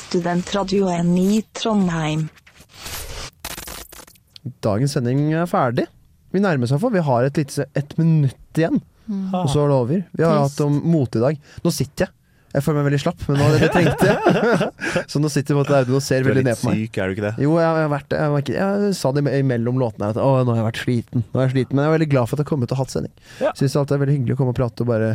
studentradioen 0.10 1.14
i 1.22 1.44
Trondheim. 1.54 2.32
Dagens 4.66 4.98
sending 4.98 5.28
er 5.38 5.46
ferdig. 5.46 5.86
Vi 6.34 6.42
nærmer 6.42 6.66
oss 6.66 6.74
iallfall. 6.74 6.98
Vi 6.98 7.08
har 7.12 7.30
et 7.30 7.38
lite 7.38 7.70
ett 7.76 7.94
minutt 8.02 8.58
igjen, 8.58 8.82
og 9.30 9.54
så 9.54 9.68
er 9.68 9.70
det 9.70 9.78
over. 9.84 10.04
Vi 10.18 10.24
har 10.26 10.40
Trist. 10.42 10.58
hatt 10.58 10.66
om 10.66 10.82
mote 10.82 11.22
i 11.22 11.28
dag. 11.30 11.38
Nå 11.62 11.70
sitter 11.70 12.08
jeg. 12.08 12.16
Jeg 12.56 12.64
føler 12.64 12.78
meg 12.80 12.86
veldig 12.88 13.00
slapp, 13.04 13.24
men 13.28 13.42
nå, 13.42 13.48
det 13.52 13.68
trengte 13.74 14.08
jeg. 14.08 14.68
så 15.12 15.20
nå 15.20 15.32
sitter 15.34 15.52
jeg 15.52 15.60
på 15.60 15.76
Audun 15.76 15.98
og 15.98 16.04
ser 16.06 16.22
er 16.22 16.28
veldig 16.30 16.44
ned 16.48 16.60
på 16.62 16.70
meg. 16.70 16.78
Du 16.78 16.80
er 16.80 16.80
litt 16.80 16.92
syk, 16.94 17.00
er 17.04 17.10
du 17.12 17.16
ikke 17.16 17.26
det? 17.26 17.32
Jo, 17.44 17.56
jeg 17.60 17.68
har 17.68 17.90
vært. 17.92 18.16
Jeg, 18.16 18.32
var 18.32 18.52
jeg 18.56 18.92
sa 18.96 19.12
det 19.18 19.24
imellom 19.42 19.82
låtene 19.82 20.12
at 20.14 20.20
å, 20.24 20.30
nå 20.48 20.56
har 20.56 20.62
jeg 20.62 20.68
vært 20.70 20.84
sliten. 20.86 21.26
Nå 21.34 21.42
er 21.42 21.50
jeg 21.50 21.56
sliten 21.58 21.76
Men 21.76 21.84
jeg 21.84 21.92
er 21.92 21.96
veldig 21.98 22.10
glad 22.14 22.30
for 22.30 22.38
at 22.38 22.42
jeg 22.44 22.48
har 22.48 22.52
kommet 22.54 22.76
og 22.76 22.80
hatt 22.80 22.94
sending. 22.96 23.16
Ja. 23.44 23.52
Syns 23.60 23.76
alltid 23.76 23.92
det 23.92 23.98
er 23.98 24.04
veldig 24.06 24.16
hyggelig 24.20 24.38
å 24.38 24.40
komme 24.40 24.54
og 24.56 24.60
prate 24.62 24.86
og 24.86 24.92
bare 24.94 25.10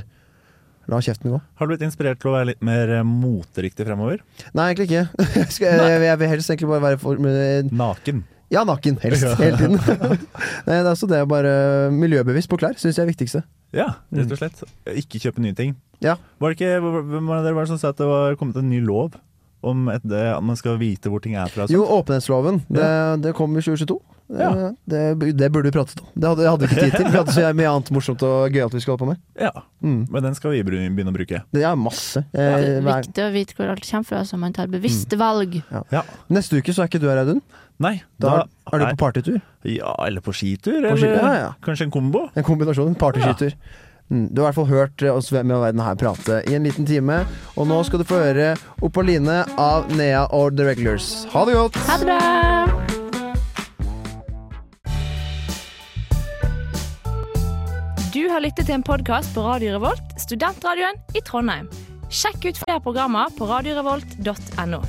la 0.90 0.98
kjeften 1.06 1.32
gå. 1.32 1.38
Har 1.60 1.68
du 1.68 1.72
blitt 1.72 1.86
inspirert 1.86 2.20
til 2.20 2.32
å 2.32 2.34
være 2.34 2.50
litt 2.50 2.64
mer 2.66 2.92
eh, 2.98 3.06
moteriktig 3.06 3.86
fremover? 3.88 4.20
Nei, 4.52 4.68
egentlig 4.72 4.90
ikke. 4.90 5.06
Jeg, 5.40 5.48
jeg, 5.64 6.04
jeg 6.08 6.20
vil 6.20 6.30
helst 6.34 6.52
egentlig 6.52 6.70
bare 6.74 6.84
være 6.90 7.00
for, 7.00 7.20
men, 7.22 7.70
Naken. 7.80 8.24
Ja, 8.50 8.64
naken. 8.66 8.98
Helst. 9.00 9.24
Ja. 9.30 9.36
Hele 9.38 9.56
tiden. 9.60 9.78
Nei, 9.78 10.74
det 10.74 10.80
er 10.82 10.90
også 10.90 11.08
det 11.08 11.22
å 11.22 11.28
bare 11.30 11.52
miljøbevisst 11.94 12.50
på 12.50 12.58
klær 12.60 12.74
syns 12.80 12.98
jeg 12.98 13.06
er 13.06 13.10
viktigste. 13.12 13.44
Ja, 13.76 13.86
rett 14.10 14.34
og 14.34 14.40
slett. 14.40 14.64
Ikke 14.98 15.20
kjøpe 15.22 15.44
nye 15.44 15.54
ting. 15.54 15.76
Ja. 16.04 16.16
Var 16.40 16.52
det 16.54 16.58
ikke 16.60 16.78
hvem 16.80 17.28
av 17.30 17.44
dere 17.44 17.54
var 17.56 17.66
det 17.66 17.72
som 17.74 17.80
sa 17.82 17.90
at 17.92 17.98
det 18.00 18.06
var 18.08 18.38
kommet 18.40 18.56
en 18.60 18.70
ny 18.70 18.80
lov 18.84 19.18
om 19.62 19.88
et, 19.92 20.00
det, 20.08 20.22
at 20.32 20.40
man 20.42 20.56
skal 20.56 20.78
vite 20.80 21.10
hvor 21.12 21.20
ting 21.20 21.34
er 21.36 21.50
fra? 21.52 21.66
Jo, 21.68 21.82
åpenhetsloven. 21.98 22.62
Det, 22.72 22.86
det 23.26 23.34
kom 23.36 23.52
i 23.58 23.60
2022. 23.60 23.98
Ja. 24.30 24.70
Det, 24.86 25.00
det 25.34 25.48
burde 25.50 25.66
vi 25.68 25.74
pratet 25.74 25.98
om. 26.00 26.06
Det 26.14 26.28
hadde, 26.30 26.44
hadde 26.46 26.66
vi 26.68 26.76
ikke 26.76 26.84
tid 26.86 26.94
til. 27.00 27.08
Vi 27.10 27.18
hadde 27.18 27.32
så 27.34 27.48
mye 27.58 27.70
annet 27.72 27.90
morsomt 27.92 28.22
og 28.24 28.54
gøyalt 28.54 28.76
vi 28.76 28.80
skulle 28.84 28.94
holde 28.94 29.02
på 29.04 29.10
med. 29.10 29.20
Ja, 29.42 29.52
Mm. 29.80 30.02
men 30.12 30.22
den 30.22 30.34
skal 30.36 30.52
vi 30.52 30.58
begynne 30.62 31.08
å 31.08 31.14
bruke. 31.16 31.38
Det 31.56 31.62
er 31.64 31.76
masse. 31.80 32.20
Det 32.34 32.40
er 32.44 32.58
Eh, 32.60 32.80
hver, 32.84 33.00
viktig 33.00 33.22
å 33.24 33.30
vite 33.32 33.54
hvor 33.56 33.70
alt 33.72 33.86
kommer 33.88 34.04
fra, 34.06 34.20
så 34.28 34.36
man 34.38 34.52
tar 34.52 34.68
bevisste 34.68 35.16
valg. 35.16 35.56
Ja. 35.90 36.02
neste 36.28 36.60
uke 36.60 36.72
så 36.76 36.84
er 36.84 36.90
ikke 36.90 37.00
du 37.00 37.08
her, 37.08 37.16
Audun. 37.24 37.40
Nei, 37.80 38.02
Da, 38.20 38.44
da, 38.44 38.74
er 38.76 38.78
du 38.78 38.84
på 38.92 39.00
partytur. 39.00 39.40
Ja, 39.64 39.94
eller 40.06 40.20
på 40.20 40.34
skitur, 40.36 40.76
På 40.84 40.92
eller 40.94 41.16
ja, 41.16 41.32
ja. 41.40 41.52
kanskje 41.64 41.88
en 41.88 41.90
kombo? 41.94 42.26
En 42.36 42.44
kombinasjon. 42.44 42.92
Mm, 42.94 43.56
du 44.10 44.40
har 44.42 44.48
i 44.48 44.48
hvert 44.48 44.58
fall 44.58 44.70
hørt 44.70 45.02
eh, 45.06 45.14
oss 45.14 45.30
med 45.30 45.54
å 45.54 45.60
verden 45.62 45.82
her 45.84 45.98
prate 45.98 46.40
i 46.50 46.56
en 46.58 46.66
liten 46.66 46.86
time. 46.86 47.22
Og 47.54 47.68
nå 47.70 47.78
skal 47.86 48.02
du 48.02 48.06
få 48.08 48.18
høre 48.18 48.56
Opaline 48.82 49.44
av 49.60 49.90
Nea 49.94 50.24
og 50.34 50.56
The 50.58 50.66
Regulars. 50.66 51.12
Ha 51.30 51.44
det 51.46 51.54
godt! 51.54 51.78
Ha 51.86 51.98
det 52.00 52.08
bra! 52.10 52.18
Du 58.10 58.24
har 58.26 58.42
lyttet 58.42 58.66
til 58.66 58.74
en 58.74 58.82
podkast 58.86 59.30
på 59.36 59.44
Radio 59.46 59.76
Revolt, 59.76 60.16
studentradioen 60.18 60.98
i 61.14 61.22
Trondheim. 61.22 61.70
Sjekk 62.10 62.48
ut 62.48 62.58
flere 62.64 62.82
programmer 62.82 63.30
på 63.38 63.46
radiorevolt.no. 63.46 64.82